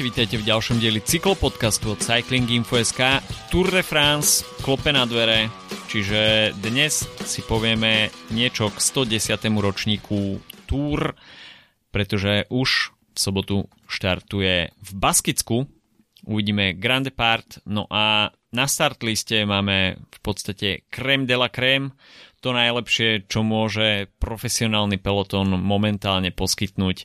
Ahojte, 0.00 0.16
vítajte 0.16 0.40
v 0.40 0.48
ďalšom 0.48 0.76
dieli 0.80 1.04
cyklopodcastu 1.04 1.92
od 1.92 2.00
Cycling 2.00 2.48
Info.sk 2.48 3.20
Tour 3.52 3.68
de 3.68 3.84
France, 3.84 4.48
klope 4.64 4.88
na 4.96 5.04
dvere, 5.04 5.52
čiže 5.92 6.56
dnes 6.56 7.04
si 7.28 7.44
povieme 7.44 8.08
niečo 8.32 8.72
k 8.72 8.80
110. 8.80 9.36
ročníku 9.60 10.40
Tour, 10.64 11.12
pretože 11.92 12.48
už 12.48 12.96
v 13.12 13.18
sobotu 13.20 13.68
štartuje 13.92 14.72
v 14.72 14.90
Baskicku, 14.96 15.68
uvidíme 16.24 16.80
Grand 16.80 17.04
Depart, 17.04 17.60
no 17.68 17.84
a 17.92 18.32
na 18.56 18.64
start 18.64 19.04
liste 19.04 19.44
máme 19.44 20.00
v 20.00 20.18
podstate 20.24 20.88
crème 20.88 21.28
de 21.28 21.36
la 21.36 21.52
crème, 21.52 21.92
to 22.40 22.56
najlepšie, 22.56 23.28
čo 23.28 23.44
môže 23.44 24.08
profesionálny 24.16 24.96
peloton 24.96 25.60
momentálne 25.60 26.32
poskytnúť 26.32 27.04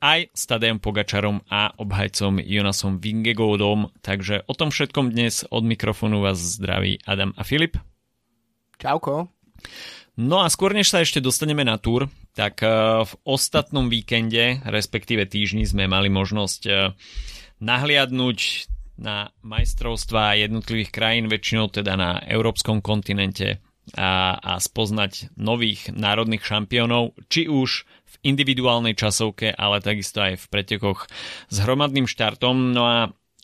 aj 0.00 0.32
s 0.32 0.42
Tadejom 0.48 0.80
Pogačarom 0.80 1.44
a 1.48 1.72
obhajcom 1.76 2.40
Jonasom 2.42 2.98
Vingegaardom. 3.02 3.92
Takže 4.00 4.46
o 4.46 4.54
tom 4.54 4.70
všetkom 4.70 5.12
dnes 5.12 5.44
od 5.48 5.62
mikrofónu 5.64 6.24
vás 6.24 6.38
zdraví 6.38 7.00
Adam 7.04 7.36
a 7.36 7.42
Filip. 7.42 7.80
Čauko. 8.76 9.32
No 10.16 10.40
a 10.40 10.48
skôr 10.48 10.72
než 10.72 10.88
sa 10.88 11.04
ešte 11.04 11.20
dostaneme 11.20 11.60
na 11.60 11.76
túr, 11.76 12.08
tak 12.32 12.64
eh, 12.64 12.70
v 13.04 13.12
ostatnom 13.28 13.92
víkende, 13.92 14.64
respektíve 14.64 15.28
týždni 15.28 15.68
sme 15.68 15.84
mali 15.84 16.08
možnosť 16.08 16.62
eh, 16.68 16.96
nahliadnúť 17.60 18.38
na 18.96 19.28
majstrovstvá 19.44 20.40
jednotlivých 20.40 20.88
krajín, 20.88 21.28
väčšinou 21.28 21.68
teda 21.68 22.00
na 22.00 22.10
európskom 22.24 22.80
kontinente 22.80 23.60
a, 23.92 24.40
a 24.40 24.52
spoznať 24.56 25.36
nových 25.36 25.92
národných 25.92 26.42
šampiónov, 26.42 27.12
či 27.28 27.46
už 27.46 27.84
individuálnej 28.22 28.94
časovke, 28.96 29.52
ale 29.52 29.84
takisto 29.84 30.22
aj 30.22 30.40
v 30.40 30.46
pretekoch 30.48 31.10
s 31.50 31.56
hromadným 31.60 32.08
štartom. 32.08 32.72
No 32.72 32.82
a 32.86 32.98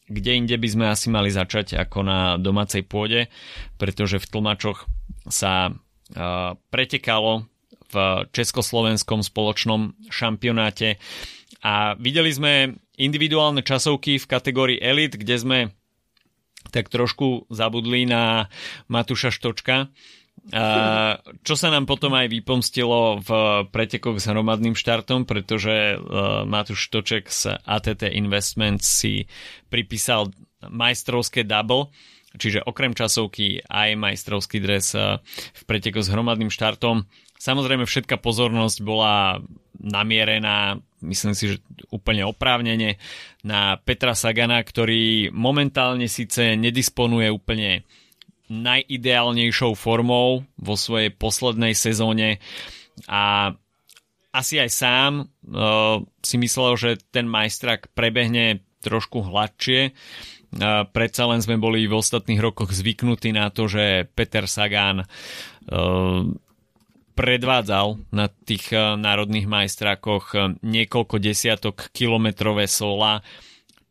kde 0.08 0.32
inde 0.36 0.56
by 0.58 0.68
sme 0.68 0.86
asi 0.92 1.08
mali 1.08 1.32
začať 1.32 1.78
ako 1.78 1.98
na 2.04 2.18
domácej 2.36 2.84
pôde, 2.84 3.32
pretože 3.80 4.20
v 4.20 4.28
tlmačoch 4.28 4.84
sa 5.30 5.72
uh, 5.72 6.54
pretekalo 6.68 7.48
v 7.92 7.96
československom 8.32 9.20
spoločnom 9.20 9.96
šampionáte 10.08 10.96
a 11.62 11.94
videli 12.00 12.32
sme 12.32 12.52
individuálne 12.96 13.62
časovky 13.62 14.16
v 14.16 14.26
kategórii 14.26 14.78
Elite, 14.80 15.20
kde 15.20 15.36
sme 15.36 15.58
tak 16.72 16.88
trošku 16.88 17.50
zabudli 17.52 18.08
na 18.08 18.48
Matúša 18.88 19.28
Štočka, 19.28 19.92
čo 21.42 21.54
sa 21.54 21.68
nám 21.70 21.86
potom 21.86 22.18
aj 22.18 22.26
vypomstilo 22.26 23.22
v 23.22 23.30
pretekoch 23.70 24.18
s 24.18 24.26
hromadným 24.26 24.74
štartom, 24.74 25.22
pretože 25.22 25.94
Matúš 26.50 26.90
Toček 26.90 27.30
z 27.30 27.62
ATT 27.62 28.10
Investments 28.10 28.82
si 28.90 29.30
pripísal 29.70 30.34
majstrovské 30.66 31.46
double, 31.46 31.94
čiže 32.34 32.66
okrem 32.66 32.90
časovky 32.90 33.62
aj 33.70 33.94
majstrovský 33.94 34.58
dres 34.58 34.98
v 34.98 35.62
pretekoch 35.62 36.02
s 36.02 36.10
hromadným 36.10 36.50
štartom. 36.50 37.06
Samozrejme 37.38 37.86
všetká 37.86 38.18
pozornosť 38.18 38.86
bola 38.86 39.42
namierená, 39.82 40.78
myslím 41.02 41.34
si, 41.34 41.54
že 41.54 41.56
úplne 41.90 42.22
oprávnene, 42.22 43.02
na 43.42 43.78
Petra 43.82 44.14
Sagana, 44.14 44.62
ktorý 44.62 45.34
momentálne 45.34 46.06
síce 46.06 46.54
nedisponuje 46.54 47.26
úplne 47.34 47.82
najideálnejšou 48.52 49.72
formou 49.72 50.44
vo 50.60 50.74
svojej 50.76 51.08
poslednej 51.08 51.72
sezóne 51.72 52.36
a 53.08 53.56
asi 54.32 54.60
aj 54.60 54.70
sám 54.72 55.12
uh, 55.20 56.00
si 56.24 56.36
myslel, 56.40 56.72
že 56.76 56.90
ten 57.12 57.28
majstrak 57.28 57.92
prebehne 57.92 58.64
trošku 58.80 59.24
hladšie. 59.28 59.92
Uh, 60.52 60.88
predsa 60.88 61.28
len 61.28 61.40
sme 61.44 61.60
boli 61.60 61.84
v 61.84 61.96
ostatných 61.96 62.40
rokoch 62.40 62.72
zvyknutí 62.72 63.32
na 63.32 63.52
to, 63.52 63.68
že 63.68 64.08
Peter 64.16 64.48
Sagan 64.48 65.04
uh, 65.04 66.24
predvádzal 67.12 68.08
na 68.08 68.26
tých 68.32 68.72
uh, 68.72 68.96
národných 68.96 69.44
majstrakoch 69.44 70.56
niekoľko 70.64 71.16
desiatok 71.20 71.92
kilometrové 71.92 72.64
sola, 72.64 73.20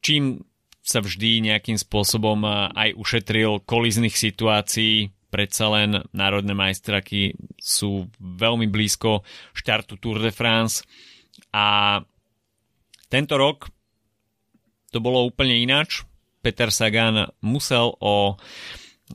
čím 0.02 0.42
sa 0.82 1.00
vždy 1.00 1.46
nejakým 1.46 1.78
spôsobom 1.78 2.42
aj 2.74 2.98
ušetril 2.98 3.62
kolizných 3.64 4.18
situácií. 4.18 5.14
Predsa 5.32 5.66
len 5.72 6.04
národné 6.12 6.52
majstraky 6.52 7.40
sú 7.56 8.12
veľmi 8.20 8.68
blízko 8.68 9.24
štartu 9.56 9.96
Tour 9.96 10.20
de 10.20 10.34
France 10.36 10.84
a 11.56 12.02
tento 13.08 13.40
rok 13.40 13.72
to 14.92 15.00
bolo 15.00 15.24
úplne 15.24 15.56
ináč. 15.56 16.04
Peter 16.44 16.68
Sagan 16.68 17.32
musel 17.40 17.96
o 18.04 18.36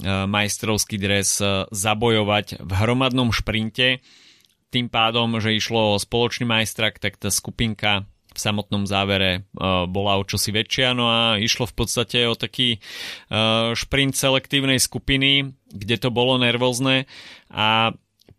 majstrovský 0.06 0.97
dres 0.97 1.37
zabojovať 1.69 2.65
v 2.65 2.72
hromadnom 2.72 3.28
šprinte. 3.28 4.00
Tým 4.72 4.88
pádom, 4.88 5.37
že 5.37 5.56
išlo 5.56 5.97
o 5.97 6.00
spoločný 6.00 6.49
majstrak, 6.49 6.97
tak 6.97 7.21
tá 7.21 7.28
skupinka 7.28 8.09
v 8.36 8.44
samotnom 8.44 8.84
závere 8.84 9.48
uh, 9.56 9.88
bola 9.88 10.20
o 10.20 10.28
čosi 10.28 10.52
väčšia, 10.52 10.92
no 10.92 11.08
a 11.08 11.41
išlo 11.41 11.64
v 11.64 11.74
podstate 11.74 12.28
o 12.28 12.36
taký 12.36 12.78
uh, 13.32 13.72
šprint 13.72 14.12
selektívnej 14.12 14.76
skupiny, 14.76 15.56
kde 15.72 15.97
to 15.97 16.12
bolo 16.12 16.36
nervózne 16.36 17.08
a 17.48 17.96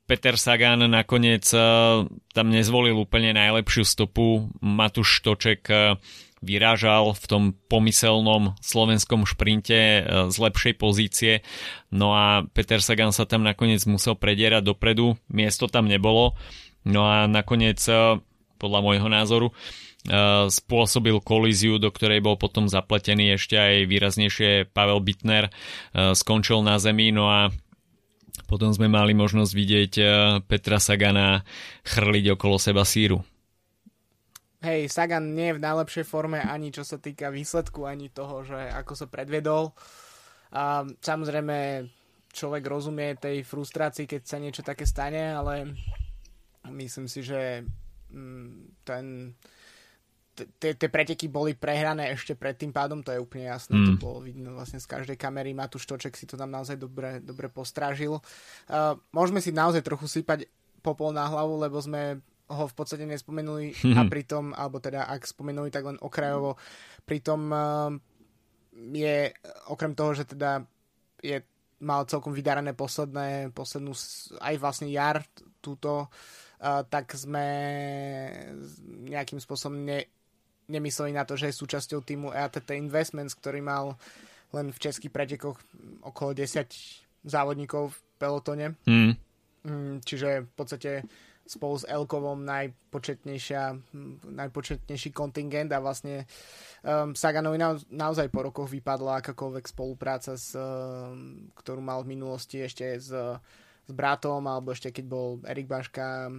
Peter 0.07 0.37
Sagan 0.39 0.85
nakoniec 0.87 1.49
uh, 1.51 2.05
tam 2.31 2.47
nezvolil 2.47 2.95
úplne 2.95 3.35
najlepšiu 3.35 3.83
stopu. 3.83 4.47
Matúš 4.63 5.19
Štoček 5.19 5.67
uh, 5.67 5.99
vyrážal 6.37 7.17
v 7.17 7.25
tom 7.25 7.43
pomyselnom 7.65 8.53
slovenskom 8.61 9.25
šprinte 9.25 10.05
z 10.05 10.35
lepšej 10.37 10.73
pozície. 10.77 11.33
No 11.89 12.13
a 12.13 12.45
Peter 12.53 12.77
Sagan 12.77 13.09
sa 13.09 13.25
tam 13.25 13.41
nakoniec 13.41 13.81
musel 13.89 14.13
predierať 14.13 14.69
dopredu, 14.69 15.17
miesto 15.33 15.65
tam 15.65 15.89
nebolo. 15.89 16.37
No 16.85 17.09
a 17.09 17.25
nakoniec, 17.25 17.81
podľa 18.61 18.79
môjho 18.85 19.09
názoru, 19.09 19.49
spôsobil 20.47 21.19
kolíziu, 21.19 21.77
do 21.77 21.91
ktorej 21.91 22.23
bol 22.23 22.39
potom 22.39 22.71
zapletený 22.71 23.35
ešte 23.35 23.59
aj 23.59 23.75
výraznejšie 23.91 24.71
Pavel 24.71 25.03
Bitner, 25.03 25.51
eh, 25.51 26.15
skončil 26.15 26.63
na 26.63 26.79
zemi, 26.79 27.11
no 27.11 27.27
a 27.27 27.51
potom 28.47 28.71
sme 28.71 28.87
mali 28.87 29.11
možnosť 29.11 29.51
vidieť 29.51 29.93
eh, 29.99 30.09
Petra 30.47 30.79
Sagana 30.79 31.43
chrliť 31.83 32.39
okolo 32.39 32.55
seba 32.55 32.87
síru. 32.87 33.19
Hej, 34.57 34.89
Sagan 34.89 35.37
nie 35.37 35.53
je 35.53 35.57
v 35.61 35.63
najlepšej 35.63 36.05
forme 36.09 36.41
ani 36.41 36.73
čo 36.73 36.81
sa 36.81 36.97
týka 36.97 37.29
výsledku, 37.29 37.85
ani 37.85 38.09
toho, 38.09 38.41
že 38.41 38.57
ako 38.73 38.93
sa 38.97 39.05
predvedol. 39.05 39.69
A 40.49 40.81
samozrejme 41.03 41.85
človek 42.33 42.63
rozumie 42.65 43.19
tej 43.19 43.45
frustrácii, 43.45 44.09
keď 44.09 44.21
sa 44.25 44.41
niečo 44.41 44.65
také 44.65 44.89
stane, 44.89 45.35
ale 45.35 45.77
myslím 46.71 47.05
si, 47.05 47.21
že 47.21 47.61
mm, 48.09 48.81
ten 48.81 49.35
tie 50.45 50.89
preteky 50.89 51.25
boli 51.31 51.57
prehrané 51.57 52.13
ešte 52.13 52.37
pred 52.37 52.53
tým 52.53 52.69
pádom, 52.69 53.01
to 53.01 53.09
je 53.09 53.17
úplne 53.17 53.49
jasné, 53.49 53.73
mm. 53.73 53.85
to 53.87 53.93
bolo 53.97 54.19
vidno 54.21 54.53
vlastne 54.53 54.77
z 54.77 54.85
každej 54.85 55.17
kamery, 55.17 55.57
Matúš 55.57 55.89
Toček 55.89 56.13
si 56.13 56.29
to 56.29 56.37
tam 56.37 56.53
naozaj 56.53 56.77
dobre, 56.77 57.23
dobre 57.23 57.49
postrážil. 57.49 58.21
Uh, 58.69 58.93
môžeme 59.09 59.41
si 59.41 59.49
naozaj 59.49 59.81
trochu 59.81 60.05
sypať 60.05 60.45
popol 60.85 61.09
na 61.09 61.25
hlavu, 61.25 61.57
lebo 61.57 61.81
sme 61.81 62.21
ho 62.47 62.63
v 62.69 62.75
podstate 62.77 63.03
nespomenuli 63.09 63.73
a 63.99 64.05
pritom, 64.05 64.53
alebo 64.53 64.77
teda 64.77 65.09
ak 65.09 65.25
spomenuli, 65.25 65.73
tak 65.73 65.89
len 65.89 65.97
okrajovo, 65.97 66.59
pritom 67.07 67.41
uh, 67.49 67.89
je, 68.93 69.33
okrem 69.73 69.97
toho, 69.97 70.13
že 70.13 70.29
teda 70.29 70.61
je 71.23 71.41
mal 71.77 72.05
celkom 72.09 72.33
vydarané 72.33 72.73
posledné, 72.73 73.53
poslednú 73.53 73.93
aj 74.41 74.55
vlastne 74.57 74.89
jar 74.89 75.21
túto, 75.61 76.09
uh, 76.09 76.81
tak 76.85 77.13
sme 77.13 77.45
nejakým 79.07 79.37
spôsobom 79.41 79.81
ne, 79.81 80.16
nemysleli 80.67 81.15
na 81.15 81.23
to, 81.23 81.39
že 81.39 81.49
je 81.51 81.59
súčasťou 81.59 82.03
týmu 82.03 82.35
EATT 82.35 82.75
Investments, 82.75 83.35
ktorý 83.35 83.63
mal 83.63 83.95
len 84.55 84.71
v 84.71 84.79
českých 84.79 85.11
pretekoch 85.11 85.59
okolo 86.03 86.31
10 86.35 86.71
závodníkov 87.27 87.91
v 87.91 87.97
pelotone. 88.15 88.67
Mm. 88.87 89.13
Čiže 89.99 90.47
v 90.47 90.53
podstate 90.55 90.91
spolu 91.47 91.79
s 91.79 91.87
Elkovom 91.87 92.43
najpočetnejšia, 92.43 93.75
najpočetnejší 94.27 95.09
kontingent 95.15 95.71
a 95.71 95.79
vlastne 95.79 96.27
um, 96.83 97.15
Saganovi 97.15 97.55
na, 97.55 97.79
naozaj 97.87 98.27
po 98.27 98.43
rokoch 98.43 98.67
vypadla 98.67 99.23
akákoľvek 99.23 99.65
spolupráca, 99.71 100.35
s, 100.35 100.51
um, 100.53 101.47
ktorú 101.55 101.79
mal 101.79 102.03
v 102.03 102.19
minulosti 102.19 102.59
ešte 102.59 102.99
s, 102.99 103.09
s 103.87 103.91
bratom, 103.95 104.43
alebo 104.43 104.75
ešte 104.75 104.91
keď 104.91 105.05
bol 105.07 105.39
Erik 105.47 105.71
Baška, 105.71 106.29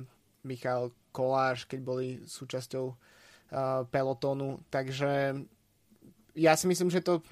Michal 0.45 0.93
Koláš, 1.11 1.65
keď 1.65 1.81
boli 1.83 2.07
súčasťou 2.29 2.93
pelotónu, 3.89 4.61
takže 4.69 5.41
ja 6.37 6.53
si 6.55 6.69
myslím, 6.69 6.93
že 6.93 7.00
to 7.00 7.25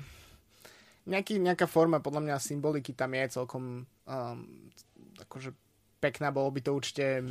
nejaký, 1.06 1.38
nejaká 1.38 1.70
forma 1.70 2.02
podľa 2.02 2.22
mňa 2.26 2.36
symboliky 2.42 2.92
tam 2.92 3.14
je 3.14 3.36
celkom 3.38 3.64
um, 3.86 4.38
akože 5.22 5.54
pekná, 6.02 6.34
bolo 6.34 6.50
by 6.50 6.60
to 6.60 6.74
určite 6.74 7.24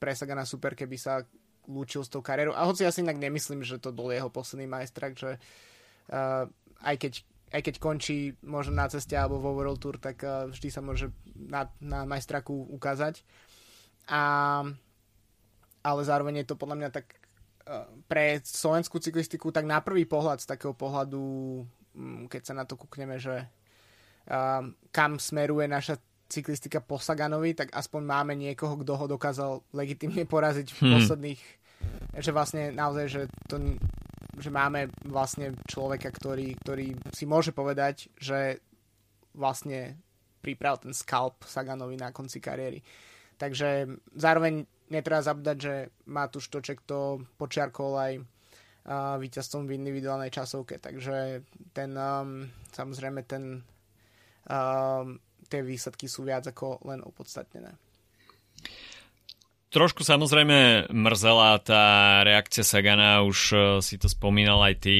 presaganá 0.00 0.42
super, 0.48 0.74
keby 0.74 0.96
sa 0.98 1.22
lúčil 1.70 2.02
s 2.02 2.10
tou 2.10 2.24
kariérou. 2.24 2.56
A 2.56 2.66
hoci 2.66 2.82
ja 2.82 2.90
si 2.90 3.04
inak 3.06 3.20
nemyslím, 3.20 3.62
že 3.62 3.78
to 3.78 3.94
bol 3.94 4.10
jeho 4.10 4.32
posledný 4.32 4.66
majstrak, 4.66 5.14
že 5.14 5.38
uh, 6.10 6.48
aj 6.82 6.96
keď 6.98 7.12
aj 7.52 7.60
keď 7.68 7.74
končí 7.84 8.32
možno 8.48 8.80
na 8.80 8.88
ceste 8.88 9.12
alebo 9.12 9.36
vo 9.36 9.52
World 9.52 9.76
Tour, 9.76 10.00
tak 10.00 10.24
uh, 10.24 10.48
vždy 10.48 10.72
sa 10.72 10.80
môže 10.80 11.12
na, 11.36 11.68
na 11.84 12.08
majstraku 12.08 12.50
ukázať. 12.72 13.20
A, 14.08 14.64
ale 15.84 16.00
zároveň 16.02 16.42
je 16.42 16.48
to 16.48 16.58
podľa 16.58 16.76
mňa 16.80 16.90
tak 16.90 17.21
pre 18.10 18.42
slovenskú 18.42 18.98
cyklistiku 18.98 19.54
tak 19.54 19.66
na 19.66 19.78
prvý 19.80 20.04
pohľad 20.04 20.42
z 20.42 20.50
takého 20.50 20.74
pohľadu, 20.74 21.22
um, 21.94 22.26
keď 22.26 22.42
sa 22.42 22.54
na 22.58 22.64
to 22.66 22.74
kúkneme, 22.74 23.16
že 23.18 23.46
kam 24.94 25.18
smeruje 25.18 25.66
naša 25.66 25.98
cyklistika 26.30 26.80
po 26.80 26.96
Saganovi, 26.96 27.52
tak 27.52 27.74
aspoň 27.74 28.02
máme 28.06 28.32
niekoho, 28.38 28.78
kto 28.80 28.94
ho 28.96 29.06
dokázal 29.10 29.52
legitimne 29.74 30.24
poraziť 30.24 30.68
v 30.72 30.78
hmm. 30.78 30.92
posledných, 30.94 31.42
že 32.22 32.30
vlastne 32.30 32.70
naozaj, 32.72 33.06
že 33.10 33.22
to 33.50 33.58
že 34.32 34.48
máme 34.48 34.88
vlastne 35.04 35.52
človeka, 35.68 36.08
ktorý, 36.08 36.56
ktorý 36.64 36.96
si 37.12 37.28
môže 37.28 37.52
povedať, 37.52 38.08
že 38.16 38.64
vlastne 39.36 40.00
pripravil 40.40 40.88
ten 40.88 40.94
skalp 40.96 41.44
Saganovi 41.44 42.00
na 42.00 42.16
konci 42.16 42.40
kariéry. 42.40 42.80
Takže 43.36 43.92
zároveň 44.16 44.64
netreba 44.92 45.24
zabúdať, 45.24 45.56
že 45.56 45.74
Matúš 46.04 46.52
Toček 46.52 46.84
to 46.84 47.24
počiarkol 47.40 47.96
aj 47.96 48.12
uh, 48.20 49.16
víťazstvom 49.16 49.64
v 49.64 49.80
individuálnej 49.80 50.28
časovke, 50.28 50.76
takže 50.76 51.40
ten 51.72 51.96
um, 51.96 52.44
samozrejme 52.76 53.24
ten 53.24 53.64
um, 54.46 55.16
tie 55.48 55.60
výsledky 55.64 56.06
sú 56.06 56.28
viac 56.28 56.44
ako 56.44 56.84
len 56.84 57.00
opodstatnené. 57.00 57.72
Trošku 59.72 60.04
samozrejme 60.04 60.92
mrzela 60.92 61.56
tá 61.64 61.84
reakcia 62.28 62.60
Sagana, 62.60 63.24
už 63.24 63.38
uh, 63.56 63.60
si 63.80 63.96
to 63.96 64.04
spomínal 64.12 64.60
aj 64.60 64.74
ty. 64.84 64.96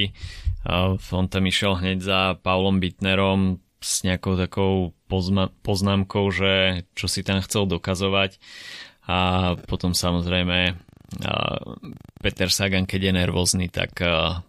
Uh, 0.65 0.97
on 1.13 1.29
tam 1.29 1.45
išiel 1.45 1.77
hneď 1.77 1.99
za 2.01 2.21
Paulom 2.41 2.81
Bittnerom 2.81 3.61
s 3.83 4.07
nejakou 4.07 4.39
takou 4.39 4.97
pozma- 5.11 5.53
poznámkou, 5.67 6.31
že 6.33 6.87
čo 6.97 7.11
si 7.11 7.21
tam 7.21 7.45
chcel 7.45 7.69
dokazovať. 7.69 8.41
A 9.09 9.53
potom 9.67 9.93
samozrejme 9.93 10.79
Peter 12.23 12.49
Sagan, 12.49 12.87
keď 12.87 13.11
je 13.11 13.13
nervózny, 13.13 13.67
tak 13.69 13.99
uh, 14.01 14.41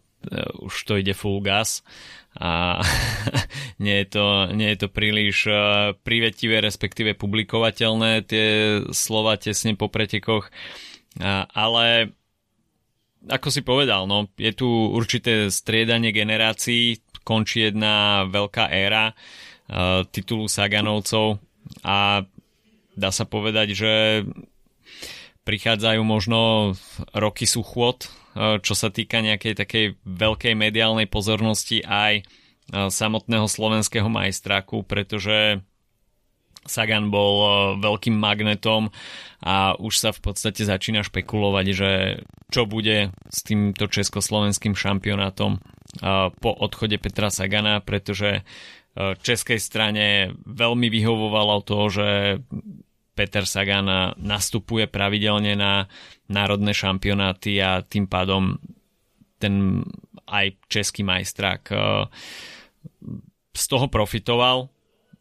už 0.63 0.73
to 0.87 0.93
ide 1.01 1.11
full 1.17 1.43
gas. 1.43 1.83
A 2.39 2.81
nie, 3.83 4.05
je 4.05 4.07
to, 4.17 4.25
nie 4.53 4.73
je 4.73 4.77
to 4.85 4.89
príliš 4.89 5.45
privetivé, 6.01 6.63
respektíve 6.63 7.13
publikovateľné 7.19 8.25
tie 8.25 8.47
slova 8.89 9.37
tesne 9.37 9.77
po 9.77 9.91
pretekoch, 9.91 10.49
ale 11.53 12.15
ako 13.29 13.47
si 13.53 13.61
povedal, 13.61 14.09
no, 14.09 14.27
je 14.35 14.51
tu 14.51 14.67
určité 14.67 15.47
striedanie 15.53 16.09
generácií, 16.09 16.99
končí 17.23 17.69
jedna 17.69 18.25
veľká 18.27 18.67
éra 18.67 19.15
titulu 20.11 20.49
Saganovcov 20.49 21.39
a 21.85 22.27
dá 22.93 23.09
sa 23.13 23.25
povedať, 23.27 23.67
že 23.77 23.93
prichádzajú 25.43 26.01
možno 26.07 26.73
roky 27.11 27.43
suchôd 27.43 28.07
Eh, 28.33 28.57
čo 28.65 28.73
sa 28.73 28.89
týka 28.89 29.21
nejakej 29.21 29.53
takej 29.53 29.85
veľkej 30.01 30.53
mediálnej 30.57 31.05
pozornosti 31.05 31.85
aj 31.85 32.13
eh, 32.17 32.25
samotného 32.89 33.45
slovenského 33.45 34.09
majstráku, 34.09 34.81
pretože 34.81 35.61
Sagan 36.65 37.13
bol 37.13 37.33
eh, 37.37 37.53
veľkým 37.77 38.17
magnetom 38.17 38.89
a 39.45 39.77
už 39.77 39.93
sa 40.01 40.09
v 40.09 40.33
podstate 40.33 40.65
začína 40.65 41.05
špekulovať, 41.05 41.65
že 41.77 41.91
čo 42.49 42.65
bude 42.65 43.13
s 43.29 43.39
týmto 43.45 43.85
československým 43.85 44.73
šampionátom 44.73 45.61
po 46.41 46.49
odchode 46.57 46.97
Petra 46.97 47.29
Sagana, 47.29 47.77
pretože 47.77 48.41
českej 48.95 49.57
strane 49.57 50.37
veľmi 50.45 50.87
vyhovovalo 50.89 51.65
to, 51.65 51.79
že 51.89 52.09
Peter 53.13 53.45
Sagan 53.45 54.17
nastupuje 54.17 54.89
pravidelne 54.89 55.53
na 55.53 55.85
národné 56.29 56.73
šampionáty 56.73 57.61
a 57.61 57.85
tým 57.85 58.09
pádom 58.09 58.57
ten 59.37 59.85
aj 60.23 60.55
český 60.71 61.03
majstrák 61.03 61.63
eh, 61.69 61.79
z 63.53 63.63
toho 63.69 63.85
profitoval. 63.91 64.71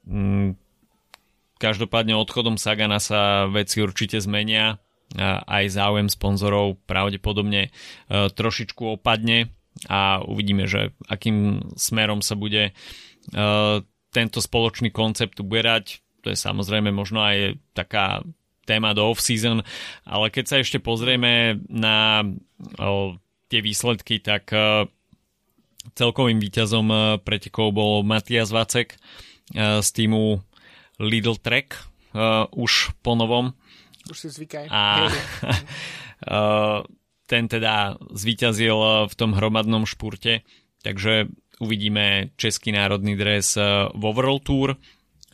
Mm, 0.08 0.56
každopádne 1.60 2.16
odchodom 2.16 2.56
Sagana 2.56 2.98
sa 2.98 3.46
veci 3.46 3.84
určite 3.84 4.18
zmenia. 4.18 4.80
Aj 5.20 5.68
záujem 5.68 6.08
sponzorov 6.08 6.80
pravdepodobne 6.88 7.68
eh, 7.68 7.72
trošičku 8.08 8.96
opadne 8.96 9.52
a 9.88 10.24
uvidíme, 10.24 10.64
že 10.64 10.96
akým 11.04 11.68
smerom 11.76 12.24
sa 12.24 12.32
bude 12.32 12.72
eh, 12.72 12.74
tento 14.12 14.38
spoločný 14.42 14.90
koncept 14.90 15.38
uberať 15.38 16.02
to 16.22 16.30
je 16.30 16.38
samozrejme 16.38 16.94
možno 16.94 17.20
aj 17.20 17.58
taká 17.74 18.22
téma 18.62 18.94
do 18.94 19.10
off-season, 19.10 19.66
ale 20.06 20.30
keď 20.30 20.44
sa 20.46 20.56
ešte 20.62 20.78
pozrieme 20.78 21.58
na 21.66 22.22
o, 22.78 23.18
tie 23.50 23.58
výsledky, 23.58 24.22
tak 24.22 24.54
o, 24.54 24.86
celkovým 25.98 26.38
víťazom 26.38 27.18
pretekov 27.26 27.74
bol 27.74 28.06
Matias 28.06 28.54
Vacek 28.54 28.94
o, 28.94 29.82
z 29.82 29.88
týmu 29.90 30.38
Lidl 31.02 31.34
Trek 31.42 31.74
o, 32.14 32.46
už 32.54 32.94
po 33.02 33.18
novom. 33.18 33.50
Už 34.06 34.22
si 34.22 34.28
zvykaj. 34.30 34.70
A 34.70 35.10
o, 36.30 36.86
ten 37.30 37.50
teda 37.50 37.98
zvíťazil 38.14 39.10
v 39.10 39.14
tom 39.18 39.34
hromadnom 39.34 39.90
špurte, 39.90 40.46
takže 40.86 41.34
uvidíme 41.62 42.34
český 42.34 42.74
národný 42.74 43.14
dres 43.14 43.54
vo 43.94 44.10
World 44.10 44.42
Tour 44.42 44.74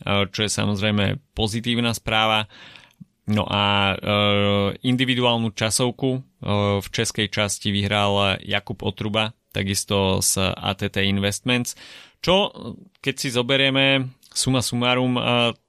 čo 0.05 0.39
je 0.47 0.51
samozrejme 0.51 1.35
pozitívna 1.35 1.91
správa. 1.91 2.47
No 3.29 3.45
a 3.45 3.93
individuálnu 4.81 5.53
časovku 5.53 6.09
v 6.81 6.87
českej 6.89 7.29
časti 7.29 7.69
vyhral 7.69 8.41
Jakub 8.41 8.81
Otruba, 8.81 9.37
takisto 9.53 10.17
z 10.23 10.49
ATT 10.49 11.05
Investments, 11.05 11.77
čo 12.25 12.49
keď 13.03 13.15
si 13.19 13.29
zoberieme 13.29 14.09
suma 14.33 14.65
sumarum 14.65 15.13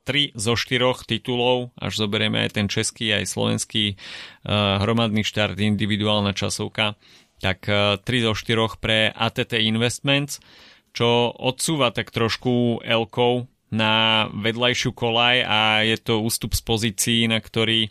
3 0.09 0.41
zo 0.41 0.57
4 0.57 1.05
titulov, 1.05 1.77
až 1.77 2.01
zoberieme 2.01 2.49
aj 2.49 2.57
ten 2.57 2.67
český, 2.71 3.13
aj 3.13 3.29
slovenský 3.29 4.01
hromadný 4.81 5.21
štart, 5.21 5.61
individuálna 5.61 6.33
časovka, 6.33 6.97
tak 7.41 7.65
3 7.67 8.05
zo 8.05 8.33
4 8.37 8.79
pre 8.79 9.11
ATT 9.11 9.59
Investments, 9.59 10.39
čo 10.93 11.33
odsúva 11.33 11.91
tak 11.91 12.13
trošku 12.13 12.85
Elkov 12.85 13.49
na 13.71 14.27
vedľajšiu 14.35 14.91
kolaj 14.91 15.47
a 15.47 15.87
je 15.87 15.97
to 16.03 16.19
ústup 16.19 16.59
z 16.59 16.63
pozícií, 16.67 17.21
na 17.31 17.39
ktorý 17.39 17.87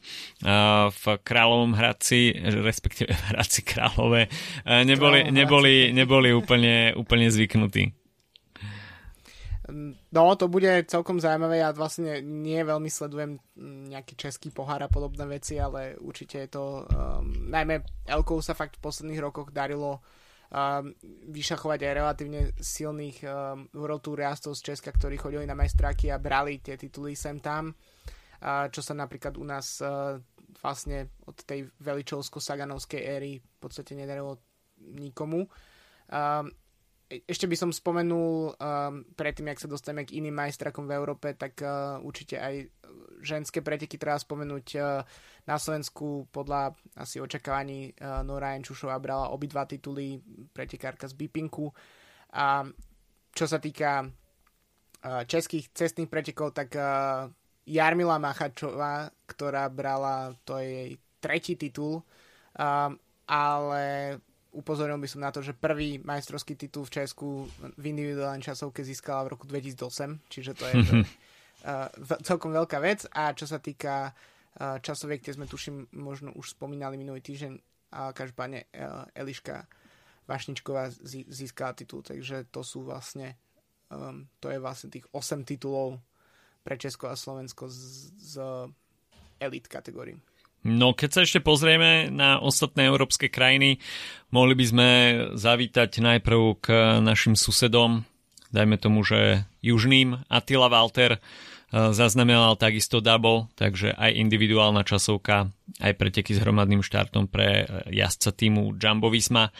v 0.91 1.03
Kráľovom 1.23 1.71
Hradci, 1.71 2.35
respektíve 2.35 3.15
v 3.15 3.25
Hradci 3.33 3.63
Kráľové, 3.63 4.27
neboli, 4.67 5.31
neboli, 5.31 5.95
neboli 5.95 6.29
úplne, 6.35 6.91
úplne 6.99 7.31
zvyknutí. 7.31 7.98
No, 10.11 10.23
to 10.35 10.49
bude 10.49 10.89
celkom 10.89 11.21
zaujímavé. 11.21 11.61
Ja 11.61 11.69
vlastne 11.71 12.19
nie 12.21 12.59
veľmi 12.61 12.89
sledujem 12.89 13.37
nejaký 13.89 14.17
český 14.17 14.49
pohár 14.49 14.81
a 14.81 14.89
podobné 14.89 15.25
veci, 15.29 15.61
ale 15.61 15.95
určite 16.01 16.45
je 16.45 16.49
to... 16.49 16.63
Um, 16.89 17.49
najmä 17.53 17.85
Elkou 18.09 18.41
sa 18.41 18.57
fakt 18.57 18.77
v 18.77 18.85
posledných 18.85 19.21
rokoch 19.21 19.53
darilo 19.53 20.01
um, 20.49 20.93
vyšachovať 21.29 21.79
aj 21.85 21.93
relatívne 21.93 22.41
silných 22.57 23.17
um, 23.23 23.69
World 23.77 24.01
Tour 24.01 24.19
jazdcov 24.19 24.53
z 24.57 24.65
Česka, 24.73 24.91
ktorí 24.91 25.15
chodili 25.21 25.45
na 25.45 25.55
majstráky 25.55 26.09
a 26.09 26.21
brali 26.21 26.59
tie 26.59 26.73
tituly 26.75 27.13
sem 27.13 27.37
tam, 27.37 27.69
uh, 27.71 28.67
čo 28.73 28.81
sa 28.81 28.97
napríklad 28.97 29.37
u 29.37 29.45
nás 29.45 29.79
uh, 29.85 30.17
vlastne 30.59 31.13
od 31.29 31.37
tej 31.45 31.69
veličovsko-saganovskej 31.79 33.01
éry 33.05 33.37
v 33.37 33.57
podstate 33.61 33.93
nedarilo 33.93 34.41
nikomu. 34.79 35.45
Um, 36.09 36.49
ešte 37.09 37.49
by 37.49 37.57
som 37.57 37.73
spomenul 37.73 38.53
um, 38.53 39.01
predtým, 39.17 39.49
ak 39.49 39.65
sa 39.65 39.65
dostaneme 39.65 40.05
k 40.05 40.21
iným 40.21 40.37
majstrakom 40.37 40.85
v 40.85 40.93
Európe, 40.93 41.33
tak 41.33 41.57
uh, 41.65 41.97
určite 42.05 42.37
aj 42.37 42.69
ženské 43.25 43.65
preteky 43.65 43.97
treba 43.97 44.21
spomenúť. 44.21 44.67
Uh, 44.77 45.01
na 45.49 45.57
Slovensku 45.57 46.29
podľa 46.29 46.77
asi 46.93 47.17
očakávaní 47.17 47.97
uh, 47.97 48.21
Nora 48.21 48.53
Jenčušová 48.53 49.01
brala 49.01 49.33
obidva 49.33 49.65
tituly 49.65 50.21
pretekárka 50.53 51.09
z 51.09 51.17
Bipinku. 51.17 51.73
A 52.37 52.69
čo 53.33 53.45
sa 53.49 53.57
týka 53.57 54.05
uh, 54.05 55.25
českých 55.25 55.73
cestných 55.73 56.13
pretekov, 56.13 56.53
tak 56.53 56.77
uh, 56.77 57.25
Jarmila 57.65 58.21
Machačová, 58.21 59.09
ktorá 59.25 59.65
brala, 59.73 60.37
to 60.45 60.61
je 60.61 60.69
jej 60.69 60.91
tretí 61.17 61.53
titul, 61.57 62.05
uh, 62.55 62.93
ale 63.25 63.85
upozornil 64.53 64.97
by 64.97 65.09
som 65.09 65.21
na 65.21 65.31
to, 65.33 65.45
že 65.45 65.57
prvý 65.57 66.01
majstrovský 66.01 66.57
titul 66.57 66.85
v 66.85 67.03
Česku 67.03 67.45
v 67.77 67.83
individuálnej 67.85 68.41
časovke 68.41 68.81
získala 68.81 69.29
v 69.29 69.37
roku 69.37 69.45
2008, 69.45 70.29
čiže 70.29 70.51
to 70.57 70.63
je 70.65 70.73
to, 70.87 70.93
uh, 71.69 72.19
celkom 72.25 72.53
veľká 72.53 72.81
vec. 72.81 73.05
A 73.13 73.33
čo 73.37 73.45
sa 73.45 73.61
týka 73.61 74.09
uh, 74.09 74.77
časoviek, 74.81 75.21
kde 75.21 75.37
sme 75.37 75.45
tuším 75.45 75.93
možno 75.97 76.33
už 76.33 76.57
spomínali 76.57 76.97
minulý 76.97 77.21
týždeň, 77.21 77.53
a 77.89 78.13
každopádne 78.13 78.69
Eliška 79.17 79.65
Vašničková 80.29 80.93
získala 81.09 81.73
titul, 81.73 82.05
takže 82.05 82.45
to 82.53 82.61
sú 82.61 82.85
vlastne 82.85 83.33
um, 83.89 84.29
to 84.37 84.53
je 84.53 84.61
vlastne 84.61 84.93
tých 84.93 85.09
8 85.09 85.41
titulov 85.41 85.97
pre 86.61 86.77
Česko 86.77 87.09
a 87.09 87.17
Slovensko 87.17 87.65
z, 87.65 88.13
z 88.13 88.33
elit 89.41 89.65
kategórií. 89.65 90.21
No 90.63 90.91
keď 90.91 91.09
sa 91.09 91.21
ešte 91.23 91.39
pozrieme 91.39 92.11
na 92.11 92.43
ostatné 92.43 92.91
európske 92.91 93.31
krajiny, 93.31 93.79
mohli 94.33 94.53
by 94.59 94.65
sme 94.67 94.89
zavítať 95.39 96.03
najprv 96.03 96.39
k 96.59 96.67
našim 96.99 97.39
susedom, 97.39 98.03
dajme 98.51 98.75
tomu, 98.75 99.05
že 99.07 99.47
južným. 99.63 100.25
Attila 100.27 100.67
Walter 100.67 101.15
uh, 101.15 101.19
zaznamenal 101.71 102.57
takisto 102.57 102.97
double, 102.99 103.47
takže 103.53 103.93
aj 103.93 104.17
individuálna 104.17 104.81
časovka, 104.81 105.53
aj 105.79 105.93
preteky 105.95 106.33
s 106.33 106.41
hromadným 106.41 106.81
štartom 106.81 107.29
pre 107.29 107.69
jazdca 107.93 108.33
týmu 108.33 108.73
Jumbo 108.75 109.13
Visma. 109.13 109.53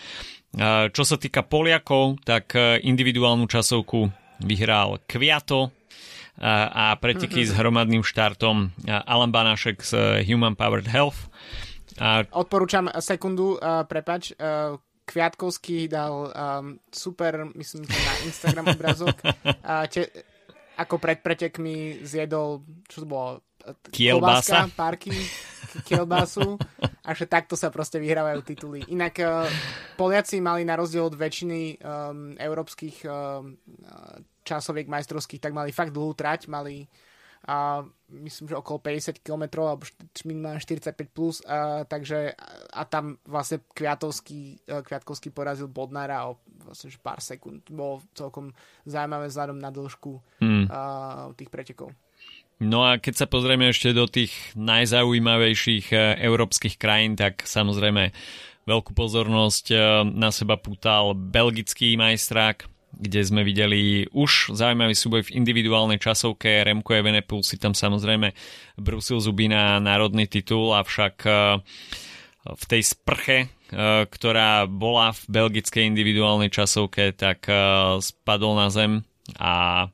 Čo 0.89 1.03
sa 1.05 1.21
týka 1.21 1.45
Poliakov, 1.45 2.25
tak 2.25 2.57
individuálnu 2.57 3.45
časovku 3.45 4.09
vyhral 4.41 4.97
Kviato 5.05 5.69
a 6.39 6.95
preteky 6.95 7.43
mm-hmm. 7.43 7.51
s 7.51 7.59
hromadným 7.59 8.03
štartom 8.03 8.71
Alan 8.87 9.31
Banašek 9.31 9.83
z 9.83 10.23
Human 10.23 10.55
Powered 10.55 10.87
Health. 10.87 11.27
A... 11.99 12.23
Odporúčam 12.31 12.87
sekundu, 13.03 13.59
uh, 13.59 13.83
prepač, 13.83 14.31
uh, 14.39 14.79
Kviatkovský 15.03 15.89
dal 15.89 16.29
um, 16.29 16.77
super, 16.93 17.49
myslím, 17.57 17.83
na 17.89 18.13
Instagram 18.29 18.65
obrazok. 18.71 19.17
Uh, 19.69 19.85
te, 19.85 20.09
ako 20.81 20.97
pred 20.97 21.21
pretekmi 21.21 22.01
zjedol, 22.01 22.65
čo 22.89 23.05
to 23.05 23.07
bolo, 23.09 23.45
Kielbasa. 23.91 24.71
parky, 24.71 25.11
kielbasu 25.85 26.57
a 27.05 27.11
že 27.13 27.27
takto 27.27 27.53
sa 27.53 27.69
proste 27.69 27.99
vyhrávajú 28.01 28.39
tituly. 28.41 28.79
Inak 28.89 29.19
uh, 29.21 29.45
Poliaci 29.99 30.39
mali 30.39 30.63
na 30.65 30.79
rozdiel 30.79 31.05
od 31.05 31.19
väčšiny 31.19 31.77
um, 31.83 32.33
európskych 32.39 33.05
um, 33.05 33.59
časoviek 34.49 34.89
majstrovských, 34.89 35.41
tak 35.41 35.53
mali 35.53 35.69
fakt 35.69 35.93
dlhú 35.93 36.17
trať, 36.17 36.49
mali 36.49 36.89
a 37.47 37.87
myslím, 38.11 38.51
že 38.51 38.59
okolo 38.59 38.83
50 38.83 39.23
km 39.23 39.63
alebo 39.63 39.87
minimálne 40.27 40.59
45 40.59 41.15
plus, 41.15 41.39
a, 41.47 41.87
takže 41.87 42.35
a 42.75 42.83
tam 42.83 43.15
vlastne 43.23 43.63
Kviatovský, 43.71 44.59
e, 44.67 44.83
Kviatkovský 44.83 45.31
porazil 45.31 45.71
Bodnara 45.71 46.27
o 46.27 46.35
vlastne 46.67 46.91
pár 46.99 47.23
sekúnd. 47.23 47.63
Bolo 47.71 48.03
celkom 48.11 48.51
zaujímavé 48.83 49.31
vzhľadom 49.31 49.55
na 49.55 49.71
dĺžku 49.71 50.19
hmm. 50.43 50.65
a, 50.67 50.79
tých 51.39 51.47
pretekov. 51.47 51.95
No 52.59 52.83
a 52.83 52.99
keď 52.99 53.23
sa 53.23 53.27
pozrieme 53.31 53.71
ešte 53.71 53.95
do 53.95 54.03
tých 54.03 54.35
najzaujímavejších 54.59 55.95
e, 55.95 56.19
európskych 56.19 56.75
krajín, 56.75 57.15
tak 57.15 57.47
samozrejme 57.47 58.11
veľkú 58.67 58.91
pozornosť 58.91 59.65
e, 59.71 59.75
na 60.11 60.27
seba 60.35 60.59
pútal 60.59 61.15
belgický 61.15 61.95
majstrák, 61.95 62.67
kde 62.95 63.21
sme 63.21 63.41
videli 63.45 64.09
už 64.09 64.55
zaujímavý 64.55 64.97
súboj 64.97 65.29
v 65.29 65.35
individuálnej 65.37 66.01
časovke. 66.01 66.65
Remko 66.65 66.97
Evenepoel 66.97 67.45
si 67.45 67.61
tam 67.61 67.77
samozrejme 67.77 68.33
brusil 68.81 69.21
zuby 69.21 69.51
na 69.51 69.77
národný 69.77 70.25
titul, 70.25 70.73
avšak 70.73 71.15
e, 71.25 71.31
v 72.49 72.63
tej 72.65 72.81
sprche, 72.81 73.37
ktorá 74.09 74.65
bola 74.65 75.13
v 75.13 75.21
belgickej 75.29 75.85
individuálnej 75.85 76.49
časovke, 76.49 77.13
tak 77.13 77.45
spadol 78.01 78.57
na 78.57 78.73
zem 78.73 79.05
a 79.37 79.85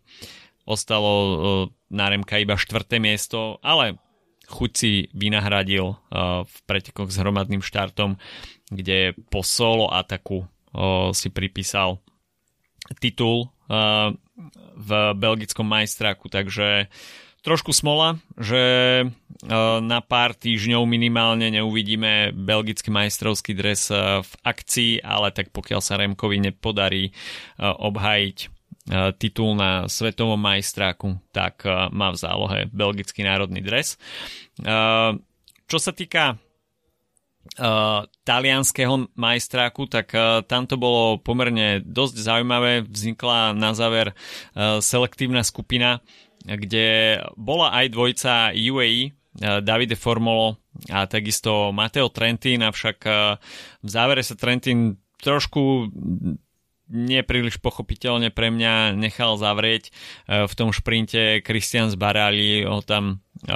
ostalo 0.63 1.11
na 1.91 2.05
Remka 2.07 2.39
iba 2.39 2.55
štvrté 2.55 3.03
miesto, 3.03 3.59
ale 3.59 3.99
chuť 4.47 4.71
si 4.71 4.91
vynahradil 5.11 5.91
v 6.47 6.55
pretekoch 6.69 7.11
s 7.11 7.19
hromadným 7.19 7.59
štartom, 7.59 8.15
kde 8.71 9.17
po 9.27 9.43
solo 9.43 9.91
ataku 9.91 10.47
si 11.11 11.27
pripísal 11.33 11.99
titul 12.99 13.49
uh, 13.71 14.13
v 14.75 14.89
belgickom 15.15 15.65
majstráku, 15.65 16.27
takže 16.27 16.91
trošku 17.45 17.71
smola, 17.71 18.17
že 18.41 18.59
na 19.79 19.99
pár 20.01 20.33
týždňov 20.33 20.81
minimálne 20.89 21.53
neuvidíme 21.53 22.33
belgický 22.33 22.89
majstrovský 22.89 23.53
dres 23.53 23.93
v 23.93 24.31
akcii, 24.41 25.05
ale 25.05 25.29
tak 25.29 25.53
pokiaľ 25.53 25.77
sa 25.79 26.01
Remkovi 26.01 26.41
nepodarí 26.41 27.13
obhajiť 27.61 28.37
E, 28.85 29.17
titul 29.17 29.57
na 29.57 29.89
svetovom 29.89 30.37
majstráku, 30.37 31.17
tak 31.33 31.65
má 31.89 32.13
v 32.13 32.21
zálohe 32.21 32.59
belgický 32.69 33.25
národný 33.25 33.65
dres. 33.65 33.97
Čo 35.65 35.77
sa 35.81 35.91
týka 35.91 36.37
talianského 38.25 39.07
majstráku, 39.13 39.85
tak 39.85 40.11
tam 40.49 40.63
to 40.65 40.75
bolo 40.75 41.21
pomerne 41.21 41.79
dosť 41.85 42.15
zaujímavé. 42.17 42.83
Vznikla 42.83 43.53
na 43.53 43.71
záver 43.77 44.17
selektívna 44.81 45.45
skupina, 45.45 46.01
kde 46.41 47.21
bola 47.37 47.71
aj 47.73 47.85
dvojca 47.93 48.33
UAE, 48.51 49.13
Davide 49.35 49.99
Formolo 49.99 50.63
a 50.87 51.03
takisto 51.11 51.75
Mateo 51.75 52.07
Trentin, 52.07 52.63
avšak 52.63 52.97
v 53.83 53.89
závere 53.89 54.23
sa 54.23 54.39
Trentin 54.39 54.95
trošku 55.19 55.91
nie 56.89 57.25
príliš 57.25 57.57
pochopiteľne 57.57 58.29
pre 58.29 58.53
mňa 58.53 58.93
nechal 58.93 59.37
zavrieť. 59.41 59.89
E, 59.89 59.91
v 60.45 60.53
tom 60.53 60.69
šprinte 60.69 61.41
Christian 61.41 61.89
Zbarali 61.89 62.65
ho 62.65 62.81
tam 62.85 63.25
e, 63.41 63.51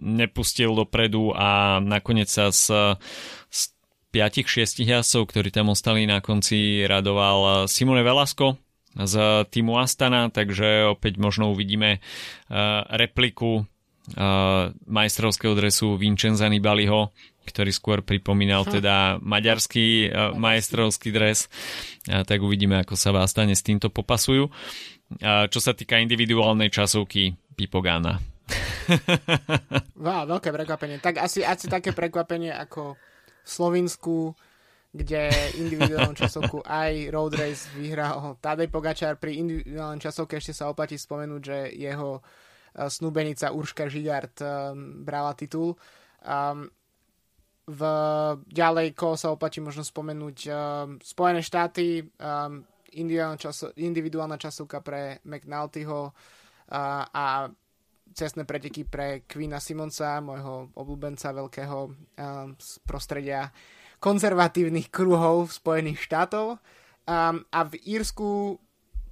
nepustil 0.00 0.72
dopredu 0.72 1.36
a 1.36 1.80
nakoniec 1.84 2.32
sa 2.32 2.48
z, 2.48 2.96
z 3.52 3.60
5-6 4.12 4.84
jasov, 4.84 5.28
ktorí 5.28 5.52
tam 5.52 5.72
ostali 5.72 6.08
na 6.08 6.24
konci, 6.24 6.84
radoval 6.84 7.68
Simone 7.68 8.04
Velasco 8.04 8.60
z 8.92 9.48
týmu 9.48 9.80
Astana, 9.80 10.28
takže 10.28 10.92
opäť 10.92 11.16
možno 11.16 11.52
uvidíme 11.52 11.96
e, 11.96 12.00
repliku 12.96 13.68
majstrovského 14.90 15.54
dresu 15.54 15.94
Vincenza 15.94 16.50
Nibaliho 16.50 17.14
ktorý 17.44 17.70
skôr 17.74 17.98
pripomínal 18.00 18.64
hm. 18.66 18.70
teda 18.80 18.94
maďarský 19.20 19.86
uh, 20.08 20.32
majstrovský 20.34 21.10
dres, 21.10 21.46
uh, 22.08 22.22
tak 22.22 22.42
uvidíme, 22.42 22.80
ako 22.82 22.94
sa 22.94 23.10
vás 23.10 23.32
stane 23.34 23.52
s 23.52 23.64
týmto 23.64 23.90
popasujú. 23.90 24.48
Uh, 24.48 25.44
čo 25.52 25.60
sa 25.60 25.76
týka 25.76 26.00
individuálnej 26.00 26.72
časovky 26.72 27.36
Pipogana. 27.52 28.16
Vá, 30.06 30.24
veľké 30.24 30.48
prekvapenie. 30.48 30.98
Tak 31.04 31.20
asi, 31.20 31.44
asi 31.44 31.68
také 31.68 31.92
prekvapenie 31.92 32.48
ako 32.48 32.96
v 32.96 33.48
Slovensku, 33.48 34.32
kde 34.92 35.28
individuálnu 35.60 36.16
časovku 36.16 36.64
aj 36.64 37.12
road 37.12 37.36
race 37.36 37.68
vyhral 37.76 38.40
Tadej 38.40 38.72
Pogačar. 38.72 39.20
Pri 39.20 39.40
individuálnej 39.40 40.00
časovke 40.00 40.40
ešte 40.40 40.56
sa 40.56 40.72
oplatí 40.72 40.96
spomenúť, 40.96 41.42
že 41.44 41.58
jeho 41.76 42.24
snúbenica 42.88 43.52
Urška 43.52 43.88
Žigart 43.88 44.40
um, 44.40 45.04
brala 45.04 45.36
titul. 45.36 45.76
Um, 46.24 46.72
v 47.62 47.82
ďalej, 48.50 48.98
koho 48.98 49.14
sa 49.14 49.30
oplatí 49.30 49.62
možno 49.62 49.86
spomenúť 49.86 50.38
um, 50.50 50.54
Spojené 50.98 51.46
štáty, 51.46 52.02
um, 52.18 52.66
individuálna, 52.90 53.38
časo, 53.38 53.70
individuálna 53.78 54.34
časovka 54.34 54.82
pre 54.82 55.22
McNaltyho 55.22 56.10
uh, 56.10 57.04
a 57.06 57.46
cestné 58.12 58.44
preteky 58.44 58.84
pre 58.84 59.24
Queena 59.24 59.62
Simonsa, 59.62 60.20
môjho 60.20 60.74
obľúbenca 60.74 61.32
veľkého 61.32 61.78
um, 61.86 61.94
z 62.58 62.70
prostredia 62.82 63.54
konzervatívnych 64.02 64.90
kruhov 64.90 65.48
v 65.48 65.56
Spojených 65.56 66.02
štátov. 66.02 66.58
Um, 67.06 67.46
a 67.46 67.60
v 67.62 67.78
Írsku 67.86 68.58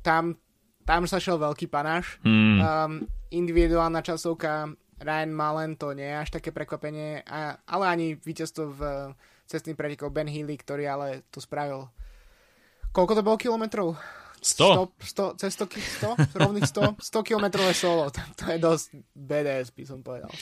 tam, 0.02 0.34
tam 0.82 1.06
sa 1.06 1.22
šel 1.22 1.38
veľký 1.38 1.70
panáš. 1.70 2.18
Hmm. 2.26 2.58
Um, 2.58 2.92
individuálna 3.30 4.02
časovka 4.02 4.74
Ryan 5.00 5.32
Mullen 5.32 5.72
to 5.80 5.96
nie 5.96 6.04
je 6.04 6.16
až 6.20 6.28
také 6.28 6.52
prekvapenie, 6.52 7.24
a, 7.24 7.56
ale 7.64 7.84
ani 7.88 8.06
víťazstvo 8.20 8.64
v 8.68 8.80
cestných 9.48 9.74
pretekov 9.74 10.12
Ben 10.12 10.28
Healy, 10.28 10.54
ktorý 10.60 10.84
ale 10.86 11.08
to 11.32 11.40
spravil. 11.40 11.88
Koľko 12.92 13.12
to 13.18 13.26
bolo 13.26 13.36
kilometrov? 13.40 13.96
100. 14.40 14.88
100, 15.00 15.36
100 15.36 15.40
cez 15.40 15.52
100, 15.52 15.68
100, 16.32 16.40
rovných 16.40 16.68
100, 16.68 16.96
100 17.00 17.28
kilometrové 17.28 17.72
solo, 17.76 18.08
to 18.38 18.44
je 18.48 18.56
dosť 18.56 18.86
BDS, 19.12 19.68
by 19.76 19.84
som 19.84 20.00
povedal. 20.00 20.32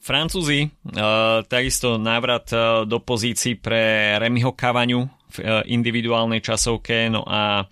Francúzi, 0.00 0.70
uh, 0.70 1.42
takisto 1.44 1.98
návrat 2.00 2.48
uh, 2.54 2.86
do 2.88 3.02
pozícií 3.02 3.58
pre 3.58 4.14
Remyho 4.16 4.54
Kavaňu 4.56 5.04
v 5.04 5.36
uh, 5.42 5.60
individuálnej 5.66 6.40
časovke, 6.40 7.12
no 7.12 7.26
a 7.26 7.66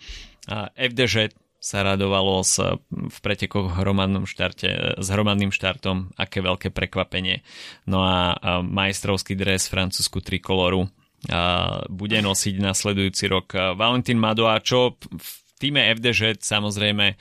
FDŽ 0.76 1.32
sa 1.64 1.80
radovalo 1.80 2.44
s, 2.44 2.60
v 2.92 3.18
pretekoch 3.24 3.72
hromadnom 3.80 4.28
štarte, 4.28 5.00
s 5.00 5.06
hromadným 5.08 5.48
štartom, 5.48 6.12
aké 6.20 6.44
veľké 6.44 6.68
prekvapenie. 6.68 7.40
No 7.88 8.04
a, 8.04 8.36
majstrovský 8.60 9.32
dres 9.32 9.72
francúzsku 9.72 10.20
trikoloru 10.20 10.84
a 11.32 11.80
bude 11.88 12.20
nosiť 12.20 12.60
nasledujúci 12.60 13.24
rok 13.32 13.56
Valentín 13.80 14.20
Mado 14.20 14.44
a 14.44 14.60
čo 14.60 15.00
v 15.00 15.30
týme 15.56 15.80
FDŽ 15.96 16.36
samozrejme 16.36 17.16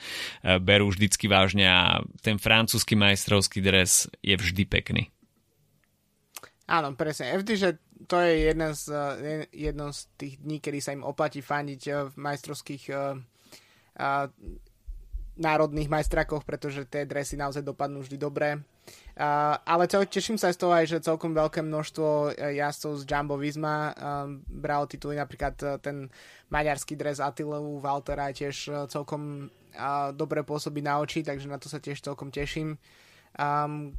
berú 0.60 0.92
vždycky 0.92 1.24
vážne 1.24 1.64
a 1.64 2.04
ten 2.20 2.36
francúzsky 2.36 3.00
majstrovský 3.00 3.64
dres 3.64 4.04
je 4.20 4.36
vždy 4.36 4.68
pekný. 4.68 5.08
Áno, 6.68 6.92
presne. 6.92 7.32
FD, 7.32 7.50
že 7.56 7.70
to 8.04 8.20
je 8.20 8.52
jeden 8.52 8.76
z, 8.76 8.84
jedno 9.56 9.88
z 9.88 10.00
tých 10.20 10.34
dní, 10.36 10.60
kedy 10.60 10.78
sa 10.84 10.92
im 10.92 11.00
oplatí 11.00 11.40
fandiť 11.40 12.12
v 12.12 12.14
majstrovských 12.20 12.84
uh, 13.98 14.28
národných 15.34 15.90
majstrakoch, 15.90 16.46
pretože 16.46 16.86
tie 16.86 17.02
dresy 17.02 17.34
naozaj 17.34 17.66
dopadnú 17.66 18.06
vždy 18.06 18.16
dobre. 18.18 18.62
Uh, 19.18 19.56
ale 19.66 19.90
cel, 19.90 20.06
teším 20.06 20.38
sa 20.38 20.54
z 20.54 20.60
toho 20.60 20.70
aj, 20.70 20.86
že 20.86 21.06
celkom 21.06 21.34
veľké 21.34 21.64
množstvo 21.64 22.38
jazdcov 22.38 22.92
z 23.00 23.02
Jumbo 23.08 23.34
Visma 23.40 23.90
um, 23.90 24.44
bralo 24.46 24.86
tituly, 24.86 25.18
napríklad 25.18 25.54
uh, 25.64 25.80
ten 25.82 26.06
maďarský 26.52 26.94
dres 26.94 27.18
Attilu 27.18 27.82
Valtera 27.82 28.30
tiež 28.30 28.86
celkom 28.86 29.50
uh, 29.74 30.14
dobre 30.14 30.46
pôsobí 30.46 30.84
na 30.84 31.02
oči, 31.02 31.26
takže 31.26 31.50
na 31.50 31.58
to 31.58 31.66
sa 31.66 31.82
tiež 31.82 31.98
celkom 31.98 32.30
teším. 32.30 32.78
Um, 33.34 33.96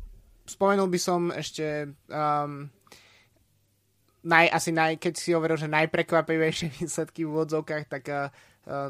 spomenul 0.48 0.88
by 0.88 1.00
som 1.02 1.34
ešte 1.34 1.92
um, 2.08 2.70
naj, 4.24 4.46
asi 4.54 4.72
naj, 4.72 4.98
keď 5.02 5.14
si 5.18 5.36
hovoril, 5.36 5.58
že 5.58 5.68
najprekvapivejšie 5.70 6.72
výsledky 6.80 7.26
v 7.26 7.32
úvodzovkách, 7.34 7.86
tak 7.90 8.04
uh, 8.08 8.30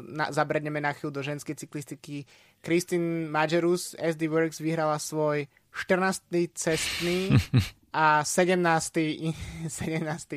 na, 0.04 0.32
zabredneme 0.32 0.80
na 0.80 0.96
chvíľu 0.96 1.20
do 1.20 1.22
ženskej 1.22 1.56
cyklistiky. 1.56 2.24
Kristin 2.64 3.28
Majerus 3.28 3.92
SD 3.96 4.32
Works 4.32 4.58
vyhrala 4.58 4.96
svoj 4.96 5.46
14. 5.76 6.56
cestný 6.56 7.36
a 7.96 8.24
17. 8.24 8.60
17. 9.68 9.68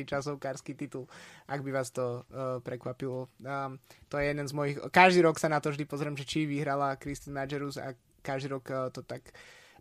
časovkársky 0.12 0.76
titul, 0.76 1.08
ak 1.48 1.60
by 1.64 1.70
vás 1.72 1.92
to 1.92 2.24
uh, 2.28 2.60
prekvapilo. 2.64 3.28
Um, 3.40 3.80
to 4.08 4.20
je 4.20 4.32
jeden 4.32 4.46
z 4.48 4.52
mojich... 4.52 4.76
Každý 4.92 5.20
rok 5.24 5.36
sa 5.40 5.52
na 5.52 5.60
to 5.60 5.72
vždy 5.72 5.84
pozriem, 5.84 6.16
že 6.16 6.28
či 6.28 6.48
vyhrala 6.48 6.96
Kristin 6.96 7.36
Majerus 7.36 7.76
a 7.80 7.96
každý 8.20 8.56
rok 8.56 8.64
uh, 8.72 8.88
to 8.88 9.04
tak 9.04 9.32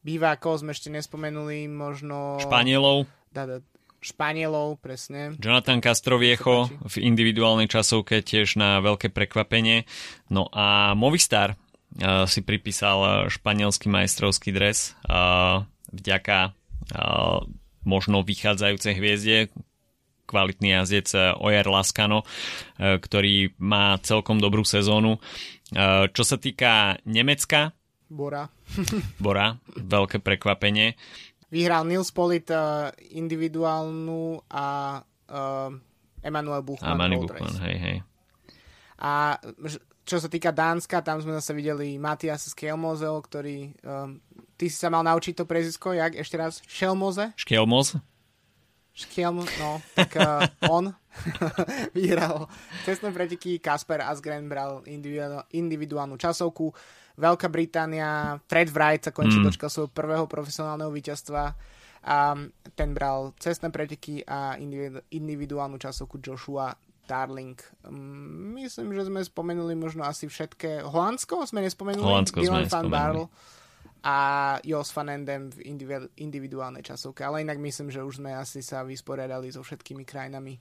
býva, 0.03 0.35
koho 0.39 0.59
sme 0.59 0.71
ešte 0.71 0.91
nespomenuli, 0.91 1.67
možno... 1.67 2.39
Španielov. 2.39 3.07
Da, 3.31 3.43
da, 3.47 3.57
Španielov, 3.99 4.79
presne. 4.79 5.35
Jonathan 5.37 5.83
Castroviecho 5.83 6.71
v 6.87 6.95
individuálnej 7.03 7.67
časovke 7.67 8.23
tiež 8.23 8.55
na 8.55 8.79
veľké 8.79 9.11
prekvapenie. 9.11 9.83
No 10.31 10.47
a 10.55 10.95
Movistar 10.95 11.55
uh, 11.55 12.23
si 12.23 12.39
pripísal 12.39 13.27
španielský 13.27 13.91
majstrovský 13.91 14.55
dres 14.55 14.95
uh, 15.07 15.67
vďaka 15.91 16.55
uh, 16.95 17.43
možno 17.83 18.23
vychádzajúcej 18.23 18.93
hviezde, 18.95 19.37
kvalitný 20.29 20.77
jazdec 20.77 21.09
Ojer 21.41 21.65
Lascano, 21.65 22.21
ktorý 22.77 23.57
má 23.57 23.97
celkom 24.05 24.37
dobrú 24.37 24.61
sezónu. 24.61 25.17
Čo 26.13 26.21
sa 26.21 26.37
týka 26.37 27.01
Nemecka, 27.01 27.73
Bora. 28.09 28.49
Bora, 29.21 29.61
veľké 29.77 30.17
prekvapenie 30.21 30.97
vyhral 31.49 31.85
Nils 31.85 32.13
Polit 32.13 32.45
uh, 32.53 32.93
individuálnu 33.13 34.45
a 34.49 34.65
uh, 35.01 35.69
Emanuel 36.23 36.61
Buchmann. 36.61 36.97
A 36.97 37.09
Buchmann, 37.17 37.57
hej, 37.65 37.77
hej. 37.77 37.97
A 38.99 39.39
čo 40.03 40.17
sa 40.17 40.27
týka 40.27 40.49
Dánska, 40.49 41.05
tam 41.05 41.21
sme 41.21 41.37
zase 41.37 41.53
videli 41.53 42.01
Matias 42.01 42.49
Skelmozel, 42.49 43.21
ktorý... 43.21 43.73
Um, 43.85 44.19
ty 44.59 44.67
si 44.67 44.75
sa 44.75 44.91
mal 44.91 45.05
naučiť 45.05 45.37
to 45.37 45.45
prezisko, 45.47 45.95
jak? 45.95 46.17
Ešte 46.17 46.35
raz? 46.35 46.59
Šelmoze? 46.67 47.31
Škelmoz? 47.39 48.01
Škelm, 48.99 49.47
no, 49.47 49.79
tak 49.95 50.11
uh, 50.19 50.43
on 50.67 50.91
vyhral 51.97 52.51
cestné 52.83 53.15
preteky, 53.15 53.63
Kasper 53.63 54.03
Asgren 54.03 54.51
bral 54.51 54.83
individuálnu 55.55 56.19
časovku, 56.19 56.75
Veľká 57.19 57.51
Británia, 57.51 58.39
Fred 58.47 58.71
Wright 58.71 59.03
sa 59.03 59.11
konečne 59.11 59.43
mm. 59.43 59.47
dočkal 59.51 59.67
svojho 59.67 59.91
prvého 59.91 60.25
profesionálneho 60.25 60.87
víťazstva 60.87 61.51
a 61.99 62.17
ten 62.79 62.95
bral 62.95 63.35
cestné 63.35 63.67
preteky 63.75 64.23
a 64.23 64.55
individuálnu 65.11 65.75
časovku 65.75 66.23
Joshua 66.23 66.71
Darling. 67.03 67.59
Mm, 67.83 68.55
myslím, 68.63 68.95
že 68.95 69.11
sme 69.11 69.19
spomenuli 69.19 69.75
možno 69.75 70.07
asi 70.07 70.31
všetké. 70.31 70.87
Holandsko 70.87 71.43
sme 71.43 71.59
nespomenuli? 71.65 72.05
Holandsko 72.05 72.39
Dylan 72.39 72.69
sme 72.69 72.71
van 72.71 72.87
Barl 72.87 73.23
a 73.99 74.17
Jos 74.63 74.95
van 74.95 75.11
Endem 75.11 75.51
v 75.51 75.59
individuálnej 76.23 76.85
časovke. 76.85 77.25
Ale 77.25 77.43
inak 77.43 77.59
myslím, 77.59 77.91
že 77.91 78.05
už 78.05 78.23
sme 78.23 78.31
asi 78.31 78.63
sa 78.63 78.87
vysporiadali 78.87 79.51
so 79.51 79.59
všetkými 79.59 80.07
krajinami 80.07 80.55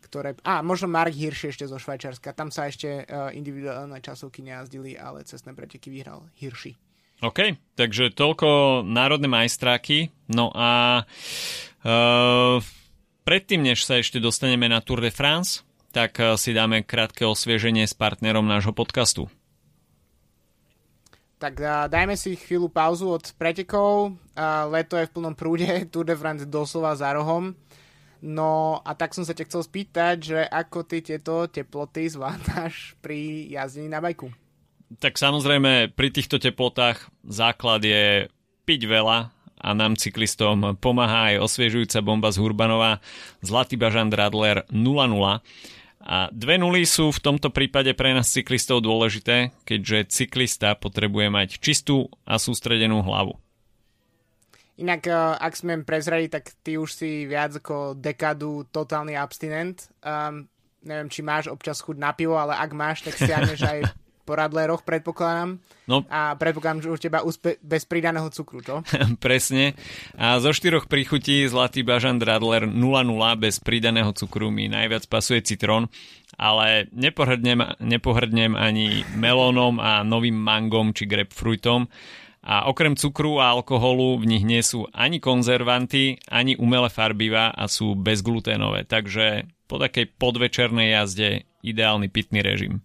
ktoré... 0.00 0.34
A, 0.42 0.64
možno 0.64 0.88
Mark 0.88 1.12
Hirsch 1.12 1.46
ešte 1.46 1.68
zo 1.68 1.76
Švajčarska. 1.76 2.32
Tam 2.32 2.48
sa 2.48 2.66
ešte 2.66 3.04
uh, 3.04 3.30
individuálne 3.30 4.00
časovky 4.00 4.40
nejazdili, 4.40 4.96
ale 4.96 5.22
cestné 5.28 5.52
preteky 5.52 5.92
vyhral 5.92 6.26
Hirschi. 6.40 6.74
OK, 7.20 7.52
takže 7.76 8.16
toľko 8.16 8.80
národné 8.80 9.28
majstráky. 9.28 10.08
No 10.32 10.48
a 10.56 11.04
uh, 11.04 12.56
predtým, 13.28 13.60
než 13.60 13.84
sa 13.84 14.00
ešte 14.00 14.16
dostaneme 14.16 14.72
na 14.72 14.80
Tour 14.80 15.04
de 15.04 15.12
France, 15.12 15.60
tak 15.92 16.16
uh, 16.16 16.40
si 16.40 16.56
dáme 16.56 16.80
krátke 16.80 17.28
osvieženie 17.28 17.84
s 17.84 17.92
partnerom 17.92 18.48
nášho 18.48 18.72
podcastu. 18.72 19.28
Tak 21.36 21.60
uh, 21.60 21.88
dajme 21.92 22.16
si 22.16 22.40
chvíľu 22.40 22.72
pauzu 22.72 23.12
od 23.12 23.24
pretekov. 23.36 24.16
Uh, 24.32 24.64
leto 24.72 24.96
je 24.96 25.04
v 25.04 25.12
plnom 25.12 25.36
prúde, 25.36 25.68
Tour 25.92 26.08
de 26.08 26.16
France 26.16 26.48
doslova 26.48 26.96
za 26.96 27.12
rohom. 27.12 27.52
No 28.20 28.84
a 28.84 28.92
tak 28.92 29.16
som 29.16 29.24
sa 29.24 29.32
ťa 29.32 29.48
chcel 29.48 29.62
spýtať, 29.64 30.16
že 30.20 30.40
ako 30.44 30.84
ty 30.84 31.00
tieto 31.00 31.48
teploty 31.48 32.08
zvládáš 32.12 32.94
pri 33.04 33.48
jazdení 33.48 33.88
na 33.88 34.04
bajku? 34.04 34.28
Tak 35.00 35.16
samozrejme 35.16 35.94
pri 35.94 36.08
týchto 36.10 36.36
teplotách 36.42 37.08
základ 37.24 37.80
je 37.86 38.26
piť 38.66 38.80
veľa 38.90 39.18
a 39.60 39.68
nám 39.76 39.96
cyklistom 39.96 40.76
pomáha 40.80 41.32
aj 41.32 41.44
osviežujúca 41.46 42.00
bomba 42.00 42.32
z 42.32 42.40
Hurbanova 42.40 42.98
Zlatý 43.44 43.76
bažant 43.76 44.10
Radler 44.12 44.64
0-0. 44.72 45.40
A 46.00 46.32
dve 46.32 46.56
nuly 46.56 46.88
sú 46.88 47.12
v 47.12 47.20
tomto 47.20 47.52
prípade 47.52 47.92
pre 47.92 48.16
nás 48.16 48.32
cyklistov 48.32 48.80
dôležité, 48.80 49.52
keďže 49.68 50.08
cyklista 50.16 50.72
potrebuje 50.72 51.28
mať 51.28 51.48
čistú 51.60 52.08
a 52.24 52.40
sústredenú 52.40 53.04
hlavu. 53.04 53.36
Inak, 54.80 55.04
eh, 55.04 55.14
ak 55.14 55.52
sme 55.52 55.84
prezreli, 55.84 56.32
tak 56.32 56.56
ty 56.64 56.80
už 56.80 56.90
si 56.96 57.28
viac 57.28 57.60
ako 57.60 58.00
dekadu 58.00 58.64
totálny 58.72 59.12
abstinent. 59.12 59.92
Um, 60.00 60.48
neviem, 60.80 61.12
či 61.12 61.20
máš 61.20 61.52
občas 61.52 61.84
chuť 61.84 62.00
na 62.00 62.16
pivo, 62.16 62.40
ale 62.40 62.56
ak 62.56 62.72
máš, 62.72 63.04
tak 63.04 63.20
siahneš 63.20 63.60
aj 63.60 63.78
po 64.30 64.38
radleroch, 64.38 64.86
predpokladám. 64.86 65.58
No. 65.90 66.06
A 66.06 66.38
predpokladám, 66.38 66.86
že 66.86 66.92
už 66.94 67.00
teba 67.02 67.20
úspe- 67.26 67.58
bez 67.60 67.82
pridaného 67.82 68.30
cukru, 68.30 68.62
čo? 68.62 68.80
Presne. 69.24 69.74
A 70.14 70.38
zo 70.38 70.54
štyroch 70.54 70.86
príchutí 70.86 71.44
Zlatý 71.50 71.82
bažant 71.82 72.22
Radler 72.22 72.64
0,0 72.64 72.78
bez 73.36 73.58
pridaného 73.58 74.14
cukru 74.14 74.54
mi 74.54 74.70
najviac 74.70 75.10
pasuje 75.10 75.42
citrón, 75.42 75.90
ale 76.38 76.86
nepohrdnem, 76.94 77.82
nepohrdnem 77.82 78.54
ani 78.54 79.02
melónom 79.18 79.82
a 79.82 80.06
novým 80.06 80.38
mangom 80.38 80.94
či 80.94 81.10
grapefruitom 81.10 81.90
a 82.40 82.72
okrem 82.72 82.96
cukru 82.96 83.36
a 83.36 83.52
alkoholu 83.52 84.16
v 84.16 84.24
nich 84.36 84.44
nie 84.48 84.64
sú 84.64 84.88
ani 84.96 85.20
konzervanty, 85.20 86.16
ani 86.32 86.56
umelé 86.56 86.88
farbivá 86.88 87.52
a 87.52 87.68
sú 87.68 87.92
bezgluténové, 87.92 88.88
takže 88.88 89.44
po 89.68 89.76
takej 89.76 90.16
podvečernej 90.16 90.96
jazde 90.96 91.44
ideálny 91.60 92.08
pitný 92.08 92.40
režim. 92.40 92.80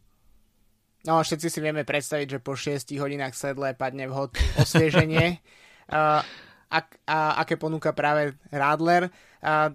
No, 1.06 1.22
všetci 1.22 1.48
si 1.48 1.60
vieme 1.62 1.88
predstaviť, 1.88 2.28
že 2.38 2.40
po 2.42 2.58
6 2.58 2.92
hodinách 2.98 3.38
sedle 3.38 3.78
padne 3.78 4.10
vhod 4.10 4.36
osvieženie. 4.58 5.38
uh, 5.94 6.20
ak, 6.66 6.86
a, 7.06 7.40
aké 7.46 7.56
ponúka 7.56 7.94
práve 7.94 8.36
Radler. 8.50 9.14
Uh, 9.40 9.70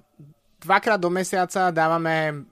dvakrát 0.59 0.99
do 0.99 1.09
mesiaca 1.09 1.71
dávame 1.71 2.45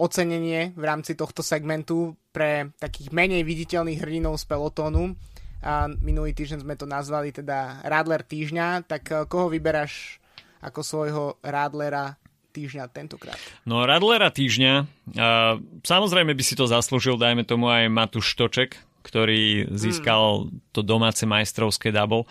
ocenenie 0.00 0.74
v 0.74 0.84
rámci 0.88 1.14
tohto 1.14 1.44
segmentu 1.44 2.16
pre 2.34 2.74
takých 2.82 3.14
menej 3.14 3.46
viditeľných 3.46 4.00
hrdinov 4.02 4.40
z 4.42 4.44
pelotónu 4.50 5.14
a 5.64 5.88
minulý 6.04 6.36
týždeň 6.36 6.60
sme 6.60 6.76
to 6.76 6.84
nazvali 6.84 7.32
teda 7.32 7.80
Radler 7.88 8.20
týždňa, 8.20 8.84
tak 8.84 9.08
eh, 9.08 9.24
koho 9.24 9.48
vyberáš 9.48 10.20
ako 10.60 10.80
svojho 10.84 11.24
Radlera 11.40 12.20
týždňa 12.52 12.84
tentokrát? 12.92 13.40
No 13.66 13.82
Radlera 13.82 14.30
týždňa, 14.30 14.72
uh, 14.80 15.58
samozrejme 15.82 16.32
by 16.32 16.44
si 16.46 16.54
to 16.54 16.70
zaslúžil, 16.70 17.18
dajme 17.18 17.42
tomu 17.42 17.66
aj 17.66 17.90
Matúš 17.90 18.32
Štoček, 18.32 18.78
ktorý 19.04 19.68
získal 19.74 20.48
hmm. 20.48 20.72
to 20.72 20.80
domáce 20.80 21.26
majstrovské 21.26 21.90
double, 21.90 22.24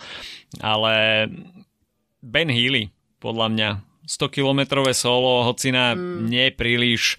ale 0.58 1.28
Ben 2.24 2.48
Healy, 2.48 2.88
podľa 3.20 3.46
mňa 3.52 3.68
100-kilometrové 4.04 4.92
solo, 4.92 5.48
hoci 5.48 5.72
na 5.72 5.96
mm. 5.96 6.28
nie 6.28 6.52
príliš, 6.52 7.16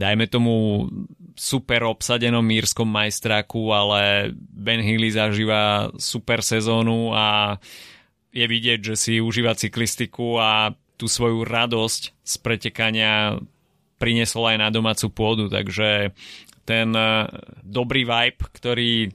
dajme 0.00 0.24
tomu 0.32 0.88
super 1.36 1.88
obsadenom 1.88 2.44
mírskom 2.44 2.88
majstráku, 2.88 3.72
ale 3.72 4.32
Ben 4.36 4.80
Healy 4.80 5.10
zažíva 5.12 5.90
super 5.96 6.44
sezónu 6.44 7.12
a 7.12 7.58
je 8.32 8.46
vidieť, 8.48 8.80
že 8.92 8.94
si 8.96 9.12
užíva 9.20 9.52
cyklistiku 9.56 10.40
a 10.40 10.72
tú 10.96 11.10
svoju 11.10 11.44
radosť 11.44 12.02
z 12.22 12.34
pretekania 12.40 13.36
priniesol 14.00 14.54
aj 14.54 14.58
na 14.58 14.68
domácu 14.72 15.06
pôdu, 15.14 15.46
takže 15.46 16.10
ten 16.62 16.88
eh, 16.94 17.26
dobrý 17.62 18.06
vibe, 18.06 18.40
ktorý 18.54 19.12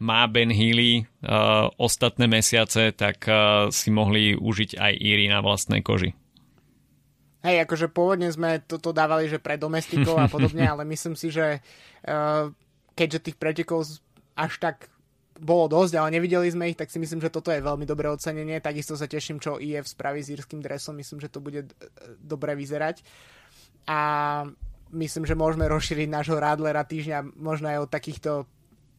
má 0.00 0.24
Ben 0.32 0.48
Healy 0.48 1.04
uh, 1.04 1.68
ostatné 1.76 2.24
mesiace, 2.24 2.88
tak 2.96 3.20
uh, 3.28 3.68
si 3.68 3.92
mohli 3.92 4.32
užiť 4.32 4.80
aj 4.80 4.92
Íry 4.96 5.28
na 5.28 5.44
vlastnej 5.44 5.84
koži. 5.84 6.16
Hej, 7.40 7.64
akože 7.64 7.88
pôvodne 7.88 8.28
sme 8.28 8.60
toto 8.60 8.92
dávali, 8.92 9.24
že 9.24 9.40
pre 9.40 9.56
domestikov 9.56 10.20
a 10.20 10.28
podobne, 10.28 10.64
ale 10.72 10.84
myslím 10.84 11.16
si, 11.16 11.32
že 11.32 11.64
uh, 12.04 12.52
keďže 12.92 13.32
tých 13.32 13.36
pretekov 13.40 13.88
až 14.36 14.52
tak 14.60 14.92
bolo 15.40 15.72
dosť, 15.72 15.96
ale 15.96 16.12
nevideli 16.12 16.52
sme 16.52 16.68
ich, 16.68 16.76
tak 16.76 16.92
si 16.92 17.00
myslím, 17.00 17.24
že 17.24 17.32
toto 17.32 17.48
je 17.48 17.64
veľmi 17.64 17.88
dobré 17.88 18.12
ocenenie. 18.12 18.60
Takisto 18.60 18.92
sa 18.92 19.08
teším, 19.08 19.40
čo 19.40 19.56
IF 19.56 19.88
spraví 19.88 20.20
s 20.20 20.28
írským 20.28 20.60
dresom. 20.60 21.00
Myslím, 21.00 21.16
že 21.16 21.32
to 21.32 21.40
bude 21.40 21.72
dobre 22.20 22.52
vyzerať. 22.52 23.00
A 23.88 24.00
myslím, 24.92 25.24
že 25.24 25.32
môžeme 25.32 25.64
rozšíriť 25.64 26.12
nášho 26.12 26.36
Radlera 26.36 26.84
týždňa 26.84 27.40
možno 27.40 27.72
aj 27.72 27.78
od 27.88 27.90
takýchto 27.90 28.30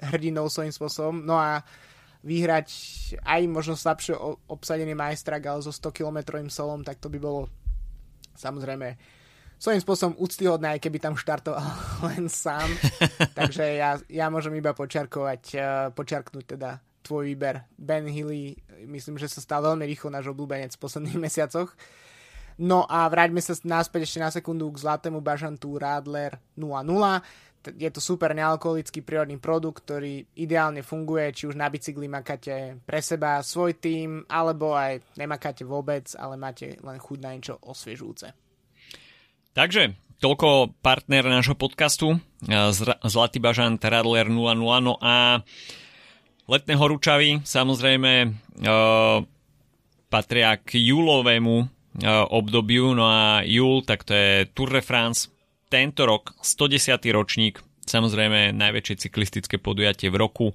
hrdinov 0.01 0.49
svojím 0.49 0.73
spôsobom. 0.73 1.21
No 1.21 1.38
a 1.38 1.62
vyhrať 2.25 2.69
aj 3.21 3.41
možno 3.45 3.77
slabšie 3.77 4.17
obsadený 4.49 4.97
majstrak, 4.97 5.45
ale 5.45 5.62
so 5.62 5.69
100 5.69 5.93
km 5.93 6.41
solom, 6.49 6.82
tak 6.82 6.97
to 6.97 7.10
by 7.10 7.21
bolo 7.21 7.49
samozrejme 8.36 8.98
svojím 9.62 9.82
spôsobom 9.86 10.17
úctyhodné, 10.17 10.74
aj 10.74 10.82
keby 10.82 10.98
tam 10.98 11.13
štartoval 11.13 11.62
len 12.10 12.26
sám. 12.26 12.65
Takže 13.39 13.78
ja, 13.78 14.02
ja 14.10 14.34
môžem 14.34 14.58
iba 14.58 14.74
počiarkovať, 14.74 15.44
uh, 15.54 15.63
počiarknúť 15.94 16.58
teda 16.58 16.82
tvoj 17.06 17.30
výber. 17.30 17.70
Ben 17.78 18.10
Hilly, 18.10 18.58
myslím, 18.89 19.22
že 19.22 19.30
sa 19.30 19.38
stal 19.41 19.62
veľmi 19.62 19.86
rýchlo 19.86 20.10
náš 20.10 20.34
obľúbenec 20.34 20.74
v 20.74 20.82
posledných 20.82 21.22
mesiacoch. 21.30 21.70
No 22.62 22.86
a 22.89 23.06
vráťme 23.10 23.41
sa 23.41 23.58
náspäť 23.65 24.06
ešte 24.06 24.20
na 24.22 24.30
sekundu 24.34 24.70
k 24.74 24.82
zlatému 24.82 25.22
bažantu 25.22 25.78
Radler 25.78 26.38
0.0. 26.58 27.22
Je 27.62 27.89
to 27.93 28.02
super 28.02 28.34
nealkoholický 28.34 29.06
prírodný 29.06 29.38
produkt, 29.38 29.86
ktorý 29.86 30.26
ideálne 30.34 30.82
funguje, 30.82 31.30
či 31.30 31.45
už 31.45 31.54
na 31.54 31.69
bicykli 31.69 32.10
makáte 32.10 32.82
pre 32.84 33.00
seba 33.06 33.38
svoj 33.45 33.78
tým, 33.78 34.26
alebo 34.26 34.74
aj 34.74 35.02
nemakáte 35.15 35.62
vôbec, 35.62 36.10
ale 36.17 36.41
máte 36.41 36.82
len 36.82 36.97
chuť 36.97 37.19
na 37.21 37.38
niečo 37.38 37.62
osviežujúce. 37.62 38.34
Takže 39.56 39.95
toľko 40.19 40.78
partner 40.84 41.26
nášho 41.26 41.56
podcastu, 41.56 42.19
Zlatý 43.06 43.39
bažant 43.39 43.80
Radler 43.80 44.28
00. 44.28 44.60
No 44.84 45.00
a 45.00 45.41
letné 46.52 46.74
horúčavy 46.76 47.41
samozrejme 47.47 48.36
patria 50.12 50.60
k 50.60 50.76
júlovému 50.76 51.56
obdobiu, 52.32 52.91
no 52.95 53.08
a 53.08 53.43
júl, 53.47 53.84
tak 53.88 54.04
to 54.04 54.12
je 54.12 54.47
Tour 54.52 54.71
de 54.71 54.84
France, 54.84 55.31
tento 55.72 56.04
rok 56.04 56.36
110. 56.44 57.00
ročník, 57.16 57.64
samozrejme 57.88 58.52
najväčšie 58.52 59.08
cyklistické 59.08 59.56
podujatie 59.58 60.12
v 60.12 60.20
roku. 60.20 60.48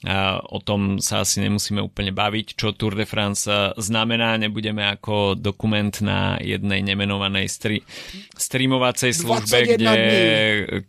A 0.00 0.40
o 0.40 0.64
tom 0.64 0.96
sa 0.96 1.20
asi 1.20 1.44
nemusíme 1.44 1.84
úplne 1.84 2.08
baviť, 2.08 2.56
čo 2.56 2.72
Tour 2.72 2.96
de 2.96 3.04
France 3.04 3.44
znamená. 3.76 4.40
Nebudeme 4.40 4.88
ako 4.88 5.36
dokument 5.36 5.92
na 6.00 6.40
jednej 6.40 6.80
nemenovanej 6.80 7.46
stri- 7.52 7.84
streamovacej 8.32 9.12
službe, 9.12 9.76
kde... 9.76 9.92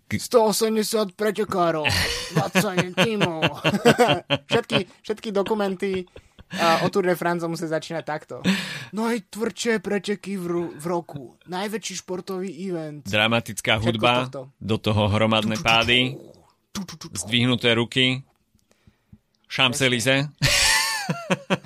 Dní, 0.08 0.16
180 0.16 1.12
pretekárov, 1.20 1.84
20 1.88 3.04
tímov. 3.04 3.40
všetky, 4.48 4.80
všetky 5.04 5.30
dokumenty 5.36 6.08
a 6.60 6.84
o 6.84 6.92
Tour 6.92 7.08
de 7.08 7.16
France 7.16 7.48
musí 7.48 7.64
začínať 7.68 8.04
takto. 8.04 8.36
Najtvrdšie 8.92 9.80
preteky 9.80 10.36
v, 10.36 10.46
ru- 10.48 10.74
v 10.76 10.86
roku. 10.90 11.40
Najväčší 11.48 12.04
športový 12.04 12.52
event. 12.52 13.08
Dramatická 13.08 13.80
hudba, 13.80 14.28
do 14.60 14.78
toho 14.80 15.08
hromadné 15.08 15.56
pády, 15.64 16.20
zdvihnuté 17.16 17.72
ruky, 17.76 18.20
šamselize. 19.48 20.28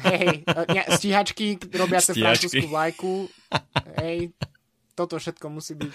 Hej, 0.05 0.41
ne, 0.45 0.83
stíhačky 0.89 1.61
robia 1.73 2.01
sa 2.01 2.13
francúzsku 2.17 2.65
vlajku. 2.65 3.29
Hej, 4.01 4.33
toto 4.97 5.21
všetko 5.21 5.45
musí 5.53 5.77
byť. 5.77 5.91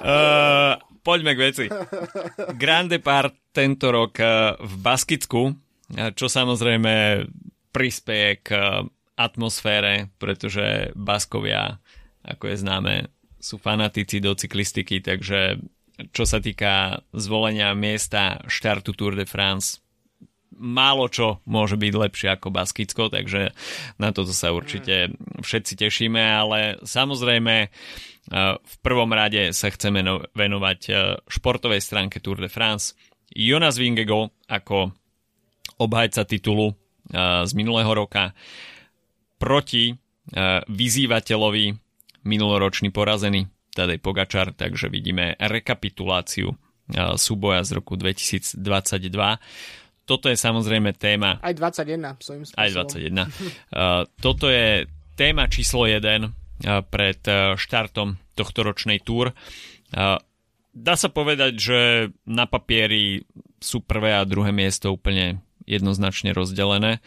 Uh, 0.00 0.80
poďme 1.04 1.36
k 1.36 1.42
veci. 1.42 1.64
Grande 2.56 2.98
Part 2.98 3.52
tento 3.52 3.92
rok 3.92 4.16
uh, 4.18 4.56
v 4.58 4.74
Baskicku, 4.80 5.42
čo 6.16 6.26
samozrejme 6.26 7.22
prispieje 7.76 8.40
k 8.40 8.48
eh, 8.56 8.64
atmosfére, 9.20 10.08
pretože 10.16 10.96
Baskovia, 10.96 11.76
ako 12.24 12.44
je 12.48 12.56
známe, 12.56 12.94
sú 13.36 13.60
fanatici 13.60 14.18
do 14.18 14.32
cyklistiky, 14.32 15.04
takže 15.04 15.60
čo 16.12 16.24
sa 16.28 16.40
týka 16.40 17.04
zvolenia 17.16 17.72
miesta 17.72 18.40
štartu 18.48 18.92
Tour 18.92 19.16
de 19.16 19.24
France, 19.24 19.80
málo 20.56 21.08
čo 21.12 21.44
môže 21.44 21.76
byť 21.76 21.92
lepšie 21.92 22.28
ako 22.32 22.48
Baskicko, 22.48 23.12
takže 23.12 23.52
na 24.00 24.08
toto 24.12 24.32
sa 24.32 24.56
určite 24.56 25.12
všetci 25.44 25.72
tešíme, 25.76 26.20
ale 26.20 26.80
samozrejme 26.80 27.54
eh, 27.60 27.68
v 28.56 28.76
prvom 28.80 29.12
rade 29.12 29.52
sa 29.52 29.68
chceme 29.68 30.00
no-, 30.00 30.24
venovať 30.32 30.80
eh, 30.88 30.96
športovej 31.28 31.84
stránke 31.84 32.24
Tour 32.24 32.40
de 32.40 32.48
France. 32.48 32.96
Jonas 33.36 33.76
Vingego 33.76 34.32
ako 34.48 34.96
obhajca 35.76 36.24
titulu 36.24 36.72
z 37.12 37.52
minulého 37.54 37.92
roka 37.94 38.34
proti 39.38 39.94
vyzývateľovi 40.66 41.64
minuloročný 42.26 42.90
porazený 42.90 43.46
Tadej 43.70 44.02
Pogačar, 44.02 44.56
takže 44.56 44.90
vidíme 44.90 45.38
rekapituláciu 45.38 46.56
súboja 47.14 47.62
z 47.62 47.70
roku 47.78 47.94
2022. 47.94 48.58
Toto 50.06 50.26
je 50.30 50.38
samozrejme 50.38 50.94
téma... 50.94 51.42
Aj 51.42 51.54
21 51.54 52.18
svojím 52.22 52.44
spôsobom. 52.46 52.62
Aj 52.62 52.70
21. 52.70 54.06
Toto 54.22 54.46
je 54.50 54.86
téma 55.18 55.50
číslo 55.50 55.86
1 55.90 56.02
pred 56.88 57.20
štartom 57.58 58.16
tohto 58.32 58.60
ročnej 58.64 59.02
túr. 59.02 59.34
Dá 60.76 60.94
sa 60.94 61.08
povedať, 61.08 61.52
že 61.58 61.80
na 62.24 62.46
papieri 62.46 63.24
sú 63.60 63.80
prvé 63.82 64.14
a 64.16 64.24
druhé 64.28 64.52
miesto 64.52 64.92
úplne 64.92 65.40
jednoznačne 65.66 66.32
rozdelené 66.32 67.02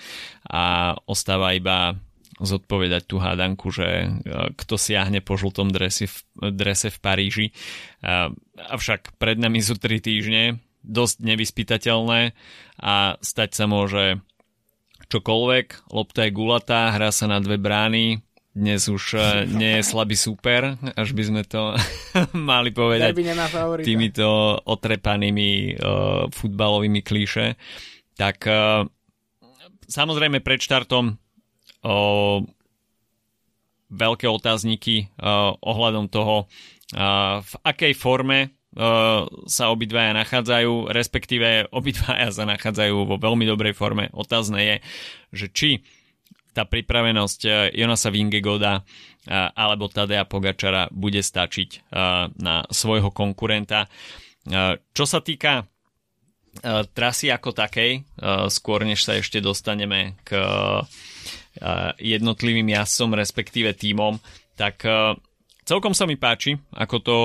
a 0.45 0.95
ostáva 1.07 1.55
iba 1.55 1.95
zodpovedať 2.39 3.03
tú 3.03 3.19
hádanku, 3.19 3.67
že 3.71 3.87
e, 3.87 4.07
kto 4.55 4.79
siahne 4.79 5.19
po 5.19 5.35
žltom 5.35 5.71
drese 5.75 6.07
v, 6.07 6.15
drese 6.55 6.87
v 6.87 6.97
Paríži. 7.03 7.47
Avšak 8.55 9.19
pred 9.19 9.35
nami 9.35 9.59
sú 9.59 9.75
3 9.75 9.99
týždne, 9.99 10.63
dosť 10.79 11.19
nevyspytateľné 11.19 12.31
a 12.79 13.19
stať 13.19 13.49
sa 13.51 13.65
môže 13.67 14.23
čokoľvek. 15.11 15.91
Lopta 15.91 16.29
je 16.29 16.31
gulatá, 16.31 16.95
hrá 16.95 17.11
sa 17.11 17.27
na 17.27 17.43
dve 17.43 17.59
brány, 17.59 18.23
dnes 18.49 18.89
už 18.89 19.03
e, 19.15 19.19
nie 19.45 19.79
je 19.79 19.83
slabý 19.85 20.17
super, 20.17 20.75
až 20.97 21.13
by 21.13 21.23
sme 21.23 21.41
to 21.45 21.77
mali 22.33 22.73
povedať 22.73 23.13
týmito 23.85 24.57
otrepanými 24.65 25.77
uh, 25.77 26.27
futbalovými 26.33 26.99
klíše 27.05 27.55
tak 28.19 28.43
uh, 28.43 28.83
samozrejme 29.87 30.43
pred 30.43 30.59
štartom 30.59 31.15
uh, 31.15 32.43
veľké 33.87 34.27
otázniky 34.27 35.07
uh, 35.15 35.55
ohľadom 35.63 36.11
toho, 36.11 36.51
uh, 36.99 37.39
v 37.39 37.53
akej 37.63 37.95
forme 37.95 38.51
uh, 38.51 39.23
sa 39.47 39.71
obidvaja 39.71 40.11
nachádzajú, 40.19 40.91
respektíve 40.91 41.71
obidvaja 41.71 42.35
sa 42.35 42.43
nachádzajú 42.43 43.07
vo 43.07 43.15
veľmi 43.15 43.47
dobrej 43.47 43.79
forme. 43.79 44.11
Otázne 44.11 44.59
je, 44.59 44.75
že 45.31 45.47
či 45.55 45.69
tá 46.49 46.65
pripravenosť 46.65 47.71
Jonasa 47.77 48.09
Vingegoda 48.09 48.81
alebo 49.29 49.85
Tadea 49.85 50.25
Pogačara 50.25 50.89
bude 50.89 51.21
stačiť 51.21 51.93
na 52.41 52.65
svojho 52.73 53.13
konkurenta. 53.13 53.85
Čo 54.91 55.05
sa 55.05 55.21
týka 55.21 55.69
trasy 56.93 57.31
ako 57.31 57.55
takej, 57.55 58.03
uh, 58.19 58.51
skôr 58.51 58.83
než 58.83 59.05
sa 59.05 59.15
ešte 59.15 59.39
dostaneme 59.39 60.19
k 60.27 60.35
uh, 60.35 60.83
jednotlivým 61.99 62.67
jazdcom, 62.71 63.19
respektíve 63.19 63.75
tímom, 63.75 64.15
tak 64.55 64.83
celkom 65.67 65.91
sa 65.91 66.07
mi 66.07 66.15
páči, 66.15 66.55
ako 66.71 66.97
to 67.03 67.17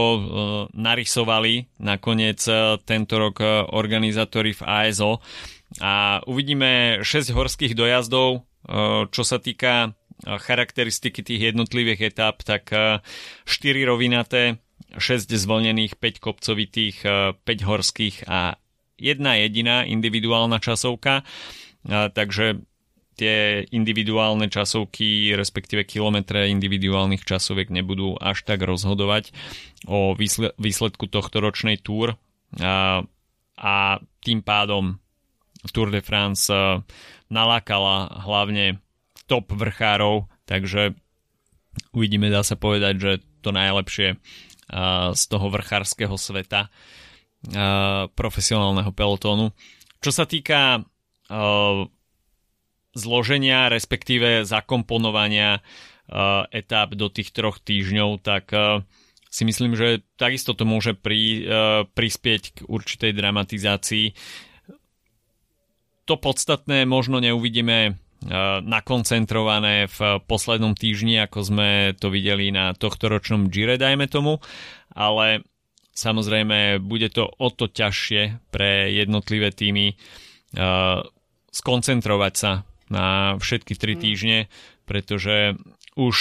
narysovali 0.74 1.70
nakoniec 1.82 2.42
tento 2.82 3.14
rok 3.18 3.42
organizátori 3.74 4.54
v 4.54 4.62
ASO 4.62 5.22
a 5.78 6.18
uvidíme 6.26 7.02
6 7.02 7.30
horských 7.30 7.78
dojazdov, 7.78 8.42
čo 9.10 9.22
sa 9.22 9.38
týka 9.38 9.94
charakteristiky 10.24 11.22
tých 11.26 11.54
jednotlivých 11.54 12.14
etap, 12.14 12.42
tak 12.42 12.70
4 12.70 13.02
rovinaté, 13.87 14.62
6 14.98 15.30
zvlnených, 15.30 15.98
5 15.98 16.22
kopcovitých, 16.22 16.96
5 17.38 17.44
horských 17.44 18.30
a 18.30 18.58
jedna 18.98 19.38
jediná 19.40 19.83
individuálna 19.85 20.62
časovka, 20.62 21.26
takže 21.88 22.62
tie 23.14 23.62
individuálne 23.70 24.50
časovky, 24.50 25.35
respektíve 25.38 25.87
kilometre 25.87 26.50
individuálnych 26.50 27.22
časoviek 27.22 27.70
nebudú 27.70 28.18
až 28.18 28.42
tak 28.42 28.66
rozhodovať 28.66 29.30
o 29.87 30.18
výsledku 30.59 31.07
tohto 31.07 31.38
ročnej 31.38 31.78
túr. 31.78 32.18
A, 32.59 33.07
a 33.54 33.74
tým 34.22 34.42
pádom 34.42 34.98
Tour 35.70 35.88
de 35.94 36.02
France 36.02 36.50
nalákala 37.30 38.20
hlavne 38.26 38.83
top 39.30 39.54
vrchárov, 39.54 40.28
takže 40.44 40.92
uvidíme, 41.94 42.28
dá 42.28 42.44
sa 42.44 42.59
povedať, 42.59 42.94
že 42.98 43.12
to 43.40 43.54
najlepšie 43.54 44.18
z 45.14 45.22
toho 45.28 45.46
vrchárskeho 45.52 46.16
sveta 46.18 46.68
profesionálneho 48.14 48.88
pelotónu. 48.94 49.52
Čo 50.00 50.11
sa 50.12 50.24
týka 50.24 50.80
zloženia, 52.94 53.68
respektíve 53.68 54.48
zakomponovania 54.48 55.61
etap 56.52 56.94
do 56.96 57.09
tých 57.09 57.33
troch 57.33 57.61
týždňov, 57.61 58.20
tak 58.20 58.52
si 59.28 59.42
myslím, 59.42 59.74
že 59.74 60.04
takisto 60.14 60.54
to 60.54 60.62
môže 60.68 60.94
pri, 60.94 61.48
prispieť 61.90 62.42
k 62.54 62.59
určitej 62.68 63.12
dramatizácii. 63.16 64.07
To 66.04 66.14
podstatné 66.20 66.85
možno 66.85 67.18
neuvidíme 67.18 67.98
nakoncentrované 68.64 69.85
v 69.88 70.20
poslednom 70.24 70.72
týždni, 70.72 71.20
ako 71.24 71.38
sme 71.44 71.70
to 71.98 72.09
videli 72.09 72.48
na 72.48 72.72
tohto 72.72 73.12
ročnom 73.12 73.52
Gire, 73.52 73.76
dajme 73.76 74.09
tomu, 74.09 74.40
ale 74.96 75.44
samozrejme 75.94 76.83
bude 76.83 77.09
to 77.14 77.26
o 77.26 77.48
to 77.50 77.70
ťažšie 77.70 78.50
pre 78.50 78.90
jednotlivé 78.90 79.54
týmy 79.54 79.94
skoncentrovať 81.50 82.35
sa 82.35 82.62
na 82.90 83.35
všetky 83.42 83.74
tri 83.74 83.98
mm. 83.98 84.00
týždne, 84.02 84.38
pretože 84.87 85.59
už 85.98 86.16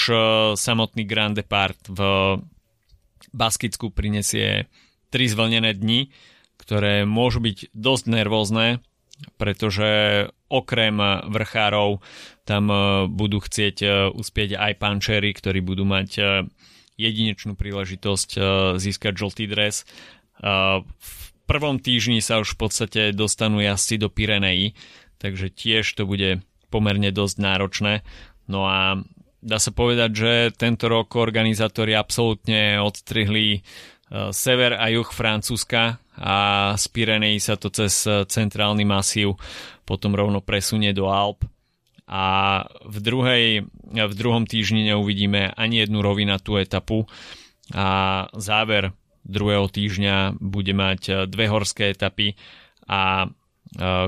samotný 0.57 1.05
Grand 1.05 1.37
Depart 1.37 1.77
v 1.85 2.01
Baskicku 3.33 3.89
prinesie 3.89 4.69
tri 5.13 5.25
zvlnené 5.29 5.73
dni, 5.77 6.09
ktoré 6.57 7.05
môžu 7.05 7.41
byť 7.41 7.73
dosť 7.73 8.05
nervózne, 8.09 8.81
pretože 9.37 10.25
okrem 10.49 10.97
vrchárov 11.29 12.01
tam 12.45 12.63
e, 12.69 12.75
budú 13.09 13.39
chcieť 13.39 13.77
e, 13.81 13.87
uspieť 14.13 14.59
aj 14.59 14.73
pančery, 14.77 15.31
ktorí 15.33 15.63
budú 15.63 15.87
mať 15.87 16.09
e, 16.19 16.23
jedinečnú 16.97 17.57
príležitosť 17.57 18.29
získať 18.77 19.13
žltý 19.17 19.49
dres. 19.49 19.85
V 20.39 21.23
prvom 21.49 21.81
týždni 21.81 22.21
sa 22.21 22.39
už 22.39 22.55
v 22.55 22.59
podstate 22.59 23.01
dostanú 23.11 23.59
jazdci 23.59 23.97
do 23.97 24.07
Pireneji, 24.07 24.77
takže 25.17 25.49
tiež 25.51 25.85
to 25.93 26.07
bude 26.07 26.43
pomerne 26.69 27.09
dosť 27.13 27.35
náročné. 27.37 27.93
No 28.49 28.65
a 28.65 29.01
dá 29.43 29.57
sa 29.59 29.71
povedať, 29.75 30.11
že 30.13 30.31
tento 30.55 30.89
rok 30.89 31.15
organizátori 31.19 31.93
absolútne 31.93 32.79
odstrihli 32.79 33.61
sever 34.31 34.77
a 34.77 34.89
juh 34.93 35.09
Francúzska 35.09 35.97
a 36.19 36.37
z 36.77 36.85
Pirenej 36.93 37.41
sa 37.41 37.57
to 37.57 37.73
cez 37.73 38.05
centrálny 38.29 38.85
masív 38.85 39.41
potom 39.83 40.13
rovno 40.13 40.39
presunie 40.39 40.93
do 40.93 41.09
Alp 41.09 41.41
a 42.13 42.25
v, 42.85 42.97
druhej, 43.01 43.45
v 43.89 44.13
druhom 44.13 44.45
týždni 44.45 44.93
neuvidíme 44.93 45.49
ani 45.57 45.81
jednu 45.81 46.05
rovinatú 46.05 46.61
etapu. 46.61 47.09
A 47.73 48.29
záver 48.37 48.93
druhého 49.25 49.65
týždňa 49.65 50.37
bude 50.37 50.77
mať 50.77 51.25
dve 51.25 51.49
horské 51.49 51.89
etapy 51.89 52.37
a 52.85 53.25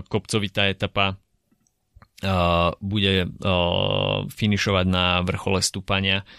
kopcovitá 0.05 0.69
etapa 0.69 1.17
bude 2.77 3.31
finišovať 4.29 4.85
na 4.85 5.25
vrchole 5.25 5.65
stúpania. 5.65 6.29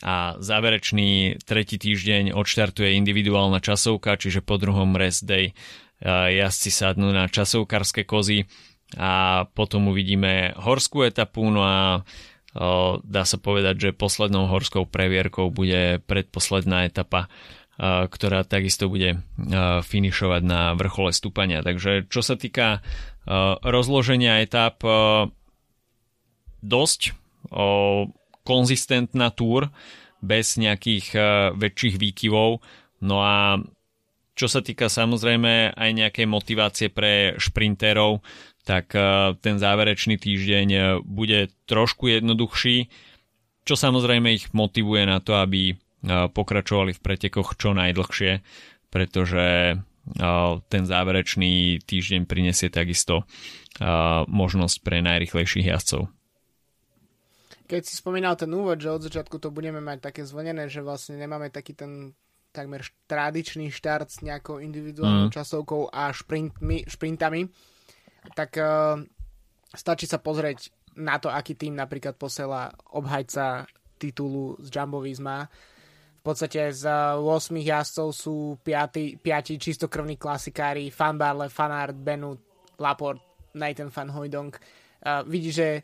A 0.00 0.40
záverečný 0.40 1.42
tretí 1.44 1.76
týždeň 1.76 2.32
odštartuje 2.32 2.96
individuálna 2.96 3.60
časovka, 3.60 4.16
čiže 4.16 4.40
po 4.40 4.56
druhom 4.56 4.96
rest 4.96 5.28
day 5.28 5.52
jazdci 6.00 6.70
sadnú 6.72 7.12
na 7.12 7.28
časovkárske 7.28 8.08
kozy 8.08 8.48
a 8.98 9.44
potom 9.54 9.90
uvidíme 9.90 10.56
horskú 10.58 11.06
etapu, 11.06 11.46
no 11.46 11.62
a 11.62 12.02
dá 13.06 13.22
sa 13.22 13.38
povedať, 13.38 13.74
že 13.78 13.98
poslednou 13.98 14.50
horskou 14.50 14.88
previerkou 14.88 15.54
bude 15.54 16.02
predposledná 16.10 16.90
etapa, 16.90 17.30
ktorá 17.80 18.42
takisto 18.42 18.90
bude 18.90 19.22
finišovať 19.86 20.42
na 20.42 20.74
vrchole 20.74 21.14
stúpania. 21.14 21.62
Takže 21.62 22.10
čo 22.10 22.20
sa 22.26 22.34
týka 22.34 22.82
rozloženia 23.62 24.42
etap, 24.42 24.82
dosť 26.60 27.00
konzistentná 28.42 29.30
túr 29.30 29.70
bez 30.20 30.60
nejakých 30.60 31.06
uh, 31.16 31.24
väčších 31.56 31.96
výkyvov. 31.96 32.60
No 33.00 33.24
a 33.24 33.56
čo 34.36 34.48
sa 34.48 34.60
týka 34.60 34.88
samozrejme 34.88 35.76
aj 35.76 35.90
nejakej 35.96 36.26
motivácie 36.28 36.88
pre 36.92 37.36
šprinterov, 37.40 38.20
tak 38.70 38.94
uh, 38.94 39.34
ten 39.42 39.58
záverečný 39.58 40.14
týždeň 40.14 40.68
uh, 40.70 40.82
bude 41.02 41.50
trošku 41.66 42.06
jednoduchší, 42.06 42.86
čo 43.66 43.74
samozrejme 43.74 44.30
ich 44.30 44.54
motivuje 44.54 45.02
na 45.10 45.18
to, 45.18 45.34
aby 45.34 45.74
uh, 45.74 46.30
pokračovali 46.30 46.94
v 46.94 47.02
pretekoch 47.02 47.58
čo 47.58 47.74
najdlhšie, 47.74 48.46
pretože 48.94 49.78
ten 50.72 50.84
záverečný 50.88 51.78
týždeň 51.86 52.24
prinesie 52.24 52.72
takisto 52.72 53.28
možnosť 54.26 54.76
pre 54.82 55.04
najrychlejších 55.04 55.70
jazdcov 55.70 56.10
keď 57.70 57.86
si 57.86 57.94
spomínal 57.94 58.34
ten 58.34 58.50
úvod, 58.50 58.82
že 58.82 58.90
od 58.90 59.06
začiatku 59.06 59.38
to 59.38 59.54
budeme 59.54 59.78
mať 59.78 60.10
také 60.10 60.26
zvlnené, 60.26 60.66
že 60.66 60.82
vlastne 60.82 61.14
nemáme 61.14 61.54
taký 61.54 61.78
ten 61.78 62.18
takmer 62.50 62.82
tradičný 63.06 63.70
štart 63.70 64.10
s 64.10 64.18
nejakou 64.26 64.58
individuálnou 64.58 65.30
mm. 65.30 65.34
časovkou 65.38 65.86
a 65.86 66.10
šprintmi, 66.10 66.90
šprintami, 66.90 67.46
tak 68.36 68.56
uh, 68.60 69.00
stačí 69.74 70.04
sa 70.04 70.20
pozrieť 70.20 70.70
na 70.98 71.16
to, 71.16 71.30
aký 71.30 71.54
tým 71.54 71.78
napríklad 71.78 72.18
posiela 72.18 72.74
obhajca 72.92 73.64
titulu 74.00 74.58
z 74.60 74.68
Jumbo 74.72 75.00
Visma. 75.00 75.46
V 76.20 76.22
podstate 76.22 76.68
z 76.76 76.84
8 77.16 77.24
jazdcov 77.56 78.08
sú 78.12 78.36
5, 78.60 79.24
5 79.24 79.56
čistokrvní 79.56 80.20
klasikári, 80.20 80.92
Fan 80.92 81.16
Barle, 81.16 81.48
Fanart, 81.48 81.96
Benut, 81.96 82.40
Laport, 82.76 83.20
Nathan 83.56 83.88
Van 83.88 84.12
Hooydonk. 84.12 84.60
Uh, 85.00 85.24
vidí, 85.24 85.48
že 85.48 85.80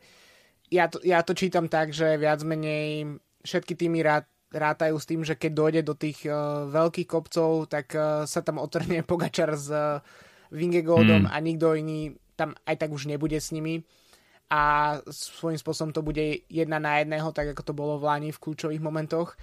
ja 0.69 0.93
to, 0.93 1.01
ja 1.01 1.25
to 1.25 1.33
čítam 1.33 1.73
tak, 1.73 1.95
že 1.95 2.21
viac 2.21 2.45
menej 2.45 3.17
všetky 3.47 3.79
týmy 3.79 4.05
rád, 4.05 4.29
rátajú 4.53 5.01
s 5.01 5.09
tým, 5.09 5.23
že 5.25 5.39
keď 5.39 5.53
dojde 5.57 5.81
do 5.89 5.95
tých 5.97 6.29
uh, 6.29 6.69
veľkých 6.69 7.09
kopcov, 7.09 7.71
tak 7.73 7.97
uh, 7.97 8.29
sa 8.29 8.45
tam 8.45 8.61
otrhne 8.61 9.01
Pogačar 9.09 9.57
s 9.57 9.73
uh, 9.73 10.05
Vingegoldom 10.53 11.27
mm. 11.27 11.33
a 11.33 11.37
nikto 11.41 11.73
iný 11.73 12.13
tam 12.37 12.55
aj 12.69 12.77
tak 12.77 12.93
už 12.93 13.09
nebude 13.09 13.41
s 13.41 13.51
nimi 13.51 13.83
a 14.47 14.95
svojím 15.11 15.59
spôsobom 15.59 15.91
to 15.91 16.07
bude 16.07 16.47
jedna 16.47 16.79
na 16.79 17.03
jedného, 17.03 17.35
tak 17.35 17.51
ako 17.51 17.63
to 17.67 17.75
bolo 17.75 17.99
v 17.99 18.07
Lani 18.07 18.31
v 18.31 18.43
kľúčových 18.43 18.79
momentoch, 18.79 19.35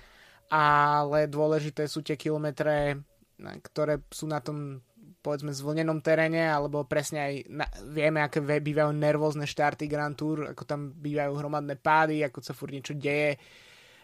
ale 0.48 1.28
dôležité 1.28 1.92
sú 1.92 2.00
tie 2.00 2.16
kilometre, 2.16 3.04
ktoré 3.42 4.00
sú 4.08 4.32
na 4.32 4.40
tom 4.40 4.80
povedzme 5.24 5.56
zvlnenom 5.56 6.04
teréne, 6.04 6.52
alebo 6.52 6.84
presne 6.84 7.20
aj 7.20 7.34
na, 7.48 7.66
vieme, 7.88 8.20
aké 8.20 8.44
bývajú 8.44 8.92
nervózne 8.92 9.48
štarty 9.48 9.88
Grand 9.88 10.16
Tour, 10.20 10.52
ako 10.52 10.64
tam 10.68 10.92
bývajú 11.00 11.32
hromadné 11.40 11.80
pády, 11.80 12.28
ako 12.28 12.44
sa 12.44 12.52
furt 12.52 12.76
niečo 12.76 12.92
deje. 12.92 13.40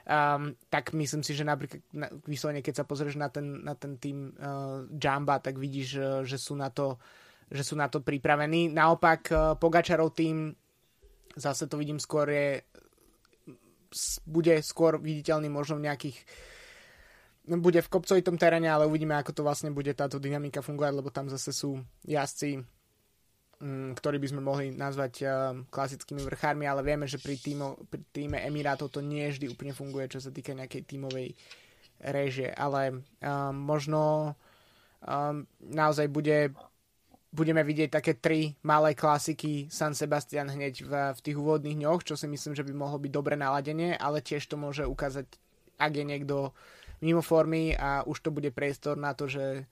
Um, 0.10 0.56
tak 0.71 0.95
myslím 0.95 1.21
si, 1.21 1.36
že 1.36 1.43
napríklad 1.43 1.84
na, 1.91 2.08
vyslovene, 2.23 2.63
keď 2.63 2.82
sa 2.82 2.88
pozrieš 2.88 3.19
na 3.19 3.28
ten, 3.28 3.62
na 3.62 3.75
ten 3.75 3.99
tým 3.99 4.32
uh, 4.32 4.88
Jamba, 4.95 5.43
tak 5.43 5.60
vidíš, 5.60 5.89
uh, 5.99 6.23
že 6.23 6.39
sú 6.39 6.56
na 6.56 6.71
to 6.71 6.97
že 7.49 7.63
sú 7.65 7.73
na 7.73 7.89
to 7.89 8.05
pripravení. 8.05 8.69
Naopak 8.69 9.21
uh, 9.33 9.39
Pogačarov 9.57 10.13
tým 10.13 10.53
zase 11.35 11.65
to 11.65 11.77
vidím 11.77 11.97
skôr 11.97 12.29
je 12.29 12.62
bude 14.29 14.53
skôr 14.62 15.01
viditeľný 15.01 15.49
možno 15.49 15.81
v 15.81 15.89
nejakých 15.89 16.17
bude 17.49 17.81
v 17.81 17.89
kopcovitom 17.89 18.38
teréne, 18.38 18.69
ale 18.69 18.85
uvidíme, 18.85 19.17
ako 19.17 19.33
to 19.33 19.41
vlastne 19.41 19.73
bude 19.73 19.89
táto 19.97 20.21
dynamika 20.21 20.62
fungovať, 20.62 20.93
lebo 20.93 21.09
tam 21.09 21.33
zase 21.33 21.49
sú 21.49 21.81
jazdci, 22.05 22.62
mm, 23.57 23.97
ktorí 23.97 24.21
by 24.21 24.27
sme 24.29 24.41
mohli 24.45 24.69
nazvať 24.69 25.13
uh, 25.25 25.57
klasickými 25.73 26.21
vrchármi, 26.21 26.69
ale 26.69 26.85
vieme, 26.85 27.09
že 27.09 27.17
pri, 27.17 27.41
týmo, 27.41 27.81
pri 27.89 28.05
týme 28.13 28.38
Emirátov 28.45 28.93
to 28.93 29.01
nie 29.01 29.33
vždy 29.33 29.49
úplne 29.49 29.73
funguje, 29.73 30.13
čo 30.13 30.21
sa 30.21 30.29
týka 30.29 30.53
nejakej 30.53 30.85
tímovej 30.85 31.33
režie, 32.05 32.53
ale 32.53 33.01
um, 33.17 33.57
možno 33.57 34.38
um, 35.01 35.41
naozaj 35.57 36.05
bude 36.13 36.53
budeme 37.29 37.61
vidieť 37.61 37.89
také 37.93 38.17
tri 38.17 38.57
malé 38.65 38.97
klasiky 38.97 39.69
San 39.69 39.93
Sebastian 39.93 40.49
hneď 40.49 40.81
v, 40.81 40.91
v 41.13 41.19
tých 41.21 41.37
úvodných 41.37 41.77
dňoch, 41.77 42.01
čo 42.01 42.17
si 42.17 42.25
myslím, 42.25 42.57
že 42.57 42.65
by 42.65 42.73
mohlo 42.73 42.97
byť 42.97 43.11
dobre 43.13 43.37
naladenie, 43.37 43.93
ale 43.93 44.25
tiež 44.25 44.49
to 44.49 44.57
môže 44.57 44.85
ukázať, 44.85 45.29
ak 45.77 45.91
je 45.93 46.05
niekto 46.05 46.51
mimo 47.05 47.21
formy 47.21 47.77
a 47.77 48.01
už 48.03 48.25
to 48.25 48.29
bude 48.33 48.49
priestor 48.51 48.97
na 48.97 49.13
to, 49.13 49.29
že 49.29 49.69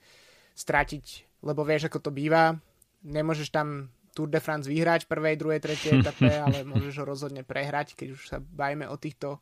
stratiť, 0.53 1.37
lebo 1.45 1.65
vieš, 1.65 1.89
ako 1.89 2.09
to 2.09 2.11
býva. 2.13 2.57
Nemôžeš 3.05 3.49
tam 3.53 3.89
Tour 4.13 4.33
de 4.33 4.41
France 4.41 4.65
vyhrať 4.65 5.05
v 5.05 5.11
prvej, 5.13 5.35
druhej, 5.37 5.61
tretej 5.61 5.97
etape, 6.01 6.29
ale 6.29 6.65
môžeš 6.65 6.93
ho 7.01 7.05
rozhodne 7.05 7.41
prehrať, 7.41 7.93
keď 7.93 8.07
už 8.17 8.21
sa 8.25 8.37
bajme 8.41 8.89
o 8.89 8.97
týchto 8.97 9.41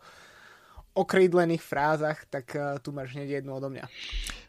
okrídlených 0.96 1.64
frázach, 1.64 2.24
tak 2.32 2.56
uh, 2.56 2.80
tu 2.80 2.96
máš 2.96 3.12
hneď 3.16 3.44
jednu 3.44 3.60
odo 3.60 3.68
mňa. 3.68 3.84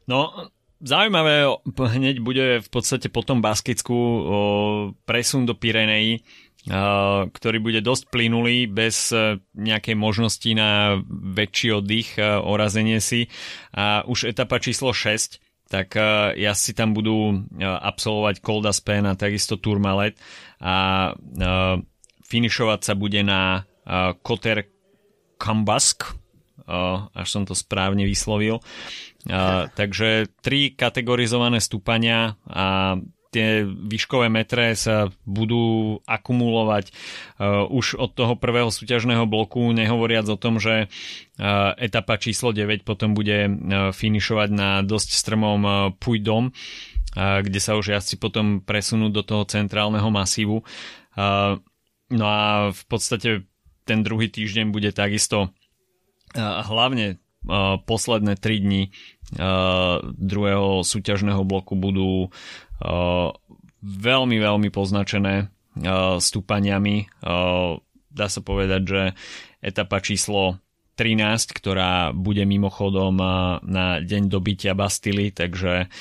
No, 0.07 0.51
zaujímavé 0.83 1.47
hneď 1.77 2.17
bude 2.21 2.61
v 2.61 2.69
podstate 2.69 3.09
po 3.09 3.25
tom 3.25 3.41
Baskicku 3.45 3.97
presun 5.09 5.49
do 5.49 5.55
Pireneji, 5.57 6.25
ktorý 7.31 7.59
bude 7.63 7.79
dosť 7.79 8.11
plynulý, 8.11 8.67
bez 8.67 9.15
nejakej 9.55 9.95
možnosti 9.95 10.51
na 10.51 10.99
väčší 11.09 11.79
oddych, 11.79 12.19
orazenie 12.21 12.99
si. 12.99 13.31
A 13.71 14.03
už 14.03 14.27
etapa 14.27 14.59
číslo 14.59 14.91
6, 14.91 15.39
tak 15.71 15.95
si 16.35 16.73
tam 16.75 16.91
budú 16.95 17.47
absolvovať 17.63 18.43
Kolda 18.43 18.75
Spen 18.75 19.07
a 19.07 19.19
takisto 19.19 19.59
Tourmalet 19.59 20.19
a 20.59 21.11
finišovať 22.27 22.81
sa 22.83 22.95
bude 22.99 23.23
na 23.23 23.63
Koter 24.27 24.67
Kambask, 25.39 26.19
až 27.15 27.27
som 27.31 27.47
to 27.47 27.55
správne 27.55 28.03
vyslovil. 28.03 28.59
Takže 29.75 30.31
tri 30.39 30.71
kategorizované 30.71 31.59
stúpania 31.59 32.39
a 32.47 32.97
tie 33.37 33.69
výškové 33.69 34.33
metre 34.33 34.73
sa 34.73 35.13
budú 35.29 35.99
akumulovať 36.09 36.89
uh, 36.89 37.69
už 37.69 38.01
od 38.01 38.17
toho 38.17 38.33
prvého 38.41 38.73
súťažného 38.73 39.29
bloku, 39.29 39.61
nehovoriac 39.77 40.25
o 40.33 40.41
tom, 40.41 40.57
že 40.57 40.89
uh, 40.89 41.77
etapa 41.77 42.17
číslo 42.17 42.57
9 42.57 42.89
potom 42.89 43.13
bude 43.13 43.45
uh, 43.45 43.53
finišovať 43.93 44.49
na 44.57 44.81
dosť 44.81 45.11
strmom 45.13 45.61
uh, 45.61 45.75
Pujdom, 46.01 46.49
uh, 46.49 47.45
kde 47.45 47.61
sa 47.61 47.77
už 47.77 47.93
jazdci 47.93 48.17
potom 48.17 48.65
presunú 48.65 49.13
do 49.13 49.21
toho 49.21 49.45
centrálneho 49.45 50.09
masívu. 50.09 50.65
Uh, 51.13 51.61
no 52.09 52.25
a 52.25 52.73
v 52.73 52.83
podstate 52.89 53.45
ten 53.85 54.01
druhý 54.01 54.33
týždeň 54.33 54.73
bude 54.73 54.97
takisto 54.97 55.53
uh, 55.53 56.65
hlavne 56.65 57.21
posledné 57.87 58.43
3 58.43 58.59
dni 58.59 58.83
uh, 58.91 59.16
druhého 60.15 60.87
súťažného 60.87 61.43
bloku 61.43 61.75
budú 61.75 62.31
uh, 62.31 63.29
veľmi, 63.83 64.37
veľmi 64.39 64.69
poznačené 64.71 65.51
uh, 65.51 66.23
stúpaniami. 66.23 67.11
Dá 68.17 68.27
sa 68.33 68.41
povedať, 68.41 68.83
že 68.87 69.03
etapa 69.59 69.99
číslo 69.99 70.63
13, 70.97 71.53
ktorá 71.53 72.15
bude 72.17 72.47
mimochodom 72.49 73.21
na 73.61 74.01
deň 74.01 74.33
dobytia 74.33 74.73
Bastily, 74.73 75.29
takže 75.37 75.93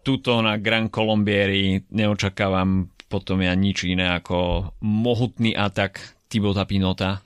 tuto 0.00 0.40
na 0.40 0.56
Gran 0.56 0.88
Colombieri 0.88 1.84
neočakávam 1.92 2.88
potom 3.08 3.40
ja 3.40 3.56
nič 3.56 3.88
iné 3.88 4.16
ako 4.20 4.70
mohutný 4.84 5.56
atak 5.56 6.00
Tibota 6.28 6.68
Pinota. 6.68 7.24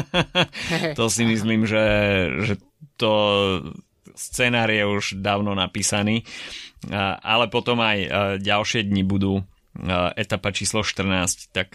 to 0.98 1.12
si 1.12 1.28
myslím, 1.28 1.68
že, 1.68 1.84
že 2.40 2.54
to 2.96 3.12
scenár 4.14 4.70
je 4.70 4.86
už 4.86 5.18
dávno 5.18 5.52
napísaný. 5.52 6.24
Ale 7.20 7.50
potom 7.50 7.82
aj 7.82 7.98
ďalšie 8.40 8.86
dni 8.86 9.02
budú 9.04 9.42
etapa 10.14 10.54
číslo 10.54 10.86
14, 10.86 11.50
tak 11.50 11.74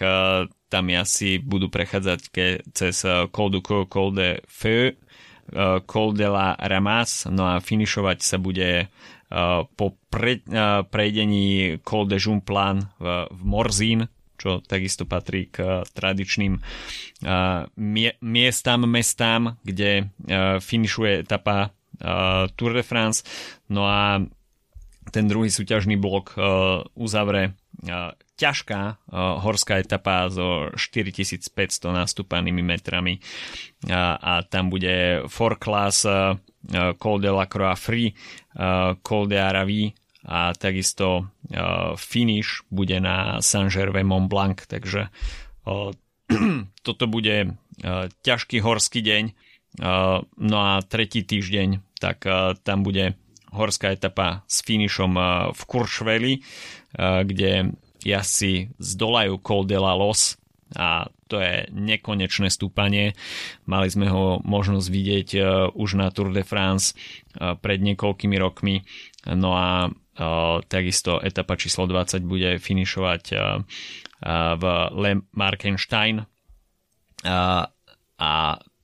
tam 0.71 0.86
asi 0.95 1.41
budú 1.41 1.67
prechádzať 1.67 2.19
ke, 2.32 2.63
cez 2.71 3.04
Col 3.04 3.49
du 3.52 3.60
Coeur, 3.60 3.91
Col 3.91 4.15
de 4.15 4.30
Feu, 4.47 4.95
Col 5.84 6.10
de 6.15 6.28
la 6.30 6.56
Ramas, 6.56 7.28
no 7.28 7.43
a 7.49 7.60
finišovať 7.60 8.17
sa 8.23 8.38
bude 8.39 8.88
po 9.75 9.88
pre, 10.10 10.39
prejdení 10.89 11.82
Col 11.84 12.08
de 12.08 12.17
Jumplan 12.21 12.88
v, 12.97 13.28
v 13.30 13.41
Morzín, 13.43 14.08
čo 14.39 14.63
takisto 14.63 15.04
patrí 15.04 15.52
k 15.52 15.84
tradičným 15.91 16.56
miestam, 18.23 18.80
mestám, 18.88 19.60
kde 19.67 20.15
finišuje 20.63 21.28
etapa 21.28 21.75
Tour 22.55 22.71
de 22.73 22.83
France. 22.83 23.23
No 23.69 23.85
a 23.85 24.23
ten 25.09 25.25
druhý 25.25 25.49
súťažný 25.49 25.97
blok 25.97 26.38
uzavre 26.93 27.57
ťažká 28.39 29.09
horská 29.43 29.83
etapa 29.83 30.31
so 30.31 30.71
4500 30.77 31.51
nastúpanými 31.91 32.63
metrami 32.63 33.19
a 33.89 34.45
tam 34.47 34.71
bude 34.71 35.27
for 35.27 35.59
class 35.59 36.07
Col 36.99 37.17
de 37.19 37.31
la 37.31 37.45
Croix 37.47 37.79
Free, 37.79 38.15
Col 39.03 39.23
de 39.27 39.38
Aravi 39.39 39.91
a 40.27 40.53
takisto 40.55 41.31
finish 41.97 42.63
bude 42.71 42.99
na 42.99 43.43
Saint-Gervais 43.43 44.07
Mont 44.07 44.27
Blanc, 44.27 44.59
takže 44.67 45.07
toto 46.85 47.05
bude 47.07 47.59
ťažký 48.23 48.57
horský 48.62 49.01
deň. 49.01 49.23
No 50.39 50.57
a 50.59 50.83
tretí 50.83 51.23
týždeň, 51.23 51.88
tak 51.99 52.23
tam 52.63 52.81
bude 52.81 53.19
horská 53.51 53.91
etapa 53.91 54.47
s 54.47 54.63
finišom 54.63 55.12
v 55.51 55.62
Kuršveli, 55.67 56.33
kde 56.97 57.75
jazdci 57.99 58.71
zdolajú 58.79 59.38
Col 59.43 59.67
de 59.67 59.77
la 59.77 59.93
Los 59.93 60.39
a 60.77 61.09
to 61.29 61.41
je 61.41 61.65
nekonečné 61.69 62.49
stúpanie. 62.49 63.13
Mali 63.65 63.89
sme 63.89 64.09
ho 64.09 64.41
možnosť 64.41 64.88
vidieť 64.89 65.29
už 65.77 65.89
na 65.97 66.09
Tour 66.09 66.33
de 66.33 66.41
France 66.45 66.93
pred 67.38 67.81
niekoľkými 67.81 68.38
rokmi. 68.38 68.81
No 69.29 69.53
a 69.53 69.89
takisto 70.69 71.21
etapa 71.21 71.57
číslo 71.57 71.85
20 71.89 72.21
bude 72.25 72.57
finišovať 72.62 73.23
v 74.57 74.63
Le 74.93 75.12
Markenstein 75.33 76.25
a 78.19 78.33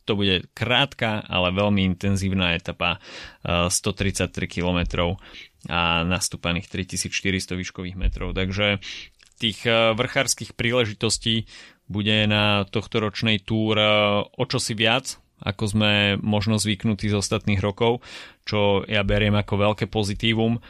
to 0.06 0.13
bude 0.15 0.48
krátka, 0.54 1.26
ale 1.26 1.50
veľmi 1.52 1.82
intenzívna 1.84 2.54
etapa 2.54 3.02
133 3.44 4.32
km 4.46 5.13
a 5.65 6.06
nastúpaných 6.06 6.70
3400 6.70 7.58
výškových 7.58 7.98
metrov. 7.98 8.38
Takže 8.38 8.80
tých 9.41 9.65
vrchárskych 9.68 10.54
príležitostí 10.54 11.50
bude 11.86 12.30
na 12.30 12.63
tohto 12.70 13.02
ročnej 13.02 13.41
túr 13.41 13.78
o 14.30 14.44
čosi 14.46 14.78
viac, 14.78 15.18
ako 15.44 15.63
sme 15.68 15.94
možno 16.24 16.56
zvyknutí 16.56 17.12
z 17.12 17.20
ostatných 17.20 17.60
rokov, 17.60 18.00
čo 18.48 18.88
ja 18.88 19.04
beriem 19.04 19.36
ako 19.36 19.54
veľké 19.74 19.86
pozitívum. 19.91 20.63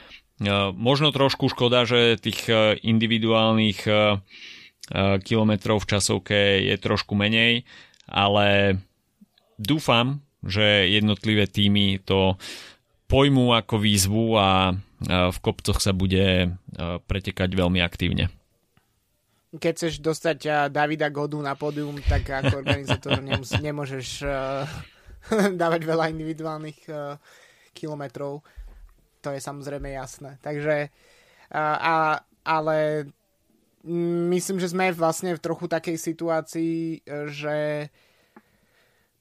Možno 0.75 1.15
trošku 1.15 1.47
škoda, 1.47 1.87
že 1.87 2.19
tých 2.19 2.49
individuálnych 2.83 3.85
kilometrov 5.23 5.77
v 5.79 5.89
časovke 5.95 6.65
je 6.65 6.75
trošku 6.75 7.15
menej, 7.15 7.63
ale 8.09 8.77
dúfam, 9.59 10.21
že 10.45 10.89
jednotlivé 10.91 11.49
týmy 11.49 12.01
to 12.03 12.37
pojmú 13.05 13.53
ako 13.53 13.75
výzvu 13.81 14.37
a 14.37 14.73
v 15.05 15.37
kopcoch 15.41 15.77
sa 15.77 15.93
bude 15.93 16.57
pretekať 17.05 17.49
veľmi 17.53 17.81
aktívne. 17.81 18.33
Keď 19.55 19.71
chceš 19.71 19.93
dostať 20.03 20.69
Davida 20.73 21.07
Godu 21.13 21.39
na 21.39 21.55
pódium, 21.55 21.95
tak 22.03 22.27
ako 22.27 22.57
organizátor 22.61 23.21
nemôžeš 23.61 24.07
dávať 25.61 25.81
veľa 25.85 26.11
individuálnych 26.11 26.79
kilometrov 27.71 28.43
to 29.25 29.33
je 29.33 29.41
samozrejme 29.41 29.89
jasné. 29.89 30.37
Takže, 30.45 30.93
a, 31.49 32.21
ale 32.45 33.09
myslím, 34.29 34.61
že 34.61 34.69
sme 34.69 34.93
vlastne 34.93 35.33
v 35.33 35.41
trochu 35.41 35.65
takej 35.65 35.97
situácii, 35.97 37.01
že 37.33 37.89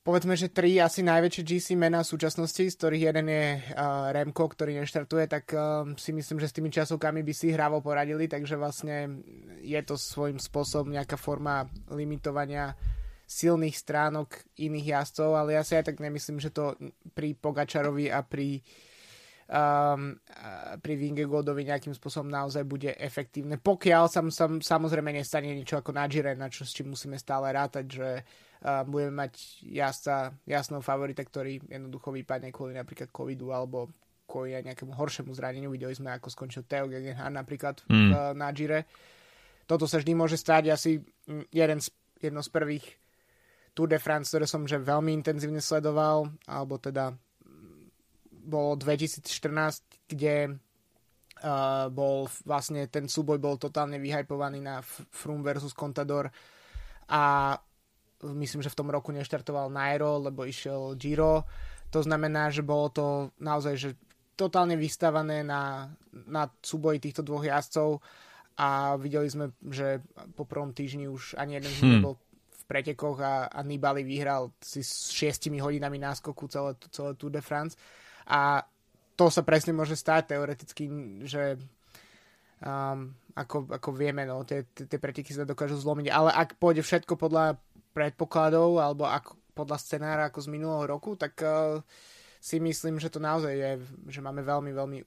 povedzme, 0.04 0.36
že 0.36 0.52
tri 0.52 0.76
asi 0.76 1.00
najväčšie 1.00 1.42
GC 1.42 1.68
mená 1.80 2.04
v 2.04 2.12
súčasnosti, 2.12 2.60
z 2.60 2.76
ktorých 2.76 3.04
jeden 3.08 3.26
je 3.32 3.46
uh, 3.56 4.12
Remko, 4.12 4.52
ktorý 4.52 4.76
neštartuje, 4.76 5.24
tak 5.26 5.48
uh, 5.56 5.88
si 5.96 6.12
myslím, 6.12 6.38
že 6.44 6.52
s 6.52 6.56
tými 6.60 6.68
časovkami 6.68 7.24
by 7.24 7.32
si 7.32 7.48
hrávo 7.48 7.80
poradili, 7.80 8.28
takže 8.28 8.60
vlastne 8.60 9.24
je 9.64 9.80
to 9.80 9.96
svojím 9.96 10.36
spôsobom 10.36 10.92
nejaká 10.92 11.16
forma 11.16 11.64
limitovania 11.88 12.76
silných 13.24 13.72
stránok 13.72 14.60
iných 14.60 14.86
jazdcov, 14.92 15.30
ale 15.32 15.56
ja 15.56 15.64
si 15.64 15.72
aj 15.72 15.88
tak 15.88 15.96
nemyslím, 15.96 16.36
že 16.36 16.52
to 16.52 16.76
pri 17.16 17.32
Pogačarovi 17.32 18.12
a 18.12 18.20
pri 18.20 18.60
um, 19.48 20.12
pri 20.84 20.94
Vingegodovi 21.00 21.64
nejakým 21.64 21.96
spôsobom 21.96 22.28
naozaj 22.28 22.68
bude 22.68 22.92
efektívne. 22.92 23.56
Pokiaľ 23.56 24.04
sam, 24.12 24.28
sam, 24.28 24.60
samozrejme 24.60 25.16
nestane 25.16 25.56
niečo 25.56 25.80
ako 25.80 25.96
na 25.96 26.04
Gire, 26.04 26.36
na 26.36 26.52
čo 26.52 26.68
s 26.68 26.76
čím 26.76 26.92
musíme 26.92 27.16
stále 27.16 27.48
rátať, 27.56 27.84
že 27.88 28.08
uh, 28.20 28.43
budeme 28.64 29.12
mať 29.12 29.60
jazdca, 29.60 30.32
jasného 30.48 30.80
favorita, 30.80 31.20
ktorý 31.20 31.60
jednoducho 31.68 32.08
vypadne 32.08 32.48
kvôli 32.48 32.72
napríklad 32.72 33.12
covidu 33.12 33.52
alebo 33.52 33.92
kvôli 34.24 34.56
nejakému 34.56 34.96
horšiemu 34.96 35.36
zraneniu. 35.36 35.68
Videli 35.68 35.92
sme, 35.92 36.16
ako 36.16 36.32
skončil 36.32 36.64
Theo 36.64 36.88
Gegenhardt 36.88 37.36
napríklad 37.36 37.84
mm. 37.84 38.10
uh, 38.10 38.32
na 38.32 38.48
Gire. 38.56 38.88
Toto 39.68 39.84
sa 39.84 40.00
vždy 40.00 40.12
môže 40.16 40.40
stať. 40.40 40.72
Asi 40.72 40.96
jeden 41.52 41.78
z, 41.80 41.92
jedno 42.20 42.40
z 42.40 42.48
prvých 42.48 42.84
Tour 43.76 43.90
de 43.90 44.00
France, 44.00 44.32
ktoré 44.32 44.46
som 44.48 44.64
že 44.64 44.80
veľmi 44.80 45.12
intenzívne 45.12 45.60
sledoval, 45.60 46.30
alebo 46.48 46.80
teda 46.80 47.12
bolo 48.44 48.76
2014, 48.76 50.08
kde 50.08 50.56
uh, 51.42 51.88
bol 51.88 52.28
vlastne 52.44 52.86
ten 52.92 53.08
súboj 53.08 53.40
bol 53.40 53.56
totálne 53.56 53.96
vyhypovaný 53.98 54.60
na 54.60 54.80
Froome 54.84 55.42
versus 55.42 55.72
Contador 55.72 56.28
a 57.08 57.56
myslím, 58.32 58.64
že 58.64 58.72
v 58.72 58.78
tom 58.80 58.88
roku 58.88 59.12
neštartoval 59.12 59.68
Nairo, 59.68 60.22
lebo 60.24 60.48
išiel 60.48 60.96
Giro. 60.96 61.44
To 61.92 62.00
znamená, 62.00 62.48
že 62.48 62.64
bolo 62.64 62.88
to 62.88 63.06
naozaj 63.38 63.74
že 63.76 63.90
totálne 64.34 64.74
vystavané 64.74 65.46
na, 65.46 65.94
na 66.26 66.50
súboji 66.58 66.98
týchto 66.98 67.22
dvoch 67.22 67.46
jazdcov 67.46 68.02
a 68.58 68.98
videli 68.98 69.30
sme, 69.30 69.54
že 69.70 70.02
po 70.34 70.46
prvom 70.46 70.74
týždni 70.74 71.10
už 71.10 71.38
ani 71.38 71.58
jeden 71.58 71.70
z 71.70 71.78
nich 71.78 71.86
hmm. 71.86 71.96
nebol 72.02 72.14
v 72.50 72.64
pretekoch 72.66 73.18
a, 73.22 73.34
a 73.50 73.60
Nibali 73.62 74.02
vyhral 74.02 74.50
si 74.58 74.82
s 74.82 75.10
šiestimi 75.14 75.58
hodinami 75.62 75.98
náskoku 75.98 76.50
celé, 76.50 76.74
celé 76.90 77.14
Tour 77.14 77.30
de 77.30 77.42
France 77.42 77.78
a 78.26 78.62
to 79.14 79.30
sa 79.30 79.46
presne 79.46 79.70
môže 79.70 79.94
stať 79.94 80.34
teoreticky, 80.34 80.90
že 81.22 81.54
um, 82.62 83.14
ako, 83.34 83.70
ako 83.70 83.90
vieme, 83.94 84.26
no, 84.26 84.42
tie, 84.42 84.66
tie 84.74 84.98
preteky 84.98 85.30
sa 85.30 85.46
dokážu 85.46 85.78
zlomiť, 85.78 86.10
ale 86.10 86.30
ak 86.34 86.58
pôjde 86.58 86.82
všetko 86.82 87.14
podľa 87.14 87.58
predpokladov 87.94 88.82
alebo 88.82 89.06
ako, 89.06 89.38
podľa 89.54 89.78
scenára 89.78 90.22
ako 90.28 90.42
z 90.42 90.48
minulého 90.50 90.84
roku, 90.90 91.14
tak 91.14 91.38
uh, 91.40 91.78
si 92.42 92.58
myslím, 92.58 92.98
že 92.98 93.08
to 93.08 93.22
naozaj 93.22 93.54
je, 93.54 93.72
že 94.10 94.20
máme 94.20 94.42
veľmi, 94.42 94.74
veľmi 94.74 94.98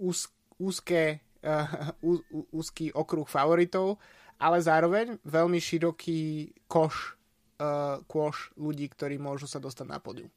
úz, 0.00 0.30
úzke 0.56 1.20
uh, 1.44 2.54
úzky 2.54 2.94
okruh 2.94 3.26
favoritov, 3.26 3.98
ale 4.38 4.62
zároveň 4.62 5.18
veľmi 5.26 5.58
široký 5.58 6.54
koš, 6.70 7.18
uh, 7.60 8.00
koš 8.06 8.56
ľudí, 8.56 8.86
ktorí 8.88 9.18
môžu 9.18 9.50
sa 9.50 9.58
dostať 9.58 9.86
na 9.90 9.98
podium. 9.98 10.30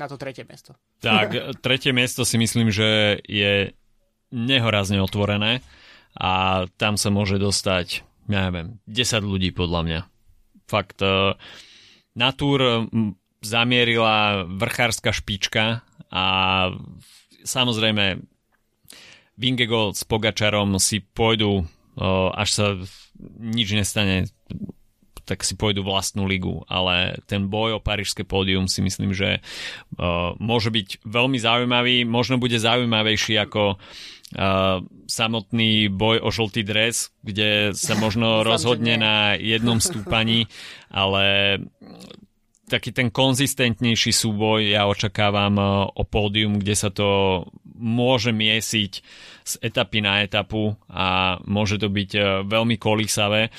Na 0.00 0.08
to 0.08 0.16
tretie 0.16 0.42
miesto. 0.48 0.74
Tak, 1.04 1.60
tretie 1.60 1.92
miesto 1.92 2.24
si 2.24 2.40
myslím, 2.40 2.72
že 2.72 3.20
je 3.28 3.76
nehorazne 4.32 4.98
otvorené 4.98 5.60
a 6.16 6.64
tam 6.80 6.96
sa 6.96 7.12
môže 7.12 7.36
dostať, 7.36 8.02
ja 8.26 8.48
neviem, 8.48 8.80
10 8.88 9.22
ľudí 9.22 9.52
podľa 9.52 9.80
mňa. 9.84 10.00
Fakt, 10.72 11.04
uh, 11.04 11.36
na 12.16 12.32
túr 12.32 12.88
zamierila 13.44 14.48
vrchárska 14.48 15.12
špička 15.12 15.84
a 16.08 16.24
samozrejme 17.42 18.22
Vingego 19.34 19.90
s 19.90 20.06
Pogačarom 20.06 20.76
si 20.78 21.02
pôjdu, 21.02 21.66
až 22.36 22.48
sa 22.52 22.66
nič 23.40 23.74
nestane, 23.74 24.30
tak 25.24 25.42
si 25.42 25.58
pôjdu 25.58 25.82
vlastnú 25.82 26.28
ligu, 26.28 26.62
ale 26.70 27.18
ten 27.26 27.50
boj 27.50 27.80
o 27.80 27.84
parížské 27.84 28.22
pódium 28.22 28.70
si 28.70 28.84
myslím, 28.84 29.16
že 29.16 29.42
môže 30.38 30.70
byť 30.70 31.02
veľmi 31.02 31.38
zaujímavý, 31.40 32.04
možno 32.06 32.38
bude 32.38 32.60
zaujímavejší 32.60 33.40
ako 33.42 33.80
samotný 35.06 35.92
boj 35.92 36.24
o 36.24 36.32
žltý 36.32 36.64
dres, 36.64 37.12
kde 37.20 37.76
sa 37.76 37.92
možno 38.00 38.40
rozhodne 38.42 38.96
na 38.96 39.36
jednom 39.36 39.76
stúpaní, 39.76 40.48
ale 40.88 41.58
taký 42.72 42.96
ten 42.96 43.12
konzistentnejší 43.12 44.16
súboj 44.16 44.72
ja 44.72 44.88
očakávam 44.88 45.60
o 45.92 46.02
pódium, 46.08 46.56
kde 46.56 46.72
sa 46.72 46.88
to 46.88 47.44
môže 47.76 48.32
miesiť 48.32 48.92
z 49.42 49.52
etapy 49.60 50.00
na 50.00 50.22
etapu 50.22 50.78
a 50.86 51.36
môže 51.44 51.82
to 51.82 51.90
byť 51.90 52.10
e, 52.14 52.20
veľmi 52.46 52.78
kolísavé, 52.78 53.50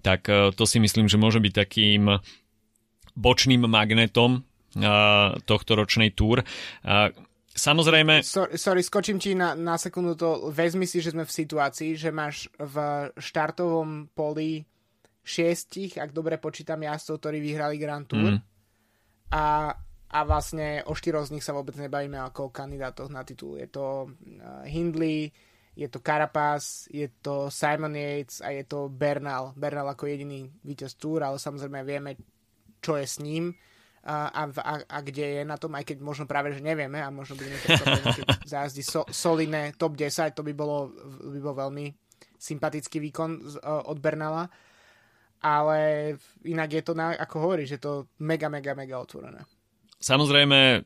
tak 0.00 0.26
e, 0.32 0.50
to 0.56 0.64
si 0.64 0.80
myslím, 0.80 1.06
že 1.06 1.20
môže 1.20 1.38
byť 1.44 1.52
takým 1.52 2.08
bočným 3.12 3.68
magnetom 3.68 4.40
e, 4.40 4.40
tohto 5.44 5.72
ročnej 5.76 6.16
túr. 6.16 6.40
Samozrejme... 7.56 8.20
Sorry, 8.20 8.60
sorry 8.60 8.84
skočím 8.84 9.16
ti 9.16 9.32
na, 9.32 9.56
na 9.56 9.80
sekundu 9.80 10.12
to. 10.12 10.52
Vezmi 10.52 10.84
si, 10.84 11.00
že 11.00 11.16
sme 11.16 11.24
v 11.24 11.32
situácii, 11.32 11.96
že 11.96 12.12
máš 12.12 12.52
v 12.60 13.08
štartovom 13.16 14.12
poli 14.12 14.60
šiestich, 15.24 15.96
ak 15.96 16.12
dobre 16.12 16.36
počítam 16.36 16.84
jazdcov, 16.84 17.16
ktorí 17.18 17.40
vyhrali 17.40 17.80
Grand 17.80 18.04
Tour. 18.04 18.36
Mm. 18.36 18.40
A 19.32 19.72
a 20.06 20.22
vlastne 20.22 20.86
o 20.86 20.94
štyroch 20.94 21.26
z 21.26 21.34
nich 21.34 21.42
sa 21.42 21.50
vôbec 21.50 21.74
nebavíme 21.74 22.14
ako 22.22 22.48
o 22.48 22.54
kandidátoch 22.54 23.10
na 23.10 23.26
titul. 23.26 23.58
Je 23.58 23.66
to 23.66 24.06
uh, 24.06 24.62
Hindley, 24.62 25.34
je 25.74 25.90
to 25.90 25.98
Carapaz, 25.98 26.86
je 26.88 27.10
to 27.20 27.50
Simon 27.50 27.92
Yates 27.98 28.38
a 28.38 28.54
je 28.54 28.62
to 28.64 28.86
Bernal. 28.86 29.50
Bernal 29.58 29.90
ako 29.90 30.06
jediný 30.06 30.46
víťaz 30.62 30.94
Tour, 30.94 31.26
ale 31.26 31.42
samozrejme 31.42 31.82
vieme, 31.82 32.14
čo 32.78 32.94
je 32.94 33.06
s 33.06 33.18
ním 33.18 33.50
a, 34.06 34.46
a, 34.46 34.72
a, 34.86 34.98
kde 35.02 35.40
je 35.40 35.42
na 35.42 35.58
tom, 35.58 35.74
aj 35.74 35.82
keď 35.82 35.98
možno 35.98 36.24
práve, 36.30 36.54
že 36.54 36.62
nevieme 36.62 37.02
a 37.02 37.10
možno 37.10 37.34
budeme 37.34 37.58
keď 37.58 37.82
zájazdi 38.54 38.86
so, 38.86 39.02
solidné 39.10 39.74
top 39.74 39.98
10, 39.98 40.30
to 40.30 40.46
by 40.46 40.54
bolo, 40.54 40.94
by 41.26 41.40
bol 41.42 41.54
veľmi 41.58 41.90
sympatický 42.38 43.02
výkon 43.02 43.58
od 43.66 43.98
Bernala 43.98 44.46
ale 45.46 45.78
inak 46.42 46.70
je 46.72 46.82
to, 46.82 46.92
na, 46.96 47.14
ako 47.14 47.36
hovoríš, 47.38 47.76
je 47.76 47.80
to 47.80 47.92
mega, 48.24 48.48
mega, 48.48 48.72
mega 48.74 48.96
otvorené. 48.98 49.44
Samozrejme, 50.00 50.84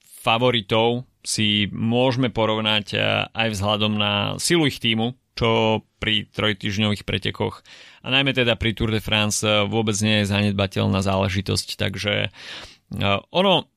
favoritov 0.00 1.04
si 1.26 1.66
môžeme 1.74 2.30
porovnať 2.30 2.86
eh, 2.94 3.00
aj 3.26 3.48
vzhľadom 3.58 3.92
na 3.98 4.12
silu 4.38 4.70
ich 4.70 4.78
týmu, 4.78 5.18
čo 5.36 5.84
pri 6.00 6.26
trojtyžňových 6.32 7.04
pretekoch 7.04 7.60
a 8.02 8.06
najmä 8.08 8.32
teda 8.32 8.56
pri 8.56 8.72
Tour 8.72 8.94
de 8.94 9.04
France 9.04 9.44
eh, 9.44 9.68
vôbec 9.68 9.94
nie 10.00 10.24
je 10.24 10.30
zanedbateľná 10.32 11.04
záležitosť, 11.04 11.76
takže 11.76 12.32
eh, 12.32 13.18
ono 13.30 13.68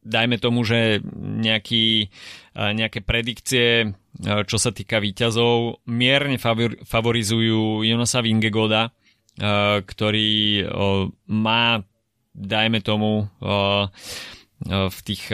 dajme 0.00 0.40
tomu, 0.40 0.64
že 0.64 1.04
nejaký, 1.14 2.08
nejaké 2.56 3.04
predikcie, 3.04 3.92
čo 4.24 4.56
sa 4.56 4.72
týka 4.72 4.96
výťazov, 4.96 5.84
mierne 5.92 6.40
favorizujú 6.88 7.84
Jonasa 7.84 8.24
Vingegoda, 8.24 8.96
ktorý 9.84 10.64
má 11.28 11.84
dajme 12.32 12.80
tomu 12.80 13.28
v 14.64 14.98
tých 15.04 15.24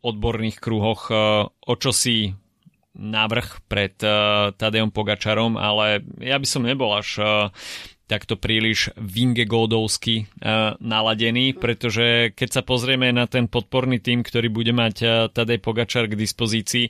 odborných 0.00 0.56
kruhoch 0.56 1.12
o 1.44 1.74
čo 1.76 1.92
si 1.92 2.32
navrh 2.94 3.60
pred 3.66 3.94
Tadejom 4.54 4.94
Pogačarom, 4.94 5.58
ale 5.58 6.02
ja 6.22 6.38
by 6.38 6.46
som 6.46 6.62
nebol 6.62 6.94
až 6.94 7.18
takto 8.06 8.38
príliš 8.38 8.94
Vingegodovsky 9.00 10.30
naladený, 10.78 11.58
pretože 11.58 12.36
keď 12.38 12.48
sa 12.60 12.62
pozrieme 12.62 13.10
na 13.10 13.26
ten 13.26 13.50
podporný 13.50 13.98
tým, 13.98 14.22
ktorý 14.22 14.46
bude 14.52 14.70
mať 14.70 15.28
Tadej 15.34 15.58
Pogačar 15.58 16.06
k 16.06 16.14
dispozícii, 16.14 16.86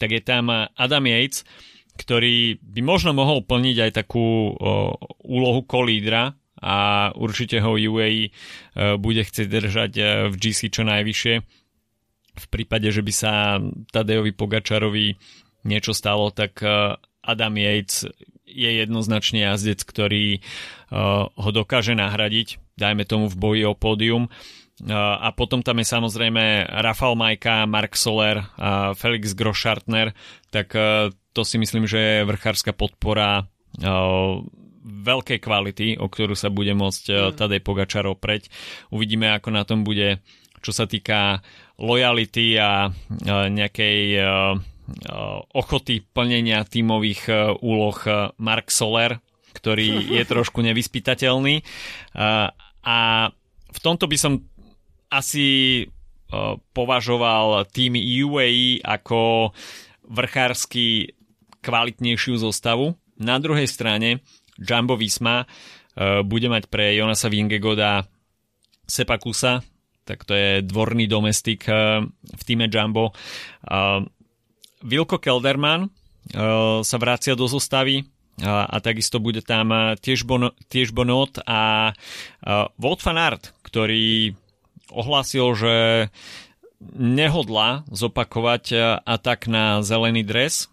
tak 0.00 0.16
je 0.16 0.22
tam 0.24 0.48
Adam 0.52 1.04
Yates, 1.04 1.44
ktorý 1.94 2.58
by 2.58 2.80
možno 2.82 3.14
mohol 3.14 3.44
plniť 3.44 3.76
aj 3.84 3.90
takú 4.00 4.56
úlohu 5.22 5.60
kolídra 5.68 6.34
a 6.64 6.76
určite 7.12 7.60
ho 7.60 7.76
UAE 7.76 8.24
e, 8.24 8.30
bude 8.96 9.20
chcieť 9.20 9.46
držať 9.52 9.92
e, 10.00 10.02
v 10.32 10.34
GC 10.40 10.72
čo 10.72 10.82
najvyššie. 10.88 11.34
V 12.34 12.46
prípade, 12.50 12.90
že 12.90 13.02
by 13.02 13.12
sa 13.14 13.62
Tadejovi 13.94 14.34
Pogačarovi 14.34 15.14
niečo 15.64 15.94
stalo, 15.96 16.34
tak 16.34 16.60
e, 16.60 16.98
Adam 17.22 17.54
Yates 17.54 18.10
je 18.44 18.70
jednoznačne 18.70 19.42
jazdec, 19.50 19.82
ktorý 19.82 20.38
ho 21.34 21.50
dokáže 21.50 21.98
nahradiť, 21.98 22.78
dajme 22.78 23.02
tomu 23.02 23.26
v 23.26 23.34
boji 23.34 23.62
o 23.66 23.74
pódium. 23.74 24.30
A 24.94 25.26
potom 25.34 25.58
tam 25.58 25.82
je 25.82 25.90
samozrejme 25.90 26.70
Rafal 26.70 27.18
Majka, 27.18 27.66
Mark 27.66 27.98
Soler 27.98 28.46
a 28.54 28.94
Felix 28.94 29.34
Groschartner, 29.34 30.14
tak 30.54 30.70
to 31.34 31.40
si 31.42 31.56
myslím, 31.58 31.90
že 31.90 31.98
je 31.98 32.28
vrchárska 32.30 32.76
podpora 32.78 33.48
veľkej 34.84 35.38
kvality, 35.40 35.86
o 35.98 36.06
ktorú 36.06 36.36
sa 36.36 36.52
bude 36.52 36.76
môcť 36.76 37.04
mm. 37.08 37.18
Tadej 37.40 37.60
Pogačar 37.64 38.04
opreť. 38.04 38.52
Uvidíme, 38.92 39.32
ako 39.32 39.48
na 39.50 39.64
tom 39.64 39.80
bude, 39.82 40.20
čo 40.64 40.72
sa 40.72 40.88
týka 40.88 41.44
lojality 41.76 42.56
a 42.56 42.88
nejakej 43.28 43.98
ochoty 45.52 46.00
plnenia 46.00 46.64
tímových 46.64 47.52
úloh 47.60 47.98
Mark 48.40 48.72
Soler, 48.72 49.20
ktorý 49.52 50.16
je 50.16 50.24
trošku 50.32 50.64
nevyspytateľný. 50.64 51.60
A 52.84 52.98
v 53.68 53.78
tomto 53.84 54.08
by 54.08 54.16
som 54.16 54.40
asi 55.12 55.84
považoval 56.72 57.68
tým 57.70 57.94
UAE 58.00 58.82
ako 58.82 59.52
vrchársky 60.08 61.14
kvalitnejšiu 61.64 62.40
zostavu. 62.40 62.96
Na 63.20 63.40
druhej 63.40 63.68
strane 63.70 64.20
Jumbo 64.58 64.98
Visma 64.98 65.46
bude 66.26 66.48
mať 66.50 66.66
pre 66.68 66.92
Jonasa 66.98 67.30
Vingegoda 67.30 68.04
Sepakusa, 68.84 69.64
tak 70.04 70.28
to 70.28 70.36
je 70.36 70.60
dvorný 70.62 71.08
domestik 71.08 71.64
uh, 71.68 72.04
v 72.08 72.42
týme 72.44 72.68
Jumbo. 72.68 73.16
Vilko 74.84 75.16
Kelderman 75.16 75.88
uh, 75.88 76.80
sa 76.84 76.96
vracia 77.00 77.32
do 77.32 77.48
zostavy 77.48 78.04
a, 78.44 78.68
a 78.68 78.76
takisto 78.84 79.18
bude 79.18 79.40
tam 79.40 79.96
tiež, 79.96 80.28
bon, 80.28 80.52
tiež 80.68 80.92
Bonot 80.92 81.40
a 81.48 81.92
uh, 81.92 82.68
Wout 82.76 83.00
van 83.00 83.18
Aert, 83.18 83.56
ktorý 83.64 84.36
ohlásil, 84.92 85.56
že 85.56 85.74
nehodla 86.92 87.88
zopakovať 87.88 89.00
atak 89.08 89.48
na 89.48 89.80
zelený 89.80 90.20
dres, 90.20 90.68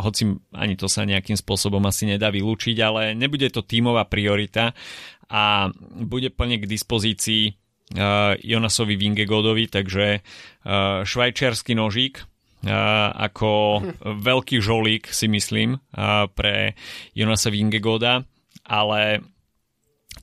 hoci 0.00 0.40
ani 0.56 0.74
to 0.74 0.88
sa 0.90 1.04
nejakým 1.04 1.36
spôsobom 1.36 1.82
asi 1.86 2.08
nedá 2.08 2.32
vylúčiť, 2.32 2.76
ale 2.80 3.12
nebude 3.14 3.46
to 3.52 3.62
tímová 3.62 4.08
priorita 4.08 4.72
a 5.28 5.68
bude 6.00 6.32
plne 6.32 6.58
k 6.58 6.70
dispozícii 6.70 7.54
Jonasovi 8.44 9.00
Vingegodovi, 9.00 9.64
takže 9.72 10.20
švajčiarsky 11.04 11.72
nožík 11.72 12.20
ako 13.14 13.80
veľký 14.02 14.58
žolík, 14.58 15.08
si 15.08 15.30
myslím, 15.30 15.78
pre 16.34 16.74
Jonasa 17.14 17.54
Vingegoda, 17.54 18.26
ale 18.66 19.22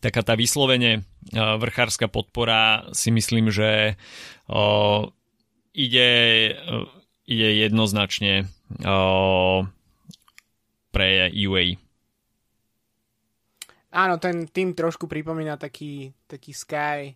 taká 0.03 0.21
tá 0.21 0.35
vyslovene 0.35 1.07
vrchárska 1.33 2.05
podpora 2.11 2.85
si 2.93 3.09
myslím, 3.09 3.49
že 3.49 3.95
ide, 5.73 6.11
ide 7.25 7.49
jednoznačne 7.65 8.51
pre 10.93 11.07
UAE. 11.33 11.79
Áno, 13.95 14.19
ten 14.19 14.43
tým 14.51 14.75
trošku 14.75 15.07
pripomína 15.07 15.55
taký, 15.55 16.11
taký 16.27 16.51
Sky 16.51 17.15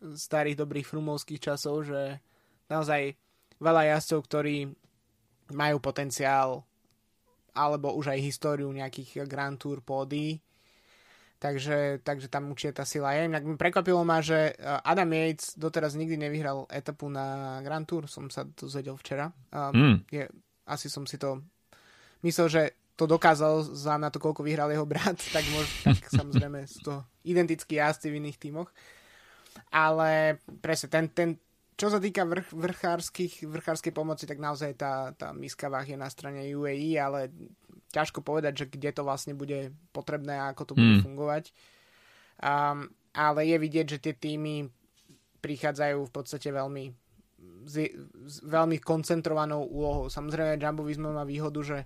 starých 0.00 0.56
dobrých 0.56 0.86
frumovských 0.88 1.40
časov, 1.40 1.88
že 1.88 2.20
naozaj 2.72 3.14
veľa 3.60 3.96
jazdcov, 3.96 4.20
ktorí 4.26 4.56
majú 5.52 5.76
potenciál 5.82 6.64
alebo 7.52 7.92
už 7.98 8.14
aj 8.14 8.24
históriu 8.24 8.70
nejakých 8.70 9.26
Grand 9.26 9.58
Tour 9.58 9.82
pódy. 9.82 10.38
Takže, 11.40 12.04
takže 12.04 12.28
tam 12.28 12.52
určite 12.52 12.78
tá 12.78 12.84
sila 12.84 13.16
je. 13.16 13.24
Inak 13.24 13.44
mi 13.48 13.56
prekvapilo 13.56 14.04
ma, 14.04 14.20
že 14.20 14.52
Adam 14.60 15.08
Yates 15.08 15.56
doteraz 15.56 15.96
nikdy 15.96 16.20
nevyhral 16.20 16.68
etapu 16.68 17.08
na 17.08 17.58
Grand 17.64 17.88
Tour, 17.88 18.04
som 18.12 18.28
sa 18.28 18.44
to 18.44 18.68
zvedel 18.68 19.00
včera. 19.00 19.32
Mm. 19.50 20.04
je, 20.12 20.28
asi 20.68 20.92
som 20.92 21.08
si 21.08 21.16
to 21.16 21.40
myslel, 22.20 22.48
že 22.52 22.62
to 22.92 23.08
dokázal 23.08 23.64
za 23.64 23.96
na 23.96 24.12
to, 24.12 24.20
koľko 24.20 24.44
vyhral 24.44 24.68
jeho 24.68 24.84
brat, 24.84 25.16
tak, 25.34 25.44
mož, 25.56 25.64
tak 25.80 26.04
samozrejme 26.12 26.60
sú 26.68 26.80
to 26.84 26.94
identickí 27.24 27.80
jazdci 27.80 28.12
v 28.12 28.20
iných 28.20 28.36
tímoch. 28.36 28.68
Ale 29.70 30.38
presne, 30.60 30.88
ten, 30.90 31.06
ten, 31.10 31.30
čo 31.74 31.88
sa 31.88 32.02
týka 32.02 32.26
vrch, 32.28 32.52
vrchárskych, 32.52 33.46
vrchárskej 33.46 33.92
pomoci, 33.94 34.28
tak 34.28 34.38
naozaj 34.42 34.76
tá, 34.76 35.14
tá 35.16 35.32
miska 35.32 35.72
váh 35.72 35.86
je 35.86 35.98
na 35.98 36.10
strane 36.12 36.44
UAE, 36.52 36.98
ale 37.00 37.32
ťažko 37.90 38.22
povedať, 38.22 38.64
že 38.64 38.66
kde 38.70 38.90
to 38.94 39.02
vlastne 39.02 39.34
bude 39.34 39.74
potrebné 39.90 40.38
a 40.38 40.52
ako 40.54 40.62
to 40.70 40.76
bude 40.78 41.00
mm. 41.00 41.04
fungovať. 41.04 41.44
Um, 42.40 42.92
ale 43.16 43.48
je 43.48 43.56
vidieť, 43.58 43.86
že 43.96 44.02
tie 44.02 44.14
týmy 44.14 44.70
prichádzajú 45.42 45.98
v 46.06 46.12
podstate 46.12 46.52
veľmi 46.52 46.94
s, 47.64 47.74
s 48.28 48.36
veľmi 48.44 48.78
koncentrovanou 48.80 49.64
úlohou. 49.64 50.12
Samozrejme, 50.12 50.60
Jumbo 50.60 50.84
Visma 50.84 51.12
má 51.12 51.24
výhodu, 51.24 51.60
že 51.64 51.78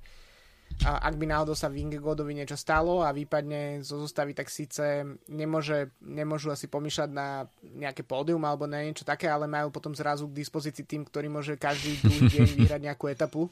a 0.83 1.07
ak 1.07 1.15
by 1.15 1.31
náhodou 1.31 1.55
sa 1.55 1.71
Vingegodovi 1.71 2.35
niečo 2.35 2.59
stalo 2.59 3.07
a 3.07 3.15
výpadne 3.15 3.81
zo 3.87 4.03
zostavy, 4.03 4.35
tak 4.35 4.51
síce 4.51 5.07
nemôže, 5.31 5.95
nemôžu 6.03 6.51
asi 6.51 6.67
pomýšľať 6.67 7.11
na 7.15 7.47
nejaké 7.63 8.03
pódium 8.03 8.43
alebo 8.43 8.67
na 8.67 8.83
niečo 8.83 9.07
také, 9.07 9.31
ale 9.31 9.47
majú 9.47 9.71
potom 9.71 9.95
zrazu 9.95 10.27
k 10.27 10.43
dispozícii 10.43 10.85
tým, 10.85 11.07
ktorý 11.07 11.31
môže 11.31 11.55
každý 11.55 11.97
deň 12.35 12.49
vyhrať 12.59 12.81
nejakú 12.85 13.07
etapu 13.07 13.49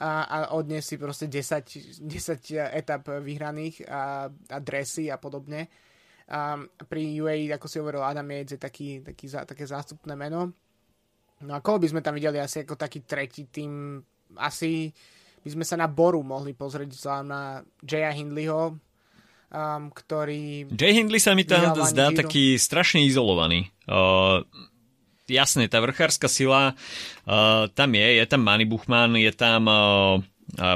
a, 0.00 0.24
a 0.24 0.36
odnes 0.56 0.80
si 0.80 0.96
proste 0.96 1.28
10, 1.28 2.08
10 2.08 2.08
etap 2.72 3.04
vyhraných 3.20 3.84
a, 3.84 4.32
a 4.32 4.58
dresy 4.64 5.12
a 5.12 5.20
podobne. 5.20 5.68
A 6.30 6.56
pri 6.88 7.20
UAE, 7.20 7.52
ako 7.52 7.66
si 7.68 7.76
hovoril, 7.82 8.00
Adam 8.00 8.24
Yates 8.32 8.56
je 8.56 8.60
taký, 8.62 8.88
taký, 9.04 9.28
také 9.28 9.68
zástupné 9.68 10.16
meno. 10.16 10.56
No 11.44 11.52
a 11.52 11.60
koho 11.60 11.76
by 11.76 11.90
sme 11.92 12.00
tam 12.00 12.16
videli 12.16 12.40
asi 12.40 12.64
ako 12.64 12.80
taký 12.80 13.04
tretí 13.04 13.52
tým? 13.52 14.00
Asi 14.40 14.88
by 15.40 15.48
sme 15.56 15.64
sa 15.64 15.76
na 15.80 15.88
Boru 15.88 16.20
mohli 16.20 16.52
pozrieť 16.52 16.92
vzhľadom 16.92 17.28
na 17.28 17.42
Jaya 17.80 18.12
Hindleyho, 18.12 18.76
um, 19.50 19.82
ktorý... 19.92 20.68
Jay 20.76 20.92
Hindley 20.92 21.20
sa 21.20 21.32
mi 21.32 21.48
tam 21.48 21.72
zdá 21.88 22.12
Giro. 22.12 22.20
taký 22.24 22.60
strašne 22.60 23.00
izolovaný. 23.08 23.72
Uh, 23.88 24.44
jasné, 25.24 25.70
tá 25.72 25.80
vrchárska 25.80 26.28
sila 26.28 26.76
uh, 27.24 27.64
tam 27.72 27.90
je, 27.96 28.08
je 28.20 28.24
tam 28.28 28.44
Manny 28.44 28.68
Buchmann, 28.68 29.16
je 29.16 29.32
tam 29.32 29.64
uh, 29.64 30.20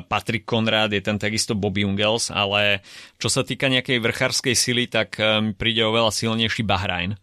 Patrick 0.06 0.46
Konrad, 0.46 0.94
je 0.94 1.02
tam 1.02 1.18
takisto 1.18 1.58
Bobby 1.58 1.82
Ungels, 1.82 2.30
ale 2.30 2.86
čo 3.18 3.26
sa 3.26 3.42
týka 3.42 3.66
nejakej 3.66 3.98
vrchárskej 3.98 4.54
sily, 4.54 4.86
tak 4.86 5.18
mi 5.18 5.50
um, 5.50 5.58
príde 5.58 5.82
oveľa 5.82 6.14
silnejší 6.14 6.62
Bahrajn. 6.64 7.18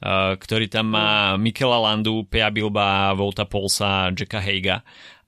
Uh, 0.00 0.32
ktorý 0.40 0.64
tam 0.72 0.96
má 0.96 1.36
Mikela 1.36 1.76
Landu, 1.76 2.24
Pia 2.24 2.48
Bilba, 2.48 3.12
Volta 3.12 3.44
Polsa, 3.44 4.08
Jacka 4.16 4.40
Heiga 4.40 4.80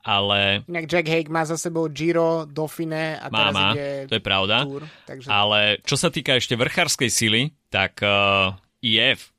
ale... 0.03 0.67
Inak 0.67 0.91
Jack 0.91 1.07
Hague 1.07 1.31
má 1.31 1.47
za 1.47 1.55
sebou 1.55 1.87
Giro, 1.87 2.45
Dauphine 2.45 3.23
a 3.23 3.31
teraz 3.31 3.55
má, 3.55 3.71
ide 3.73 4.11
to 4.11 4.15
je 4.19 4.23
pravda. 4.23 4.57
Tour, 4.67 4.83
takže... 5.07 5.29
Ale 5.31 5.79
čo 5.87 5.95
sa 5.95 6.11
týka 6.11 6.37
ešte 6.37 6.59
vrchárskej 6.59 7.11
sily, 7.11 7.43
tak 7.71 8.03
uh, 8.03 8.53
IF, 8.83 9.31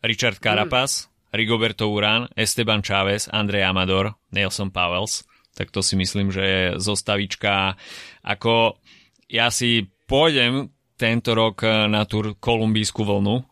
Richard 0.00 0.38
Carapaz, 0.38 1.10
mm. 1.10 1.34
Rigoberto 1.34 1.90
Urán, 1.90 2.30
Esteban 2.38 2.80
Chávez, 2.80 3.26
Andrej 3.28 3.66
Amador, 3.66 4.14
Nelson 4.30 4.70
Powells, 4.70 5.26
tak 5.58 5.74
to 5.74 5.82
si 5.82 5.98
myslím, 5.98 6.30
že 6.30 6.42
je 6.46 6.64
zostavička. 6.78 7.74
Ako 8.22 8.78
ja 9.26 9.50
si 9.50 9.90
pôjdem 10.06 10.70
tento 10.94 11.34
rok 11.34 11.66
na 11.66 12.06
tur 12.06 12.38
kolumbijskú 12.38 13.02
vlnu 13.02 13.42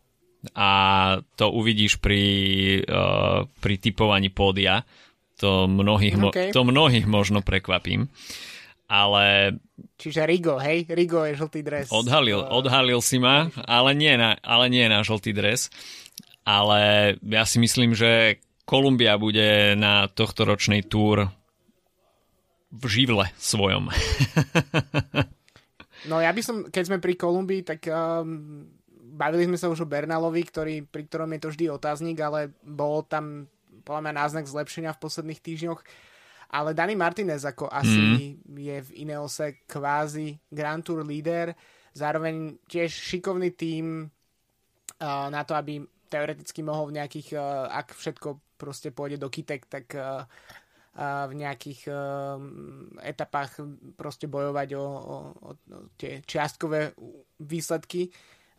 a 0.54 0.70
to 1.34 1.50
uvidíš 1.50 1.98
pri, 1.98 2.22
uh, 2.86 3.42
pri 3.58 3.74
typovaní 3.82 4.30
pódia 4.30 4.86
to 5.36 5.68
mnohých, 5.68 6.16
okay. 6.16 6.48
mo- 6.48 6.54
to 6.54 6.60
mnohých 6.64 7.06
možno 7.06 7.44
prekvapím. 7.44 8.08
Ale... 8.86 9.56
Čiže 9.98 10.24
Rigo, 10.24 10.62
hej? 10.62 10.86
Rigo 10.86 11.26
je 11.26 11.34
žltý 11.34 11.60
dres. 11.66 11.90
Odhalil, 11.90 12.38
odhalil 12.38 13.02
si 13.02 13.18
ma, 13.18 13.50
ale 13.66 13.92
nie, 13.98 14.14
na, 14.14 14.38
ale 14.40 14.70
nie 14.70 14.86
na 14.86 15.02
žltý 15.02 15.34
dres. 15.34 15.68
Ale 16.46 17.14
ja 17.26 17.42
si 17.42 17.58
myslím, 17.58 17.98
že 17.98 18.38
Kolumbia 18.62 19.18
bude 19.18 19.74
na 19.74 20.06
tohto 20.06 20.46
ročnej 20.46 20.86
túr 20.86 21.26
v 22.70 22.84
živle 22.86 23.30
svojom. 23.38 23.90
no 26.10 26.22
ja 26.22 26.30
by 26.30 26.42
som, 26.42 26.56
keď 26.70 26.82
sme 26.86 26.98
pri 27.02 27.14
Kolumbii, 27.18 27.62
tak 27.66 27.90
um, 27.90 28.62
bavili 29.16 29.48
sme 29.50 29.58
sa 29.58 29.66
už 29.66 29.86
o 29.86 29.90
Bernalovi, 29.90 30.42
ktorý, 30.46 30.74
pri 30.86 31.02
ktorom 31.10 31.34
je 31.34 31.40
to 31.42 31.48
vždy 31.50 31.64
otáznik, 31.72 32.18
ale 32.22 32.54
bol 32.62 33.02
tam 33.02 33.50
podľa 33.86 34.10
mňa 34.10 34.14
náznak 34.18 34.50
zlepšenia 34.50 34.90
v 34.90 35.02
posledných 35.06 35.38
týždňoch. 35.38 35.80
Ale 36.50 36.74
Dani 36.74 36.98
Martinez 36.98 37.46
ako 37.46 37.70
asi 37.70 38.34
mm. 38.42 38.58
je 38.58 38.76
v 38.82 38.90
Ineose 39.06 39.62
kvázi 39.70 40.42
Grand 40.50 40.82
Tour 40.82 41.06
líder, 41.06 41.54
zároveň 41.94 42.58
tiež 42.66 42.90
šikovný 42.90 43.54
tým 43.54 44.06
uh, 44.06 45.26
na 45.30 45.46
to, 45.46 45.54
aby 45.54 45.86
teoreticky 46.10 46.66
mohol 46.66 46.90
v 46.90 47.02
nejakých, 47.02 47.38
uh, 47.38 47.70
ak 47.70 47.94
všetko 47.94 48.58
proste 48.58 48.90
pôjde 48.90 49.22
do 49.22 49.30
kytek, 49.30 49.70
tak 49.70 49.86
uh, 49.94 50.26
v 50.96 51.32
nejakých 51.36 51.92
etapách 53.04 53.60
proste 54.00 54.32
bojovať 54.32 54.80
o, 54.80 54.80
o, 54.80 55.16
o 55.44 55.50
tie 56.00 56.24
čiastkové 56.24 56.96
výsledky. 57.36 58.08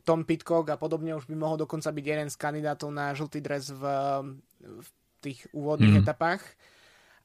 Tom 0.05 0.21
Pitcock 0.21 0.69
a 0.69 0.77
podobne 0.77 1.17
už 1.17 1.25
by 1.25 1.33
mohol 1.33 1.57
dokonca 1.57 1.89
byť 1.89 2.05
jeden 2.05 2.29
z 2.29 2.37
kandidátov 2.37 2.93
na 2.93 3.09
žltý 3.17 3.41
dres 3.41 3.73
v, 3.73 3.81
v 4.61 4.87
tých 5.21 5.49
úvodných 5.51 5.99
mm. 5.99 6.01
etapách. 6.03 6.43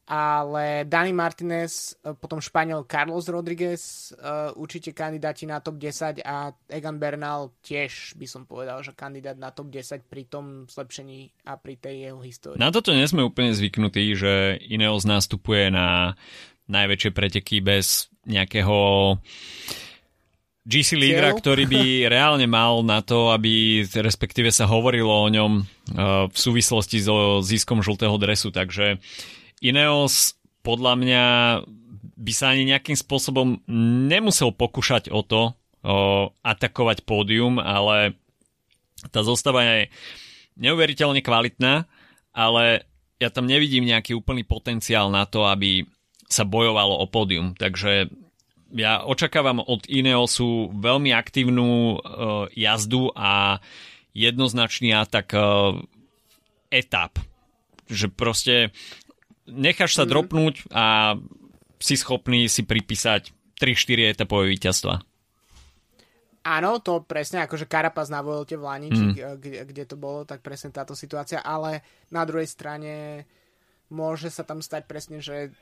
Ale 0.03 0.83
Dani 0.83 1.15
Martinez, 1.15 1.95
e, 2.03 2.11
potom 2.11 2.43
Španiel 2.43 2.83
Carlos 2.83 3.23
Rodriguez, 3.31 4.11
uh, 4.19 4.51
určite 4.59 4.91
kandidáti 4.91 5.47
na 5.47 5.63
top 5.63 5.79
10 5.79 6.19
a 6.27 6.51
Egan 6.67 6.99
Bernal 6.99 7.55
tiež 7.63 8.19
by 8.19 8.27
som 8.27 8.43
povedal, 8.43 8.83
že 8.83 8.91
kandidát 8.91 9.39
na 9.39 9.55
top 9.55 9.71
10 9.71 10.03
pri 10.03 10.27
tom 10.27 10.67
zlepšení 10.67 11.47
a 11.47 11.55
pri 11.55 11.79
tej 11.79 12.11
jeho 12.11 12.19
histórii. 12.19 12.59
Na 12.59 12.67
toto 12.67 12.91
nie 12.91 13.07
sme 13.07 13.23
úplne 13.23 13.55
zvyknutí, 13.55 14.11
že 14.19 14.59
Ineos 14.67 15.07
nástupuje 15.07 15.71
na 15.71 16.19
najväčšie 16.67 17.11
preteky 17.15 17.63
bez 17.63 18.11
nejakého 18.27 18.75
GC 20.63 20.95
lídra, 20.95 21.35
ktorý 21.35 21.67
by 21.67 21.83
reálne 22.13 22.47
mal 22.47 22.81
na 22.87 23.03
to, 23.03 23.35
aby 23.35 23.83
respektíve 23.83 24.47
sa 24.49 24.63
hovorilo 24.63 25.11
o 25.11 25.27
ňom 25.27 25.51
uh, 25.59 25.65
v 26.31 26.37
súvislosti 26.37 27.03
so 27.03 27.43
ziskom 27.43 27.83
žltého 27.83 28.15
dresu. 28.15 28.49
Takže 28.49 28.99
Ineos 29.59 30.39
podľa 30.63 30.93
mňa 30.95 31.25
by 32.15 32.31
sa 32.31 32.55
ani 32.55 32.71
nejakým 32.71 32.95
spôsobom 32.95 33.59
nemusel 34.07 34.55
pokúšať 34.55 35.11
o 35.11 35.19
to 35.21 35.51
uh, 35.51 36.31
atakovať 36.39 37.03
pódium, 37.03 37.59
ale 37.59 38.15
tá 39.11 39.19
zostava 39.19 39.67
je 39.67 39.91
neuveriteľne 40.55 41.19
kvalitná, 41.19 41.83
ale 42.31 42.87
ja 43.19 43.27
tam 43.27 43.43
nevidím 43.47 43.83
nejaký 43.83 44.15
úplný 44.15 44.47
potenciál 44.47 45.11
na 45.11 45.27
to, 45.27 45.43
aby 45.43 45.83
sa 46.31 46.47
bojovalo 46.47 47.03
o 47.03 47.05
pódium. 47.05 47.53
Takže 47.59 48.09
ja 48.73 49.05
očakávam 49.05 49.61
od 49.61 49.85
Ineosu 49.85 50.73
veľmi 50.73 51.13
aktívnu 51.13 51.69
uh, 51.69 51.97
jazdu 52.53 53.13
a 53.13 53.61
jednoznačný 54.17 54.93
atak 54.97 55.33
uh, 55.37 55.77
etap. 56.73 57.21
Že 57.85 58.07
proste 58.09 58.55
necháš 59.45 59.93
sa 59.93 60.03
mm. 60.05 60.09
dropnúť 60.09 60.55
a 60.73 61.15
si 61.77 61.95
schopný 61.99 62.49
si 62.49 62.65
pripísať 62.65 63.29
3-4 63.59 64.17
etapové 64.17 64.55
víťazstva. 64.57 65.03
Áno, 66.43 66.83
to 66.83 66.99
presne, 67.07 67.47
akože 67.47 67.71
Karapaz 67.71 68.11
na 68.11 68.19
Vuelte 68.19 68.59
v 68.59 68.67
Lani, 68.67 68.89
mm. 68.91 69.39
kde, 69.39 69.59
kde 69.63 69.83
to 69.87 69.95
bolo, 69.95 70.27
tak 70.27 70.43
presne 70.43 70.75
táto 70.75 70.91
situácia, 70.91 71.39
ale 71.39 71.79
na 72.11 72.27
druhej 72.27 72.51
strane 72.51 73.23
môže 73.87 74.27
sa 74.27 74.43
tam 74.43 74.59
stať 74.59 74.83
presne, 74.83 75.23
že 75.23 75.55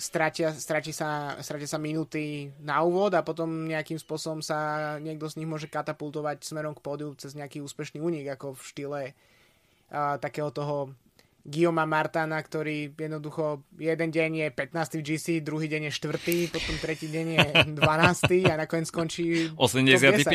stratia, 0.00 0.56
stratia, 0.56 0.96
sa, 0.96 1.10
stratia 1.44 1.68
sa 1.68 1.76
minúty 1.76 2.48
na 2.64 2.80
úvod 2.80 3.12
a 3.12 3.20
potom 3.20 3.68
nejakým 3.68 4.00
spôsobom 4.00 4.40
sa 4.40 4.96
niekto 4.96 5.28
z 5.28 5.36
nich 5.36 5.48
môže 5.48 5.68
katapultovať 5.68 6.40
smerom 6.42 6.72
k 6.72 6.80
pódiu 6.80 7.12
cez 7.20 7.36
nejaký 7.36 7.60
úspešný 7.60 8.00
únik, 8.00 8.32
ako 8.32 8.56
v 8.56 8.62
štýle 8.64 9.00
uh, 9.12 10.16
takého 10.16 10.48
toho 10.48 10.96
Guillaume 11.40 11.88
Martana, 11.88 12.36
ktorý 12.36 12.92
jednoducho 12.92 13.64
jeden 13.80 14.12
deň 14.12 14.30
je 14.44 14.48
15. 14.52 15.00
v 15.00 15.02
GC, 15.02 15.26
druhý 15.40 15.72
deň 15.72 15.88
je 15.88 15.92
4., 15.96 16.52
potom 16.52 16.74
tretí 16.76 17.08
deň 17.08 17.26
je 17.32 17.46
12. 17.80 18.52
a 18.52 18.54
nakoniec 18.60 18.92
skončí 18.92 19.48
85. 19.56 20.28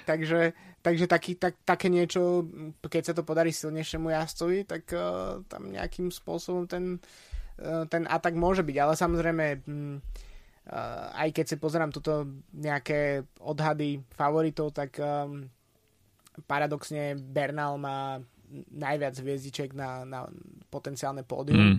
takže 0.08 0.56
takže 0.80 1.04
taký, 1.06 1.36
tak, 1.36 1.60
také 1.64 1.92
niečo, 1.92 2.44
keď 2.80 3.12
sa 3.12 3.14
to 3.16 3.22
podarí 3.22 3.52
silnejšiemu 3.52 4.10
jazdcovi, 4.10 4.64
tak 4.64 4.88
uh, 4.96 5.44
tam 5.46 5.68
nejakým 5.68 6.08
spôsobom 6.08 6.64
ten, 6.64 6.96
uh, 7.60 7.84
ten 7.86 8.08
atak 8.08 8.32
môže 8.32 8.64
byť. 8.64 8.76
Ale 8.80 8.94
samozrejme, 8.96 9.46
um, 9.68 10.00
uh, 10.72 11.06
aj 11.20 11.28
keď 11.36 11.44
si 11.52 11.56
pozerám 11.60 11.92
tuto 11.92 12.24
nejaké 12.56 13.28
odhady 13.44 14.00
favoritov, 14.16 14.72
tak 14.72 14.96
um, 15.04 15.44
paradoxne 16.44 17.16
Bernal 17.18 17.76
má 17.80 18.20
najviac 18.74 19.14
hviezdiček 19.14 19.74
na, 19.78 20.02
na 20.02 20.26
potenciálne 20.68 21.22
pódium. 21.22 21.78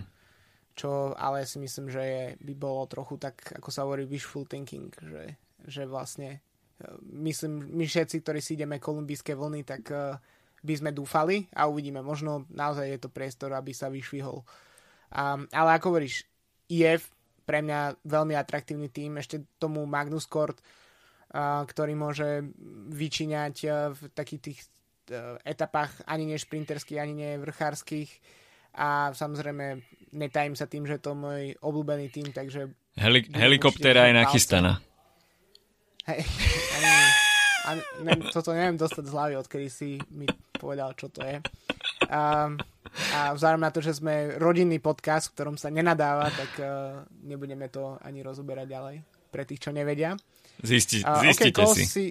Čo 0.72 1.12
ale 1.12 1.44
si 1.44 1.60
myslím, 1.60 1.92
že 1.92 2.02
je, 2.02 2.24
by 2.40 2.54
bolo 2.56 2.88
trochu 2.88 3.20
tak, 3.20 3.36
ako 3.60 3.68
sa 3.68 3.84
hovorí, 3.84 4.08
wishful 4.08 4.48
thinking, 4.48 4.88
že, 5.04 5.36
že 5.68 5.82
vlastne 5.84 6.40
e, 6.80 6.88
myslím, 7.28 7.76
my 7.76 7.84
všetci, 7.84 8.24
ktorí 8.24 8.40
si 8.40 8.56
ideme 8.56 8.80
kolumbijské 8.80 9.36
vlny, 9.36 9.68
tak 9.68 9.84
uh, 9.92 10.16
by 10.64 10.74
sme 10.78 10.90
dúfali 10.96 11.50
a 11.52 11.68
uvidíme. 11.68 12.00
Možno 12.00 12.48
naozaj 12.48 12.88
je 12.88 13.00
to 13.02 13.12
priestor, 13.12 13.52
aby 13.52 13.76
sa 13.76 13.92
vyšvihol. 13.92 14.40
Um, 15.12 15.44
ale 15.52 15.76
ako 15.76 15.92
hovoríš, 15.92 16.24
IF 16.72 17.12
pre 17.44 17.60
mňa 17.60 18.00
veľmi 18.06 18.32
atraktívny 18.32 18.88
tým, 18.88 19.20
ešte 19.20 19.44
tomu 19.60 19.84
Magnus 19.84 20.24
Kort 20.24 20.62
ktorý 21.32 21.96
môže 21.96 22.44
vyčíňať 22.92 23.56
e, 23.64 23.68
v 23.96 24.00
takých 24.12 24.40
tých 24.44 24.58
e, 25.08 25.40
etapách 25.48 26.04
ani 26.04 26.28
nie 26.28 26.36
šprinterských, 26.36 27.00
ani 27.00 27.14
nie 27.16 27.30
vrchárskych 27.40 28.12
a 28.76 29.16
samozrejme 29.16 29.80
netajím 30.12 30.56
sa 30.56 30.68
tým, 30.68 30.84
že 30.84 31.00
to 31.00 31.16
je 31.16 31.20
môj 31.20 31.42
obľúbený 31.64 32.12
tým, 32.12 32.28
takže... 32.36 32.68
Heli- 33.00 33.32
helikoptéra 33.32 34.12
je 34.12 34.14
nachystaná. 34.20 34.84
Hej, 36.04 36.20
ani, 36.76 36.92
ani, 37.64 37.82
ne, 38.04 38.12
toto 38.28 38.52
neviem 38.52 38.76
dostať 38.76 39.04
z 39.08 39.14
hlavy, 39.16 39.34
odkedy 39.40 39.68
si 39.72 39.96
mi 40.12 40.28
povedal, 40.52 40.92
čo 40.92 41.08
to 41.08 41.24
je. 41.24 41.40
A, 42.12 42.52
a 43.16 43.20
vzhľadom 43.32 43.62
na 43.64 43.72
to, 43.72 43.80
že 43.80 43.96
sme 43.96 44.36
rodinný 44.36 44.84
podcast, 44.84 45.32
v 45.32 45.34
ktorom 45.40 45.56
sa 45.56 45.72
nenadáva, 45.72 46.28
tak 46.28 46.50
uh, 46.60 46.68
nebudeme 47.24 47.72
to 47.72 47.96
ani 48.04 48.20
rozoberať 48.20 48.66
ďalej 48.68 48.96
pre 49.32 49.48
tých, 49.48 49.64
čo 49.64 49.70
nevedia. 49.72 50.12
Zisti, 50.60 51.00
zistite 51.00 51.64
okay, 51.64 51.72
si. 51.72 51.84
si. 51.88 52.06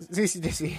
Zistite 0.00 0.50
si. 0.50 0.72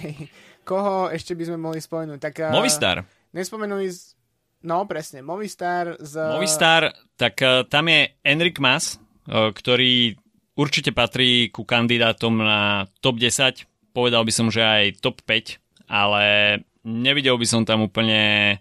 Koho 0.66 1.08
ešte 1.08 1.38
by 1.38 1.44
sme 1.46 1.58
mohli 1.62 1.78
spomenúť? 1.78 2.18
Tak, 2.18 2.34
uh, 2.42 2.52
Movistar. 2.52 3.06
Nespomenuli 3.30 3.86
z... 3.86 4.18
No, 4.66 4.84
presne, 4.84 5.22
Movistar 5.22 5.94
z... 6.02 6.18
Movistar, 6.34 6.92
tak 7.14 7.38
uh, 7.40 7.64
tam 7.64 7.88
je 7.88 8.10
Enrik 8.26 8.58
Mas, 8.58 8.98
uh, 9.30 9.54
ktorý 9.54 10.18
určite 10.58 10.92
patrí 10.92 11.48
ku 11.48 11.64
kandidátom 11.64 12.36
na 12.42 12.90
top 13.00 13.16
10. 13.16 13.64
Povedal 13.94 14.26
by 14.26 14.32
som, 14.34 14.52
že 14.52 14.60
aj 14.60 15.00
top 15.00 15.24
5, 15.24 15.88
ale 15.88 16.24
nevidel 16.84 17.40
by 17.40 17.46
som 17.48 17.62
tam 17.64 17.86
úplne 17.88 18.58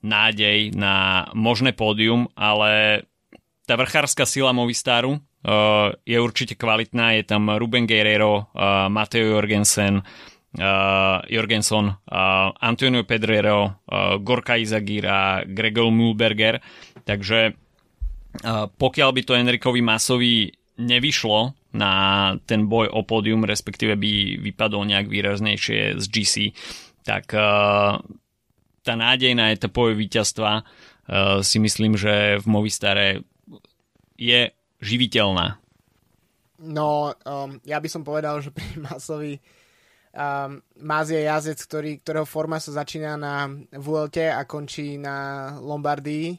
nádej 0.00 0.72
na 0.78 1.26
možné 1.36 1.76
pódium, 1.76 2.30
ale 2.38 3.04
tá 3.68 3.76
vrchárska 3.76 4.24
sila 4.24 4.56
Movistaru 4.56 5.20
uh, 5.44 5.92
je 6.04 6.18
určite 6.20 6.54
kvalitná. 6.54 7.16
Je 7.16 7.24
tam 7.24 7.50
Ruben 7.50 7.86
Guerrero, 7.86 8.50
uh, 8.52 8.88
Mateo 8.92 9.38
Jorgensen, 9.38 10.02
uh, 10.58 11.18
Jorgenson, 11.28 11.86
uh, 11.88 12.50
Antonio 12.60 13.04
Pedrero, 13.04 13.64
uh, 13.64 14.16
Gorka 14.20 14.56
Izagir 14.56 15.06
a 15.06 15.44
Gregor 15.46 15.90
Mulberger. 15.90 16.60
Takže 17.04 17.52
uh, 17.52 18.66
pokiaľ 18.68 19.10
by 19.14 19.22
to 19.24 19.36
Enrikovi 19.38 19.80
Masovi 19.80 20.50
nevyšlo 20.80 21.54
na 21.76 21.92
ten 22.48 22.66
boj 22.66 22.90
o 22.90 23.04
pódium, 23.06 23.46
respektíve 23.46 23.94
by 23.94 24.42
vypadol 24.42 24.88
nejak 24.88 25.06
výraznejšie 25.06 26.00
z 26.00 26.04
GC, 26.08 26.34
tak 27.06 27.30
uh, 27.36 28.00
tá 28.80 28.94
nádej 28.96 29.36
na 29.36 29.52
etapové 29.52 29.94
víťazstva 29.94 30.50
uh, 30.60 31.44
si 31.44 31.60
myslím, 31.60 31.94
že 31.94 32.40
v 32.40 32.46
Movistare 32.48 33.06
je 34.20 34.52
živiteľná? 34.80 35.60
No, 36.60 37.16
um, 37.24 37.56
ja 37.64 37.80
by 37.80 37.88
som 37.88 38.04
povedal, 38.04 38.40
že 38.44 38.52
pri 38.52 38.68
Masovi 38.88 39.40
um, 40.12 40.60
Maz 40.80 41.08
je 41.08 41.24
jazdec, 41.24 41.58
ktorý, 41.64 41.92
ktorého 42.04 42.26
forma 42.28 42.60
sa 42.60 42.84
začína 42.84 43.16
na 43.16 43.48
Vuelte 43.80 44.28
a 44.28 44.44
končí 44.44 45.00
na 45.00 45.48
Lombardii. 45.60 46.36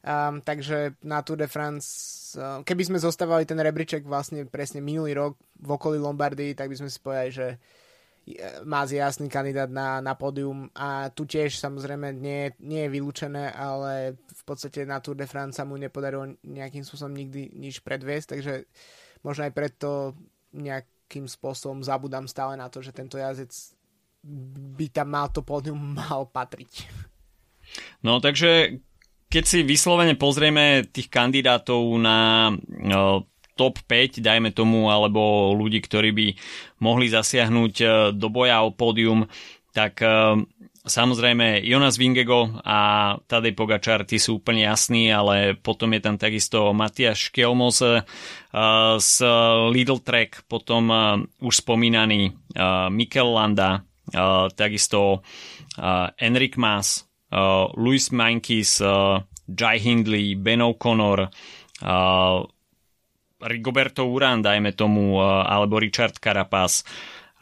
Um, 0.00 0.40
takže 0.40 0.96
na 1.04 1.20
Tour 1.20 1.44
de 1.44 1.48
France, 1.50 2.32
um, 2.32 2.64
keby 2.64 2.88
sme 2.88 2.98
zostávali 2.98 3.44
ten 3.44 3.60
rebríček 3.60 4.08
vlastne 4.08 4.48
presne 4.48 4.80
minulý 4.80 5.12
rok 5.12 5.36
v 5.60 5.68
okolí 5.76 6.00
Lombardii, 6.00 6.56
tak 6.56 6.72
by 6.72 6.76
sme 6.80 6.88
si 6.88 6.98
povedali, 6.98 7.30
že 7.30 7.46
má 8.64 8.86
jasný 8.86 9.26
kandidát 9.26 9.70
na, 9.70 9.98
na 9.98 10.14
pódium 10.14 10.70
a 10.76 11.10
tu 11.10 11.26
tiež 11.26 11.56
samozrejme 11.58 12.14
nie, 12.14 12.52
nie 12.60 12.86
je 12.86 12.92
vylúčené, 12.92 13.50
ale 13.50 14.14
v 14.16 14.42
podstate 14.44 14.86
na 14.86 15.00
Tour 15.00 15.16
de 15.16 15.26
France 15.26 15.58
sa 15.58 15.66
mu 15.66 15.74
nepodarilo 15.74 16.36
nejakým 16.44 16.84
spôsobom 16.84 17.16
nikdy 17.16 17.50
nič 17.56 17.80
predviesť, 17.82 18.36
takže 18.36 18.70
možno 19.24 19.48
aj 19.48 19.52
preto 19.56 20.14
nejakým 20.54 21.26
spôsobom 21.26 21.82
zabudám 21.82 22.28
stále 22.30 22.54
na 22.54 22.70
to, 22.70 22.84
že 22.84 22.94
tento 22.94 23.18
jazdec 23.18 23.50
by 24.76 24.86
tam 24.92 25.08
mal 25.10 25.32
to 25.32 25.40
pódium 25.40 25.80
mal 26.00 26.28
patriť. 26.28 26.86
No 28.04 28.18
takže 28.20 28.82
keď 29.30 29.44
si 29.46 29.58
vyslovene 29.62 30.18
pozrieme 30.18 30.90
tých 30.90 31.06
kandidátov 31.06 31.86
na 32.02 32.50
top 33.60 33.84
5, 33.84 34.24
dajme 34.24 34.56
tomu, 34.56 34.88
alebo 34.88 35.52
ľudí, 35.52 35.84
ktorí 35.84 36.16
by 36.16 36.26
mohli 36.80 37.12
zasiahnuť 37.12 37.74
e, 37.76 37.86
do 38.16 38.32
boja 38.32 38.64
o 38.64 38.72
pódium, 38.72 39.28
tak 39.76 40.00
e, 40.00 40.40
samozrejme 40.88 41.60
Jonas 41.60 42.00
Vingego 42.00 42.48
a 42.64 43.12
Tadej 43.28 43.52
Pogačar, 43.52 44.08
tí 44.08 44.16
sú 44.16 44.40
úplne 44.40 44.64
jasní, 44.64 45.12
ale 45.12 45.60
potom 45.60 45.92
je 45.92 46.00
tam 46.00 46.16
takisto 46.16 46.72
Matias 46.72 47.20
Škelmos 47.20 47.84
e, 47.84 48.00
z 48.96 49.14
Lidl 49.76 50.00
Track, 50.00 50.48
potom 50.48 50.90
už 51.38 51.54
spomínaný 51.62 52.34
Mikel 52.90 53.30
Landa, 53.30 53.86
takisto 54.58 55.22
Enrik 56.18 56.58
Mas, 56.58 57.06
Luis 57.78 58.10
Mankis, 58.10 58.82
Jai 59.46 59.78
Hindley, 59.78 60.34
Ben 60.34 60.66
O'Connor, 60.66 61.30
Rigoberto 63.42 64.06
Uran, 64.06 64.44
dajme 64.44 64.72
tomu, 64.72 65.18
uh, 65.18 65.44
alebo 65.44 65.80
Richard 65.80 66.20
Carapaz, 66.20 66.84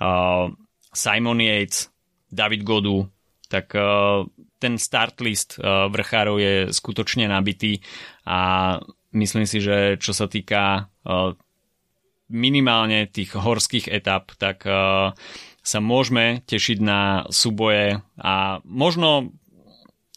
uh, 0.00 0.50
Simon 0.94 1.40
Yates, 1.42 1.90
David 2.30 2.62
Godu, 2.62 3.06
tak 3.50 3.72
uh, 3.74 4.24
ten 4.58 4.74
start 4.74 5.22
list 5.22 5.62
vrchárov 5.62 6.42
je 6.42 6.54
skutočne 6.74 7.30
nabitý 7.30 7.78
a 8.26 8.74
myslím 9.14 9.46
si, 9.46 9.62
že 9.62 9.94
čo 10.02 10.10
sa 10.10 10.26
týka 10.26 10.90
minimálne 12.26 13.06
tých 13.06 13.38
horských 13.38 13.86
etap, 13.86 14.34
tak 14.34 14.66
sa 15.62 15.78
môžeme 15.78 16.42
tešiť 16.42 16.78
na 16.82 17.22
súboje 17.30 18.02
a 18.18 18.58
možno 18.66 19.30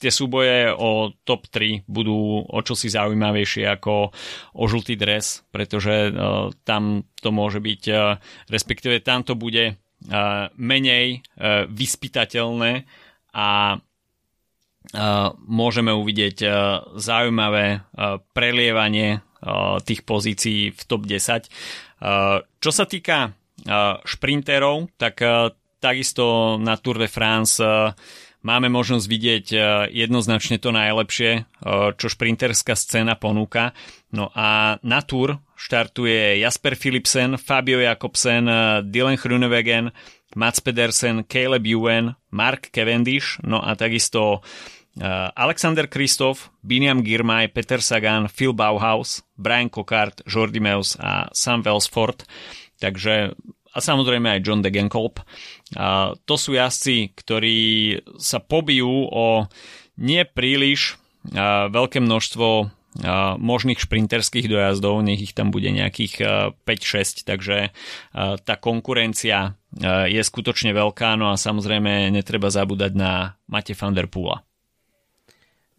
tie 0.02 0.10
súboje 0.10 0.74
o 0.74 1.14
top 1.22 1.45
3 1.54 1.86
budú 1.86 2.41
o 2.41 2.60
čosi 2.66 2.89
zaujímavejšie 2.89 3.70
ako 3.70 4.10
o 4.58 4.64
žltý 4.66 4.97
dres, 4.97 5.45
pretože 5.54 6.10
uh, 6.10 6.49
tam 6.66 7.06
to 7.22 7.30
môže 7.30 7.62
byť, 7.62 7.84
uh, 7.93 8.18
respektíve 8.49 9.06
tam 9.06 9.22
to 9.22 9.38
bude 9.38 9.78
uh, 9.78 10.49
menej 10.58 11.22
uh, 11.22 11.70
vyspytateľné 11.70 12.89
a 13.38 13.78
uh, 13.78 15.30
môžeme 15.45 15.93
uvidieť 15.93 16.38
uh, 16.41 16.52
zaujímavé 16.97 17.86
uh, 17.86 18.18
prelievanie 18.34 19.22
uh, 19.22 19.78
tých 19.86 20.02
pozícií 20.02 20.74
v 20.74 20.82
top 20.89 21.06
10. 21.06 21.45
Uh, 22.02 22.41
čo 22.58 22.74
sa 22.74 22.89
týka 22.89 23.30
uh, 23.30 24.02
šprinterov, 24.02 24.89
tak 24.97 25.22
uh, 25.22 25.54
takisto 25.82 26.58
na 26.58 26.78
Tour 26.78 26.97
de 27.02 27.10
France 27.10 27.62
uh, 27.62 27.93
máme 28.41 28.69
možnosť 28.69 29.05
vidieť 29.05 29.45
e, 29.53 29.57
jednoznačne 29.93 30.57
to 30.57 30.73
najlepšie, 30.73 31.31
e, 31.33 31.41
čo 31.95 32.07
šprinterská 32.09 32.73
scéna 32.73 33.17
ponúka. 33.17 33.73
No 34.11 34.33
a 34.33 34.77
na 34.81 34.99
Tour 35.05 35.39
štartuje 35.55 36.41
Jasper 36.41 36.75
Philipsen, 36.75 37.37
Fabio 37.37 37.79
Jakobsen, 37.81 38.45
e, 38.49 38.53
Dylan 38.85 39.17
Hrunewegen, 39.17 39.93
Mats 40.35 40.59
Pedersen, 40.63 41.27
Caleb 41.27 41.67
Ewan, 41.67 42.15
Mark 42.31 42.71
Cavendish, 42.71 43.43
no 43.43 43.59
a 43.59 43.75
takisto 43.75 44.39
Alexander 45.35 45.87
Kristof, 45.87 46.51
Biniam 46.59 46.99
Girmay, 46.99 47.47
Peter 47.47 47.79
Sagan, 47.79 48.27
Phil 48.27 48.51
Bauhaus, 48.51 49.23
Brian 49.39 49.71
Cockart, 49.71 50.19
Jordi 50.27 50.59
Meus 50.59 50.99
a 50.99 51.31
Sam 51.31 51.63
Welsford. 51.63 52.27
Takže 52.79 53.31
a 53.72 53.78
samozrejme 53.80 54.38
aj 54.38 54.43
John 54.43 54.61
Degenkolb. 54.61 55.24
A 55.80 56.15
to 56.28 56.36
sú 56.36 56.53
jazdci, 56.53 57.15
ktorí 57.15 57.59
sa 58.19 58.43
pobijú 58.43 59.07
o 59.07 59.47
nie 59.99 60.24
príliš 60.28 60.99
a 61.32 61.69
veľké 61.72 62.01
množstvo 62.01 62.47
možných 63.39 63.80
šprinterských 63.80 64.51
dojazdov, 64.51 64.99
nech 64.99 65.24
ich 65.24 65.32
tam 65.32 65.47
bude 65.47 65.72
nejakých 65.72 66.13
5-6, 66.67 67.24
takže 67.24 67.72
tá 68.43 68.53
konkurencia 68.59 69.55
je 70.11 70.19
skutočne 70.19 70.76
veľká, 70.76 71.15
no 71.15 71.32
a 71.32 71.39
samozrejme 71.39 72.11
netreba 72.11 72.51
zabúdať 72.51 72.91
na 72.91 73.39
Mate 73.47 73.72
van 73.80 73.95
der 73.95 74.11
Poola. 74.11 74.43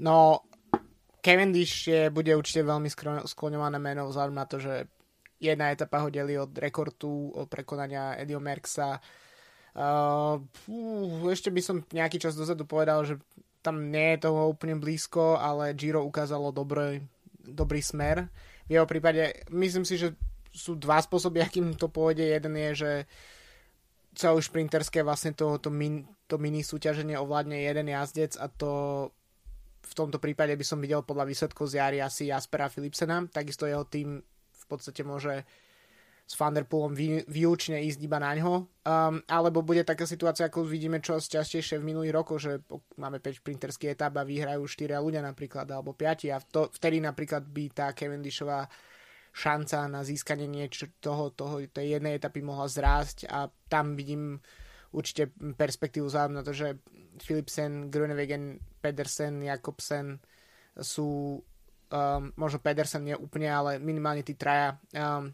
No, 0.00 0.40
Cavendish 1.20 1.92
je, 1.92 2.08
bude 2.08 2.32
určite 2.32 2.64
veľmi 2.64 2.88
skloňované 3.28 3.76
meno 3.76 4.08
vzhľadom 4.08 4.32
na 4.32 4.48
to, 4.48 4.56
že 4.56 4.88
jedna 5.42 5.74
etapa 5.74 5.98
ho 5.98 6.08
delí 6.08 6.38
od 6.38 6.54
rekordu, 6.54 7.34
od 7.34 7.50
prekonania 7.50 8.14
Edio 8.14 8.38
Merksa. 8.38 9.02
Uh, 9.74 10.38
ešte 11.26 11.50
by 11.50 11.60
som 11.64 11.82
nejaký 11.90 12.22
čas 12.22 12.38
dozadu 12.38 12.62
povedal, 12.62 13.02
že 13.02 13.18
tam 13.62 13.90
nie 13.90 14.14
je 14.14 14.30
toho 14.30 14.54
úplne 14.54 14.78
blízko, 14.78 15.38
ale 15.38 15.74
Giro 15.74 16.06
ukázalo 16.06 16.54
dobrý, 16.54 17.02
dobrý 17.42 17.82
smer. 17.82 18.30
V 18.70 18.78
jeho 18.78 18.86
prípade 18.86 19.42
myslím 19.50 19.82
si, 19.82 19.98
že 19.98 20.14
sú 20.52 20.76
dva 20.76 21.00
spôsoby, 21.00 21.40
akým 21.42 21.74
to 21.74 21.88
pôjde. 21.88 22.22
Jeden 22.22 22.54
je, 22.58 22.70
že 22.74 22.92
celú 24.12 24.44
šprinterské 24.44 25.00
vlastne 25.00 25.32
to, 25.32 25.56
to, 25.56 25.72
min, 25.72 26.04
to 26.28 26.36
mini 26.36 26.60
súťaženie 26.60 27.16
ovládne 27.16 27.56
jeden 27.64 27.88
jazdec 27.88 28.36
a 28.36 28.46
to 28.52 28.70
v 29.82 29.92
tomto 29.96 30.20
prípade 30.22 30.52
by 30.54 30.64
som 30.64 30.78
videl 30.78 31.02
podľa 31.02 31.26
výsledkov 31.26 31.66
z 31.66 31.80
jary 31.80 31.98
asi 31.98 32.30
Jaspera 32.30 32.70
Philipsena, 32.70 33.24
takisto 33.26 33.66
jeho 33.66 33.82
tým 33.88 34.22
v 34.62 34.66
podstate 34.70 35.02
môže 35.02 35.42
s 36.22 36.34
Vanderpoolom 36.38 36.94
vý, 36.94 37.20
výlučne 37.28 37.82
ísť 37.82 38.00
iba 38.06 38.16
na 38.16 38.32
ňo. 38.32 38.64
Um, 38.86 39.20
alebo 39.28 39.60
bude 39.60 39.84
taká 39.84 40.06
situácia, 40.08 40.48
ako 40.48 40.64
vidíme 40.64 41.02
čo 41.02 41.18
častejšie 41.18 41.82
v 41.82 41.88
minulých 41.92 42.14
rokoch, 42.14 42.40
že 42.40 42.62
máme 42.96 43.20
5 43.20 43.42
šprinterských 43.42 43.92
etap 43.98 44.16
a 44.16 44.24
vyhrajú 44.24 44.64
4 44.64 44.96
ľudia 45.02 45.20
napríklad, 45.20 45.68
alebo 45.68 45.92
5 45.92 46.32
a 46.32 46.38
to, 46.40 46.72
vtedy 46.72 47.02
napríklad 47.02 47.44
by 47.44 47.64
tá 47.74 47.92
Cavendishová 47.92 48.64
šanca 49.32 49.88
na 49.88 50.04
získanie 50.04 50.48
niečo 50.48 50.92
toho, 51.00 51.32
toho, 51.32 51.64
tej 51.68 52.00
jednej 52.00 52.20
etapy 52.20 52.44
mohla 52.44 52.68
zrásť 52.68 53.28
a 53.32 53.48
tam 53.68 53.96
vidím 53.96 54.40
určite 54.92 55.32
perspektívu 55.36 56.04
vzhľadom 56.04 56.36
na 56.36 56.44
to, 56.44 56.52
že 56.52 56.76
Philipsen, 57.16 57.88
Grunewegen, 57.88 58.60
Pedersen, 58.80 59.40
Jakobsen 59.40 60.20
sú 60.76 61.40
um, 61.92 62.32
možno 62.40 62.58
Pedersen 62.58 63.04
nie 63.04 63.16
úplne, 63.16 63.52
ale 63.52 63.76
minimálne 63.76 64.24
tí 64.24 64.32
traja 64.32 64.80
um, 64.96 65.28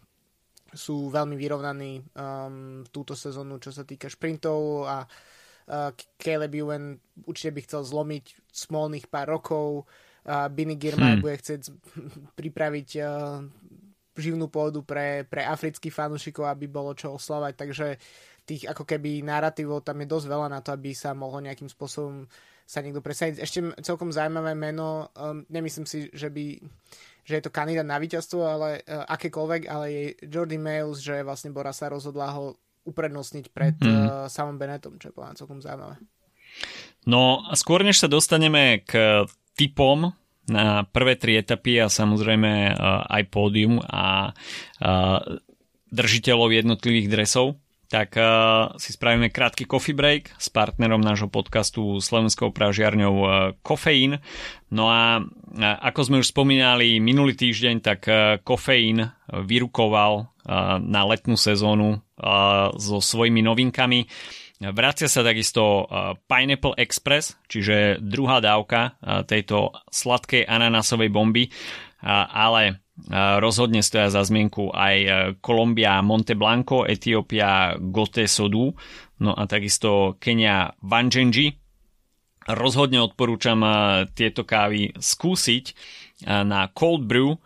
sú 0.74 1.08
veľmi 1.08 1.38
vyrovnaní 1.38 2.02
um, 2.12 2.84
túto 2.92 3.16
sezónu, 3.16 3.56
čo 3.62 3.72
sa 3.72 3.86
týka 3.86 4.10
šprintov 4.10 4.84
a 4.84 5.06
uh, 5.06 5.90
Caleb 6.20 6.52
Ewan 6.52 6.98
určite 7.24 7.54
by 7.54 7.60
chcel 7.64 7.82
zlomiť 7.86 8.50
smolných 8.52 9.06
pár 9.08 9.32
rokov 9.32 9.86
uh, 10.28 10.50
Girmay 10.52 11.16
hmm. 11.16 11.24
bude 11.24 11.40
chcieť 11.40 11.72
pripraviť 12.38 12.88
uh, 13.00 13.40
živnú 14.18 14.50
pôdu 14.50 14.82
pre, 14.82 15.22
pre 15.30 15.46
afrických 15.46 15.94
fanúšikov, 15.94 16.50
aby 16.50 16.66
bolo 16.66 16.92
čo 16.92 17.14
oslavať, 17.14 17.52
takže 17.54 17.86
tých 18.42 18.66
ako 18.66 18.82
keby 18.82 19.22
narratívov 19.22 19.86
tam 19.86 20.02
je 20.02 20.10
dosť 20.10 20.26
veľa 20.26 20.48
na 20.50 20.60
to, 20.64 20.74
aby 20.74 20.90
sa 20.90 21.14
mohlo 21.14 21.38
nejakým 21.38 21.70
spôsobom 21.70 22.26
sa 22.68 22.84
niekto 22.84 23.00
presadiť. 23.00 23.40
Ešte 23.40 23.58
celkom 23.80 24.12
zaujímavé 24.12 24.52
meno, 24.52 25.08
um, 25.16 25.40
nemyslím 25.48 25.88
si, 25.88 26.12
že 26.12 26.28
by 26.28 26.60
že 27.28 27.36
je 27.36 27.44
to 27.44 27.52
kandidát 27.52 27.84
na 27.84 28.00
víťazstvo, 28.00 28.40
ale 28.40 28.80
uh, 28.84 29.04
akékoľvek, 29.04 29.68
ale 29.68 29.86
je 29.92 30.04
Jordi 30.32 30.56
Mails, 30.56 31.04
že 31.04 31.20
vlastne 31.20 31.52
Bora 31.52 31.76
sa 31.76 31.92
rozhodla 31.92 32.32
ho 32.32 32.56
uprednostniť 32.88 33.52
pred 33.52 33.76
mm. 33.76 33.84
uh, 33.84 34.00
samom 34.32 34.56
Benetom, 34.56 34.96
čo 34.96 35.12
je 35.12 35.16
povedať 35.16 35.44
celkom 35.44 35.60
zaujímavé. 35.60 36.00
No 37.04 37.44
skôr 37.52 37.84
než 37.84 38.00
sa 38.00 38.08
dostaneme 38.08 38.80
k 38.84 39.24
typom 39.56 40.16
na 40.48 40.88
prvé 40.88 41.20
tri 41.20 41.36
etapy 41.36 41.76
a 41.84 41.92
samozrejme 41.92 42.72
uh, 42.72 43.04
aj 43.12 43.22
pódium 43.28 43.84
a 43.84 44.32
uh, 44.32 45.20
držiteľov 45.92 46.48
jednotlivých 46.52 47.12
dresov, 47.12 47.60
tak 47.88 48.20
uh, 48.20 48.76
si 48.76 48.92
spravíme 48.92 49.32
krátky 49.32 49.64
coffee 49.64 49.96
break 49.96 50.36
s 50.36 50.52
partnerom 50.52 51.00
nášho 51.00 51.32
podcastu 51.32 52.04
slovenskou 52.04 52.52
pražiarňou 52.52 53.16
uh, 53.16 53.30
Kofeín. 53.64 54.20
No 54.68 54.92
a 54.92 55.24
uh, 55.24 55.24
ako 55.80 56.00
sme 56.04 56.20
už 56.20 56.30
spomínali 56.36 57.00
minulý 57.00 57.32
týždeň, 57.32 57.76
tak 57.80 58.00
uh, 58.04 58.36
Kofeín 58.44 59.08
vyrukoval 59.32 60.12
uh, 60.20 60.76
na 60.76 61.02
letnú 61.08 61.40
sezónu 61.40 61.96
uh, 61.96 62.68
so 62.76 63.00
svojimi 63.00 63.40
novinkami. 63.40 64.04
Vracia 64.58 65.06
sa 65.06 65.22
takisto 65.22 65.86
Pineapple 66.26 66.74
Express, 66.82 67.38
čiže 67.46 68.02
druhá 68.02 68.42
dávka 68.42 68.98
tejto 69.22 69.70
sladkej 69.86 70.50
ananásovej 70.50 71.14
bomby, 71.14 71.46
ale 72.02 72.82
rozhodne 73.38 73.80
stoja 73.80 74.10
za 74.10 74.26
zmienku 74.26 74.74
aj 74.74 74.96
e, 74.98 75.10
Kolumbia 75.38 76.02
Monte 76.02 76.34
Blanco, 76.34 76.82
Etiópia 76.82 77.78
Gote 77.78 78.26
Sodu, 78.26 78.74
no 79.22 79.30
a 79.32 79.46
takisto 79.46 80.18
Kenia 80.18 80.74
Vanjenji. 80.82 81.56
Rozhodne 82.48 83.00
odporúčam 83.04 83.60
e, 83.62 83.70
tieto 84.12 84.42
kávy 84.42 84.98
skúsiť 84.98 85.64
e, 85.70 85.74
na 86.42 86.68
cold 86.74 87.06
brew 87.06 87.38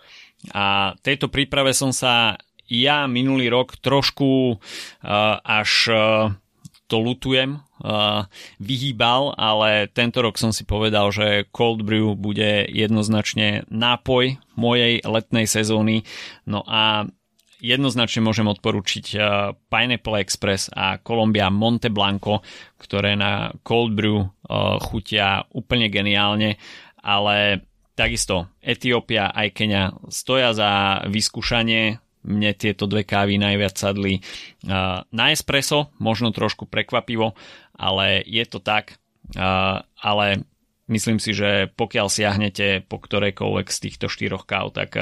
a 0.50 0.96
tejto 0.98 1.30
príprave 1.30 1.70
som 1.76 1.94
sa 1.94 2.40
ja 2.66 3.07
minulý 3.07 3.46
rok 3.53 3.78
trošku 3.78 4.59
až 5.44 5.70
to 6.93 7.01
lutujem, 7.01 7.64
uh, 7.80 8.28
vyhýbal, 8.61 9.32
ale 9.40 9.88
tento 9.88 10.20
rok 10.20 10.36
som 10.36 10.53
si 10.53 10.68
povedal, 10.68 11.09
že 11.09 11.49
Cold 11.49 11.88
Brew 11.88 12.12
bude 12.12 12.68
jednoznačne 12.68 13.64
nápoj 13.72 14.36
mojej 14.61 15.01
letnej 15.01 15.49
sezóny. 15.49 16.05
No 16.45 16.61
a 16.68 17.09
jednoznačne 17.64 18.20
môžem 18.20 18.45
odporučiť 18.45 19.07
uh, 19.16 19.57
Pineapple 19.72 20.20
Express 20.20 20.68
a 20.68 21.01
Columbia 21.01 21.49
Monte 21.49 21.88
Blanco, 21.88 22.45
ktoré 22.76 23.16
na 23.16 23.57
Cold 23.64 23.97
Brew 23.97 24.20
uh, 24.20 24.76
chutia 24.76 25.49
úplne 25.57 25.88
geniálne, 25.88 26.61
ale 27.01 27.64
takisto 27.97 28.53
Etiópia 28.61 29.32
aj 29.32 29.49
Kenia 29.57 29.97
stoja 30.12 30.53
za 30.53 31.01
vyskúšanie 31.09 32.01
mne 32.22 32.54
tieto 32.54 32.86
dve 32.86 33.02
kávy 33.02 33.38
najviac 33.38 33.74
sadli 33.74 34.22
na 35.10 35.24
espresso, 35.30 35.90
možno 35.98 36.30
trošku 36.30 36.70
prekvapivo, 36.70 37.34
ale 37.74 38.22
je 38.26 38.44
to 38.46 38.62
tak. 38.62 38.98
Ale 39.98 40.26
myslím 40.86 41.18
si, 41.18 41.34
že 41.34 41.70
pokiaľ 41.74 42.06
siahnete 42.06 42.86
po 42.86 43.02
ktorejkoľvek 43.02 43.66
z 43.70 43.78
týchto 43.78 44.06
štyroch 44.06 44.46
káv, 44.46 44.74
tak 44.74 44.94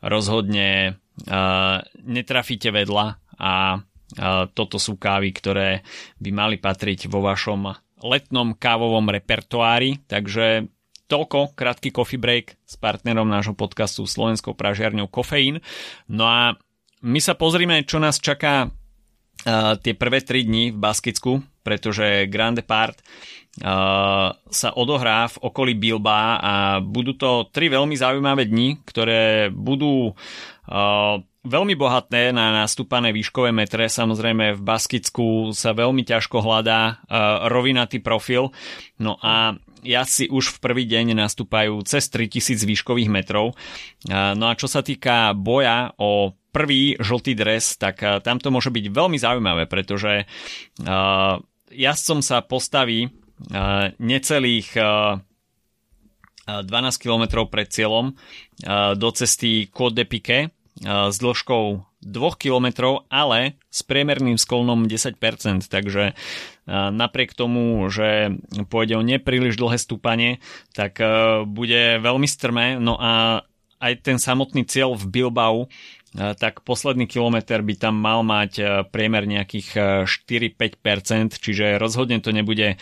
rozhodne 0.00 1.00
netrafíte 2.04 2.70
vedľa 2.70 3.06
a 3.36 3.82
toto 4.56 4.80
sú 4.80 4.96
kávy, 4.96 5.36
ktoré 5.36 5.84
by 6.16 6.30
mali 6.32 6.56
patriť 6.56 7.12
vo 7.12 7.20
vašom 7.20 7.68
letnom 7.98 8.54
kávovom 8.54 9.10
repertoári, 9.10 10.00
takže 10.06 10.70
Toľko, 11.08 11.56
krátky 11.56 11.88
coffee 11.88 12.20
break 12.20 12.60
s 12.68 12.76
partnerom 12.76 13.24
nášho 13.24 13.56
podcastu 13.56 14.04
Slovenskou 14.04 14.52
pražiarňou 14.52 15.08
Kofeín. 15.08 15.64
No 16.04 16.28
a 16.28 16.54
my 17.00 17.20
sa 17.24 17.32
pozrime, 17.32 17.80
čo 17.88 17.96
nás 17.96 18.20
čaká 18.20 18.68
uh, 18.68 19.74
tie 19.80 19.96
prvé 19.96 20.20
3 20.20 20.44
dni 20.44 20.64
v 20.76 20.78
Baskicku, 20.78 21.40
pretože 21.64 22.28
Grand 22.28 22.52
Depart 22.52 23.00
uh, 23.00 23.38
sa 23.58 24.68
odohrá 24.78 25.26
v 25.26 25.36
okolí 25.42 25.74
Bilba 25.74 26.38
a 26.38 26.54
budú 26.78 27.18
to 27.18 27.50
tri 27.50 27.66
veľmi 27.66 27.98
zaujímavé 27.98 28.46
dni, 28.46 28.82
ktoré 28.86 29.50
budú 29.50 30.14
veľmi 31.48 31.74
bohatné 31.80 32.30
na 32.30 32.52
nastúpané 32.62 33.10
výškové 33.10 33.50
metre. 33.50 33.88
Samozrejme 33.88 34.58
v 34.58 34.62
Baskicku 34.62 35.56
sa 35.56 35.72
veľmi 35.72 36.04
ťažko 36.04 36.44
hľadá 36.44 37.02
rovinatý 37.48 37.98
profil. 38.04 38.52
No 39.00 39.16
a 39.18 39.56
jazdci 39.80 40.28
už 40.28 40.58
v 40.58 40.62
prvý 40.62 40.84
deň 40.90 41.16
nastúpajú 41.16 41.80
cez 41.86 42.10
3000 42.10 42.62
výškových 42.68 43.08
metrov. 43.08 43.56
No 44.10 44.44
a 44.50 44.58
čo 44.58 44.66
sa 44.68 44.84
týka 44.84 45.32
boja 45.32 45.94
o 45.96 46.36
prvý 46.52 46.98
žltý 46.98 47.38
dres, 47.38 47.78
tak 47.78 48.02
tam 48.22 48.42
to 48.42 48.50
môže 48.52 48.68
byť 48.68 48.84
veľmi 48.90 49.16
zaujímavé, 49.16 49.70
pretože 49.70 50.26
jazdcom 51.72 52.20
sa 52.20 52.44
postaví 52.44 53.08
necelých 53.98 54.68
12 56.48 56.68
km 56.96 57.44
pred 57.44 57.68
cieľom 57.68 58.16
do 58.96 59.08
cesty 59.12 59.68
Côte 59.68 60.00
de 60.00 60.04
Piquet 60.08 60.48
s 60.82 61.16
dĺžkou 61.18 61.64
2 61.98 62.14
km, 62.38 63.02
ale 63.10 63.58
s 63.68 63.82
priemerným 63.82 64.38
sklonom 64.38 64.86
10%, 64.86 65.18
takže 65.66 66.14
napriek 66.70 67.34
tomu, 67.34 67.82
že 67.90 68.38
pôjde 68.70 68.94
o 68.94 69.02
nepríliš 69.02 69.58
dlhé 69.58 69.76
stúpanie, 69.82 70.38
tak 70.78 71.02
bude 71.50 71.98
veľmi 71.98 72.30
strmé, 72.30 72.78
no 72.78 72.94
a 72.94 73.42
aj 73.78 73.92
ten 74.02 74.18
samotný 74.18 74.66
cieľ 74.66 74.94
v 74.98 75.06
Bilbao 75.06 75.70
tak 76.16 76.64
posledný 76.64 77.04
kilometr 77.04 77.60
by 77.60 77.74
tam 77.76 78.00
mal 78.00 78.24
mať 78.24 78.52
e, 78.56 78.62
priemer 78.88 79.28
nejakých 79.28 79.68
4-5%, 80.08 80.56
e, 80.56 81.28
čiže 81.36 81.66
rozhodne 81.76 82.16
to 82.24 82.32
nebude 82.32 82.74
e, 82.74 82.76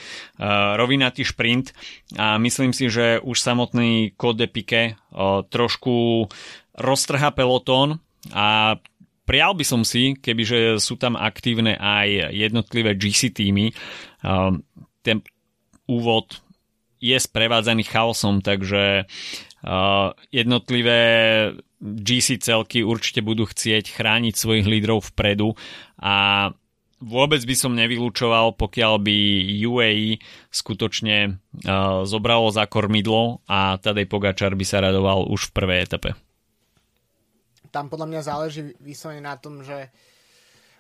rovinatý 0.78 1.26
šprint 1.26 1.74
a 2.14 2.38
myslím 2.38 2.70
si, 2.70 2.86
že 2.86 3.18
už 3.18 3.34
samotný 3.34 4.14
Code 4.14 4.46
de 4.46 4.48
Pique 4.48 4.82
trošku 5.50 6.26
roztrhá 6.76 7.34
pelotón 7.34 7.98
a 8.30 8.78
Prial 9.26 9.58
by 9.58 9.66
som 9.66 9.82
si, 9.82 10.14
kebyže 10.14 10.78
sú 10.78 10.94
tam 10.94 11.18
aktívne 11.18 11.74
aj 11.74 12.30
jednotlivé 12.30 12.94
GC 12.94 13.34
týmy. 13.34 13.74
Ten 15.02 15.18
úvod 15.90 16.46
je 17.02 17.18
sprevádzaný 17.18 17.90
chaosom, 17.90 18.38
takže 18.38 19.10
jednotlivé 20.32 21.00
GC 21.80 22.40
celky 22.40 22.80
určite 22.80 23.20
budú 23.20 23.44
chcieť 23.44 23.92
chrániť 23.92 24.34
svojich 24.36 24.66
lídrov 24.66 25.12
vpredu 25.12 25.52
a 26.00 26.48
vôbec 27.00 27.44
by 27.44 27.54
som 27.57 27.76
nevylúčoval, 27.76 28.57
pokiaľ 28.57 28.94
by 29.04 29.16
UAE 29.68 30.16
skutočne 30.48 31.36
uh, 31.36 32.09
zobralo 32.09 32.48
za 32.48 32.64
kormidlo 32.64 33.44
a 33.44 33.76
Tadej 33.76 34.09
Pogačar 34.09 34.57
by 34.57 34.64
sa 34.64 34.80
radoval 34.80 35.28
už 35.28 35.52
v 35.52 35.54
prvej 35.54 35.78
etape. 35.84 36.11
Tam 37.68 37.92
podľa 37.92 38.09
mňa 38.09 38.20
záleží 38.24 38.61
vyslovene 38.80 39.20
na 39.20 39.36
tom, 39.36 39.61
že 39.61 39.92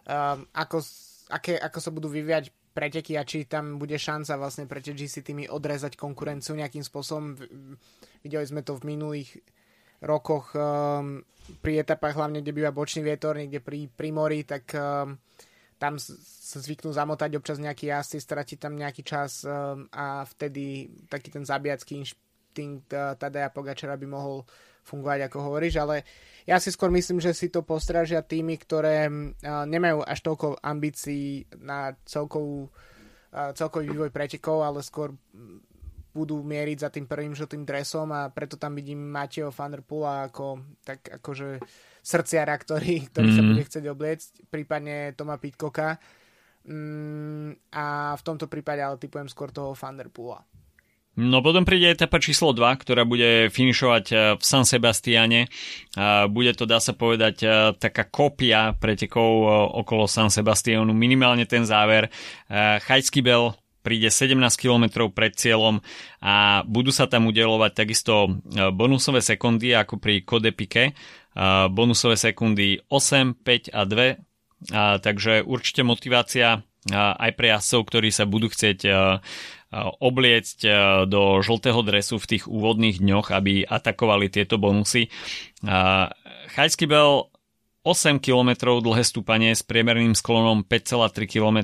um, 0.08 0.48
ako, 0.56 0.80
aké, 1.28 1.60
ako 1.60 1.78
sa 1.84 1.90
budú 1.92 2.08
vyviať 2.08 2.48
preteky 2.72 3.16
a 3.16 3.24
či 3.24 3.48
tam 3.48 3.80
bude 3.80 3.96
šanca 3.96 4.36
vlastne 4.36 4.64
pre 4.68 4.84
tie 4.84 4.92
GC 4.92 5.24
týmy 5.24 5.44
odrezať 5.48 5.96
konkurenciu 5.96 6.56
nejakým 6.56 6.84
spôsobom. 6.84 7.36
Videli 8.26 8.42
sme 8.42 8.66
to 8.66 8.74
v 8.74 8.90
minulých 8.90 9.38
rokoch 10.02 10.50
um, 10.58 11.22
pri 11.62 11.86
etapách, 11.86 12.18
hlavne 12.18 12.42
kde 12.42 12.50
býva 12.50 12.74
bočný 12.74 13.06
vietor, 13.06 13.38
niekde 13.38 13.62
pri, 13.62 13.86
pri 13.86 14.10
mori, 14.10 14.42
tak 14.42 14.66
um, 14.74 15.14
tam 15.78 16.00
sa 16.00 16.58
zvyknú 16.58 16.90
zamotať 16.90 17.38
občas 17.38 17.62
nejaký 17.62 17.92
jazdci, 17.92 18.18
stratiť 18.18 18.58
tam 18.58 18.74
nejaký 18.74 19.06
čas 19.06 19.46
um, 19.46 19.86
a 19.94 20.26
vtedy 20.26 20.90
taký 21.06 21.30
ten 21.30 21.46
zabijacký 21.46 22.02
inštinkt 22.02 22.90
uh, 22.92 23.14
Tadeja 23.14 23.52
Pogačara 23.54 23.94
by 23.94 24.06
mohol 24.10 24.42
fungovať, 24.86 25.26
ako 25.26 25.38
hovoríš, 25.50 25.82
ale 25.82 26.06
ja 26.46 26.62
si 26.62 26.70
skôr 26.70 26.94
myslím, 26.94 27.18
že 27.18 27.34
si 27.34 27.50
to 27.50 27.66
postražia 27.66 28.22
týmy, 28.22 28.58
ktoré 28.58 29.06
uh, 29.06 29.66
nemajú 29.66 30.02
až 30.02 30.18
toľko 30.22 30.58
ambícií 30.62 31.46
na 31.62 31.94
celkovú, 32.06 32.70
uh, 32.70 33.50
celkový 33.54 33.90
vývoj 33.90 34.10
pretekov, 34.10 34.62
ale 34.62 34.82
skôr 34.82 35.14
budú 36.16 36.40
mieriť 36.40 36.78
za 36.80 36.88
tým 36.88 37.04
prvým 37.04 37.36
žltým 37.36 37.68
dresom 37.68 38.08
a 38.16 38.32
preto 38.32 38.56
tam 38.56 38.72
vidím 38.72 39.04
Mateo 39.04 39.52
van 39.52 39.76
der 39.76 39.84
Pula 39.84 40.32
ako 40.32 40.64
tak 40.80 41.20
akože 41.20 41.60
srdciara, 42.00 42.56
ktorý, 42.56 43.12
ktorý 43.12 43.28
mm. 43.28 43.36
sa 43.36 43.42
mhm. 43.44 43.48
bude 43.52 43.62
chcieť 43.68 43.84
obliecť, 43.92 44.28
prípadne 44.48 45.12
Toma 45.12 45.36
Pitkoka. 45.36 46.00
Mm, 46.66 47.54
a 47.76 48.16
v 48.18 48.22
tomto 48.26 48.50
prípade 48.50 48.82
ale 48.82 48.98
typujem 48.98 49.30
skôr 49.30 49.52
toho 49.52 49.76
van 49.76 50.00
der 50.00 50.08
Pula. 50.08 50.40
No 51.16 51.40
potom 51.40 51.64
príde 51.64 51.96
etapa 51.96 52.20
číslo 52.20 52.52
2, 52.52 52.60
ktorá 52.76 53.08
bude 53.08 53.48
finišovať 53.48 54.04
eh, 54.12 54.16
v 54.36 54.42
San 54.44 54.68
Sebastiane. 54.68 55.48
Bude 56.28 56.52
to, 56.52 56.68
dá 56.68 56.76
sa 56.76 56.92
povedať, 56.92 57.36
eh, 57.40 57.50
taká 57.72 58.04
kópia 58.04 58.76
pretekov 58.76 59.32
eh, 59.32 59.48
okolo 59.80 60.04
San 60.04 60.28
Sebastianu, 60.28 60.92
minimálne 60.92 61.48
ten 61.48 61.64
záver. 61.64 62.12
Chajský 62.52 63.24
Bel 63.24 63.56
príde 63.86 64.10
17 64.10 64.34
km 64.58 65.06
pred 65.14 65.30
cieľom 65.38 65.78
a 66.18 66.66
budú 66.66 66.90
sa 66.90 67.06
tam 67.06 67.30
udelovať 67.30 67.86
takisto 67.86 68.26
e, 68.26 68.30
bonusové 68.74 69.22
sekundy 69.22 69.78
ako 69.78 70.02
pri 70.02 70.26
Kodepike. 70.26 70.90
E, 70.90 70.92
bonusové 71.70 72.18
sekundy 72.18 72.82
8, 72.90 73.38
5 73.46 73.70
a 73.70 73.82
2. 73.86 74.74
A, 74.74 74.98
takže 74.98 75.46
určite 75.46 75.86
motivácia 75.86 76.58
e, 76.58 76.98
aj 76.98 77.30
pre 77.38 77.54
jazdcov, 77.54 77.80
ktorí 77.86 78.10
sa 78.10 78.26
budú 78.26 78.50
chcieť 78.50 78.90
obliecť 79.76 80.58
do 81.10 81.42
žltého 81.42 81.82
dresu 81.82 82.16
v 82.16 82.28
tých 82.32 82.48
úvodných 82.48 83.02
dňoch, 83.02 83.34
aby 83.34 83.66
atakovali 83.66 84.30
tieto 84.30 84.56
bonusy. 84.56 85.10
Chajský 86.54 86.86
bel 86.86 87.28
8 87.86 88.18
km 88.18 88.78
dlhé 88.82 89.06
stúpanie 89.06 89.54
s 89.54 89.62
priemerným 89.62 90.18
sklonom 90.18 90.66
5,3 90.66 91.30
km 91.30 91.58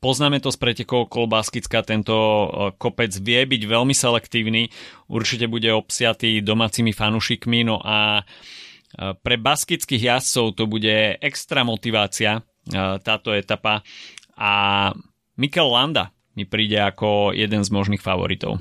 Poznáme 0.00 0.40
to 0.40 0.48
z 0.48 0.56
pretekov 0.56 1.12
okolo 1.12 1.28
Baskicka, 1.28 1.84
tento 1.84 2.16
e, 2.16 2.46
kopec 2.80 3.12
vie 3.20 3.44
byť 3.44 3.62
veľmi 3.68 3.92
selektívny, 3.92 4.72
určite 5.12 5.44
bude 5.44 5.68
obsiatý 5.68 6.40
domácimi 6.40 6.96
fanúšikmi, 6.96 7.68
no 7.68 7.84
a 7.84 8.24
e, 8.24 8.24
pre 9.20 9.36
baskických 9.36 10.08
jazdcov 10.08 10.56
to 10.56 10.64
bude 10.64 11.20
extra 11.20 11.68
motivácia 11.68 12.40
e, 12.40 12.42
táto 13.04 13.36
etapa. 13.36 13.84
A 14.40 14.88
Mikel 15.36 15.68
Landa 15.68 16.16
mi 16.32 16.48
príde 16.48 16.80
ako 16.80 17.36
jeden 17.36 17.60
z 17.60 17.68
možných 17.68 18.00
favoritov. 18.00 18.56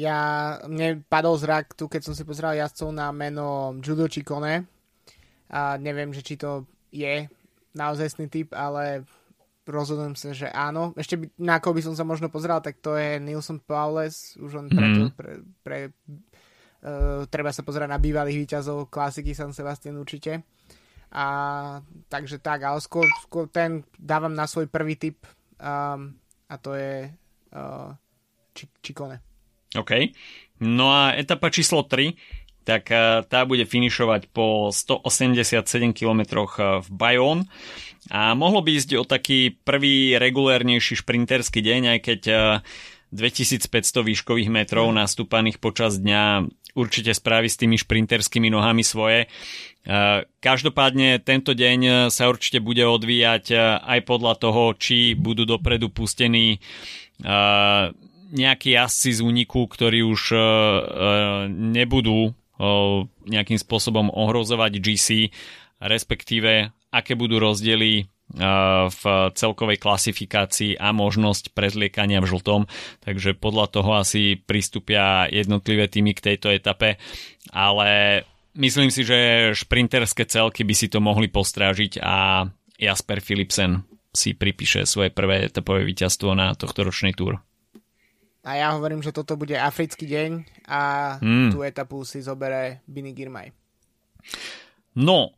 Ja, 0.00 0.56
mne 0.64 1.04
padol 1.12 1.36
zrak 1.36 1.76
tu, 1.76 1.92
keď 1.92 2.08
som 2.08 2.16
si 2.16 2.24
pozeral 2.24 2.56
jazdcov 2.56 2.88
na 2.88 3.12
meno 3.12 3.76
Judo 3.84 4.08
Chikone 4.08 4.64
a 5.52 5.76
neviem, 5.76 6.08
že 6.16 6.24
či 6.24 6.40
to 6.40 6.64
je 6.88 7.28
naozajstný 7.76 8.32
typ, 8.32 8.56
ale 8.56 9.04
rozhodujem 9.66 10.16
sa, 10.16 10.32
že 10.32 10.48
áno. 10.48 10.96
Ešte 10.96 11.20
by, 11.20 11.26
na 11.40 11.60
koho 11.60 11.76
by 11.76 11.82
som 11.84 11.94
sa 11.96 12.04
možno 12.06 12.32
pozrel, 12.32 12.58
tak 12.64 12.80
to 12.80 12.96
je 12.96 13.20
Nilson 13.20 13.60
Paules, 13.60 14.36
už 14.40 14.50
on 14.56 14.66
mm. 14.70 15.12
pre, 15.16 15.32
pre 15.60 15.78
uh, 15.88 17.24
treba 17.28 17.52
sa 17.52 17.64
pozerať 17.64 17.88
na 17.90 18.00
bývalých 18.00 18.46
výťazov 18.46 18.88
klasiky 18.88 19.36
San 19.36 19.52
Sebastian 19.52 20.00
určite. 20.00 20.44
A 21.10 21.26
takže 22.06 22.38
tak, 22.38 22.62
ale 22.62 22.78
skôr, 22.78 23.04
skôr 23.26 23.50
ten 23.50 23.82
dávam 23.98 24.30
na 24.30 24.46
svoj 24.46 24.70
prvý 24.70 24.94
tip 24.94 25.26
um, 25.58 26.14
a 26.46 26.54
to 26.58 26.78
je 26.78 27.10
uh, 27.54 27.90
Čikone. 28.54 29.18
OK. 29.74 29.90
No 30.66 30.90
a 30.90 31.14
etapa 31.14 31.50
číslo 31.50 31.86
3 31.86 32.14
tak 32.64 32.92
uh, 32.92 33.24
tá 33.24 33.44
bude 33.48 33.64
finišovať 33.64 34.30
po 34.30 34.72
187 34.72 35.92
km 35.96 36.46
v 36.80 36.88
Bayonne 36.88 37.44
a 38.08 38.32
mohlo 38.32 38.64
by 38.64 38.80
ísť 38.80 38.90
o 38.96 39.04
taký 39.04 39.60
prvý 39.60 40.16
regulérnejší 40.16 41.04
šprinterský 41.04 41.60
deň, 41.60 41.82
aj 41.94 41.98
keď 42.00 42.20
2500 43.12 43.68
e, 43.68 44.00
výškových 44.08 44.48
metrov 44.48 44.88
nastúpaných 44.88 45.60
počas 45.60 46.00
dňa 46.00 46.48
určite 46.72 47.12
spraví 47.12 47.50
s 47.50 47.60
tými 47.60 47.76
šprinterskými 47.76 48.48
nohami 48.48 48.80
svoje. 48.80 49.28
E, 49.28 49.28
každopádne 50.24 51.20
tento 51.20 51.52
deň 51.52 52.08
sa 52.08 52.32
určite 52.32 52.64
bude 52.64 52.88
odvíjať 52.88 53.44
e, 53.52 53.56
aj 53.84 54.00
podľa 54.08 54.34
toho, 54.40 54.72
či 54.80 55.12
budú 55.12 55.44
dopredu 55.44 55.92
pustení 55.92 56.56
nejakí 58.32 58.72
jazdci 58.72 59.12
z 59.12 59.20
úniku, 59.20 59.68
ktorí 59.68 60.00
už 60.00 60.32
nebudú 61.52 62.32
nejakým 63.24 63.56
spôsobom 63.56 64.12
ohrozovať 64.12 64.72
GC, 64.78 65.08
respektíve 65.80 66.76
aké 66.92 67.16
budú 67.16 67.40
rozdiely 67.40 68.12
v 68.86 69.02
celkovej 69.34 69.82
klasifikácii 69.82 70.78
a 70.78 70.94
možnosť 70.94 71.50
prezliekania 71.50 72.22
v 72.22 72.30
žltom, 72.30 72.62
takže 73.02 73.34
podľa 73.34 73.66
toho 73.74 73.90
asi 73.98 74.38
pristúpia 74.38 75.26
jednotlivé 75.26 75.90
týmy 75.90 76.14
k 76.14 76.30
tejto 76.30 76.54
etape, 76.54 76.94
ale 77.50 78.22
myslím 78.54 78.94
si, 78.94 79.02
že 79.02 79.50
šprinterské 79.58 80.30
celky 80.30 80.62
by 80.62 80.74
si 80.78 80.86
to 80.86 81.02
mohli 81.02 81.26
postrážiť 81.26 81.98
a 81.98 82.46
Jasper 82.78 83.18
Philipsen 83.18 83.82
si 84.14 84.38
pripíše 84.38 84.86
svoje 84.86 85.10
prvé 85.10 85.50
etapové 85.50 85.82
víťazstvo 85.82 86.30
na 86.30 86.54
tohto 86.54 86.86
ročnej 86.86 87.18
túr. 87.18 87.42
A 88.40 88.56
ja 88.56 88.72
hovorím, 88.72 89.04
že 89.04 89.12
toto 89.12 89.36
bude 89.36 89.52
africký 89.52 90.08
deň 90.08 90.30
a 90.64 90.80
hmm. 91.20 91.50
tú 91.52 91.60
etapu 91.60 92.00
si 92.08 92.24
zobere 92.24 92.80
Bini 92.88 93.12
Girmay. 93.12 93.52
No, 94.96 95.36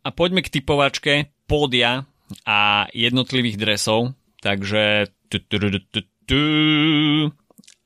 a 0.00 0.08
poďme 0.08 0.40
k 0.40 0.60
typovačke 0.60 1.28
pódia 1.44 2.08
a 2.48 2.88
jednotlivých 2.92 3.60
dresov. 3.60 4.16
Takže 4.40 5.12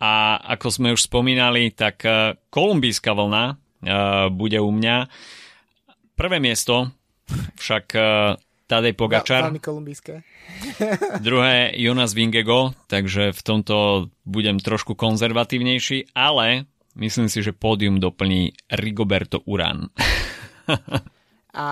a 0.02 0.12
ako 0.58 0.66
sme 0.70 0.94
už 0.94 1.06
spomínali, 1.06 1.70
tak 1.70 2.02
e, 2.02 2.34
kolumbijská 2.50 3.14
vlna 3.14 3.44
e, 3.46 3.54
bude 4.34 4.58
u 4.58 4.70
mňa. 4.74 5.06
Prvé 6.18 6.42
miesto 6.42 6.90
však 7.58 7.86
e, 7.94 8.02
Tadej 8.72 8.96
Pogačar. 8.96 9.52
Veľmi 9.52 9.60
kolumbijské. 9.60 10.24
Druhé 11.26 11.76
Jonas 11.76 12.16
Vingego, 12.16 12.72
takže 12.88 13.36
v 13.36 13.40
tomto 13.44 14.08
budem 14.24 14.56
trošku 14.56 14.96
konzervatívnejší, 14.96 16.16
ale 16.16 16.64
myslím 16.96 17.28
si, 17.28 17.44
že 17.44 17.52
pódium 17.52 18.00
doplní 18.00 18.56
Rigoberto 18.72 19.44
Urán. 19.44 19.92
A 21.52 21.68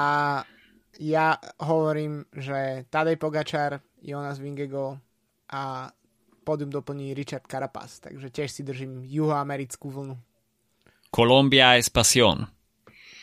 ja 1.00 1.40
hovorím, 1.64 2.28
že 2.36 2.84
Tadej 2.92 3.16
Pogačar, 3.16 3.80
Jonas 4.04 4.36
Vingego 4.36 5.00
a 5.48 5.88
pódium 6.44 6.68
doplní 6.68 7.16
Richard 7.16 7.48
Carapaz. 7.48 8.04
Takže 8.04 8.28
tiež 8.28 8.52
si 8.52 8.60
držím 8.60 9.00
juhoamerickú 9.08 9.88
vlnu. 9.88 10.20
Colombia 11.08 11.80
es 11.80 11.88
pasión. 11.88 12.52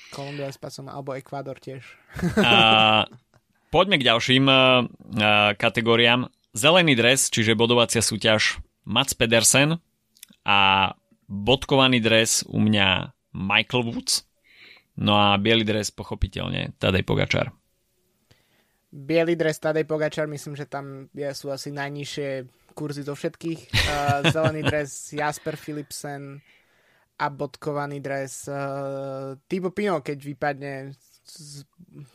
Kolumbia 0.09 0.49
es 0.49 0.57
pasión, 0.57 0.89
alebo 0.89 1.13
Ekvádor 1.13 1.61
tiež. 1.61 1.85
a, 2.41 3.05
poďme 3.69 3.99
k 3.99 4.07
ďalším 4.07 4.45
uh, 4.47 4.85
kategóriám. 5.55 6.31
Zelený 6.57 6.97
dres, 6.97 7.29
čiže 7.29 7.53
bodovacia 7.53 8.01
súťaž 8.01 8.57
Mats 8.87 9.13
Pedersen 9.13 9.77
a 10.47 10.91
bodkovaný 11.27 12.01
dres 12.01 12.41
u 12.47 12.57
mňa 12.57 13.13
Michael 13.35 13.85
Woods. 13.85 14.25
No 14.97 15.13
a 15.13 15.37
biely 15.37 15.61
dres 15.61 15.93
pochopiteľne 15.93 16.73
Tadej 16.81 17.05
Pogačar. 17.05 17.53
Bielý 18.89 19.37
dres 19.37 19.61
Tadej 19.61 19.85
Pogačar, 19.85 20.25
myslím, 20.25 20.57
že 20.57 20.65
tam 20.65 21.11
sú 21.13 21.53
asi 21.53 21.69
najnižšie 21.69 22.49
kurzy 22.73 23.05
zo 23.05 23.13
všetkých. 23.13 23.61
Uh, 23.69 24.25
zelený 24.33 24.65
dres 24.65 25.13
Jasper 25.13 25.53
Philipsen 25.53 26.41
a 27.21 27.25
bodkovaný 27.29 28.01
dres 28.01 28.49
uh, 28.49 29.37
Thibaut 29.45 29.73
Pino, 29.77 30.01
keď 30.01 30.17
vypadne 30.17 30.73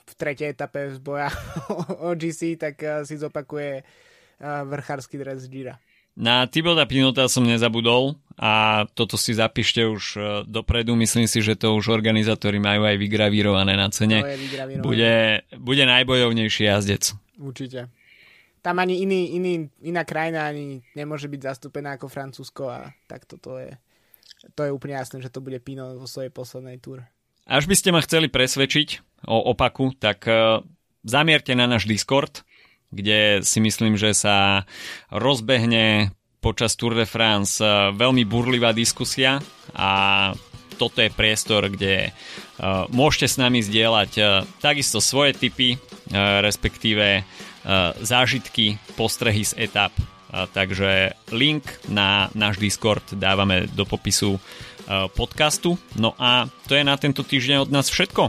v 0.09 0.13
tretej 0.17 0.53
etape 0.57 0.97
z 0.97 0.99
boja 0.99 1.29
o 2.07 2.17
GC, 2.17 2.57
tak 2.57 2.81
uh, 2.83 3.05
si 3.05 3.21
zopakuje 3.21 3.83
uh, 3.83 4.65
vrchársky 4.67 5.21
dres 5.21 5.47
Gira. 5.47 5.77
Na 6.13 6.45
Tiboda 6.45 6.85
Pinota 6.85 7.25
som 7.25 7.41
nezabudol 7.41 8.21
a 8.37 8.85
toto 8.93 9.17
si 9.17 9.33
zapíšte 9.33 9.81
už 9.89 10.03
e, 10.13 10.21
dopredu. 10.45 10.93
Myslím 10.93 11.25
si, 11.25 11.41
že 11.41 11.57
to 11.57 11.73
už 11.73 11.89
organizátori 11.89 12.61
majú 12.61 12.85
aj 12.85 13.01
vygravírované 13.01 13.73
na 13.81 13.89
cene. 13.89 14.21
Bude, 14.85 15.41
bude 15.57 15.85
najbojovnejší 15.89 16.69
jazdec. 16.69 17.17
Určite. 17.41 17.89
Tam 18.61 18.77
ani 18.77 19.01
iný, 19.01 19.41
iný, 19.41 19.73
iná 19.81 20.05
krajina 20.05 20.53
ani 20.53 20.85
nemôže 20.93 21.33
byť 21.33 21.41
zastúpená 21.49 21.97
ako 21.97 22.13
Francúzsko 22.13 22.69
a 22.69 22.93
tak 23.09 23.25
toto 23.25 23.57
je, 23.57 23.73
to 24.53 24.69
je 24.69 24.71
úplne 24.71 25.01
jasné, 25.01 25.25
že 25.25 25.33
to 25.33 25.41
bude 25.41 25.65
Pino 25.65 25.97
vo 25.97 26.05
svojej 26.05 26.29
poslednej 26.29 26.77
túr. 26.77 27.09
Až 27.47 27.67
by 27.67 27.75
ste 27.75 27.91
ma 27.91 28.01
chceli 28.03 28.31
presvedčiť 28.31 29.23
o 29.27 29.51
opaku, 29.51 29.95
tak 29.99 30.27
uh, 30.27 30.63
zamierte 31.03 31.55
na 31.55 31.67
náš 31.67 31.87
Discord 31.87 32.43
kde 32.93 33.41
si 33.41 33.59
myslím, 33.65 33.97
že 33.97 34.13
sa 34.13 34.69
rozbehne 35.09 36.13
počas 36.45 36.77
Tour 36.77 36.93
de 36.93 37.09
France 37.09 37.59
eh, 37.59 37.91
veľmi 37.97 38.29
burlivá 38.29 38.77
diskusia 38.77 39.41
a 39.73 39.91
toto 40.73 40.99
je 40.99 41.15
priestor, 41.15 41.71
kde 41.71 42.11
uh, 42.11 42.91
môžete 42.91 43.29
s 43.31 43.37
nami 43.39 43.63
zdieľať 43.63 44.11
takisto 44.59 44.99
svoje 44.99 45.37
typy, 45.37 45.79
respektíve 46.43 47.23
zážitky, 48.03 48.83
postrehy 48.99 49.47
z 49.47 49.63
etap. 49.63 49.95
Takže 50.33 51.15
link 51.31 51.63
na 51.87 52.33
náš 52.35 52.59
Discord 52.59 53.05
dávame 53.15 53.71
do 53.71 53.87
popisu 53.87 54.43
podcastu. 55.17 55.79
No 55.97 56.15
a 56.19 56.51
to 56.69 56.75
je 56.75 56.85
na 56.85 56.99
tento 56.99 57.23
týždeň 57.27 57.67
od 57.67 57.71
nás 57.71 57.89
všetko. 57.89 58.29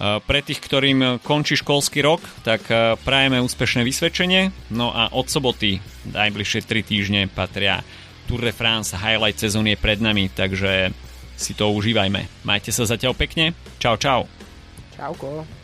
Pre 0.00 0.40
tých, 0.40 0.64
ktorým 0.64 1.20
končí 1.20 1.60
školský 1.60 2.00
rok, 2.00 2.24
tak 2.40 2.64
prajeme 3.04 3.36
úspešné 3.44 3.84
vysvedčenie. 3.84 4.72
No 4.72 4.88
a 4.96 5.12
od 5.12 5.28
soboty 5.28 5.76
najbližšie 6.08 6.64
3 6.64 6.80
týždne 6.88 7.20
patria 7.28 7.84
Tour 8.24 8.40
de 8.40 8.54
France, 8.56 8.96
highlight 8.96 9.36
sezóny 9.36 9.76
je 9.76 9.82
pred 9.82 10.00
nami, 10.00 10.32
takže 10.32 10.94
si 11.36 11.52
to 11.52 11.68
užívajme. 11.68 12.24
Majte 12.48 12.72
sa 12.72 12.88
zatiaľ 12.88 13.12
pekne. 13.12 13.52
Čau, 13.76 14.00
čau. 14.00 14.24
Čauko. 14.96 15.59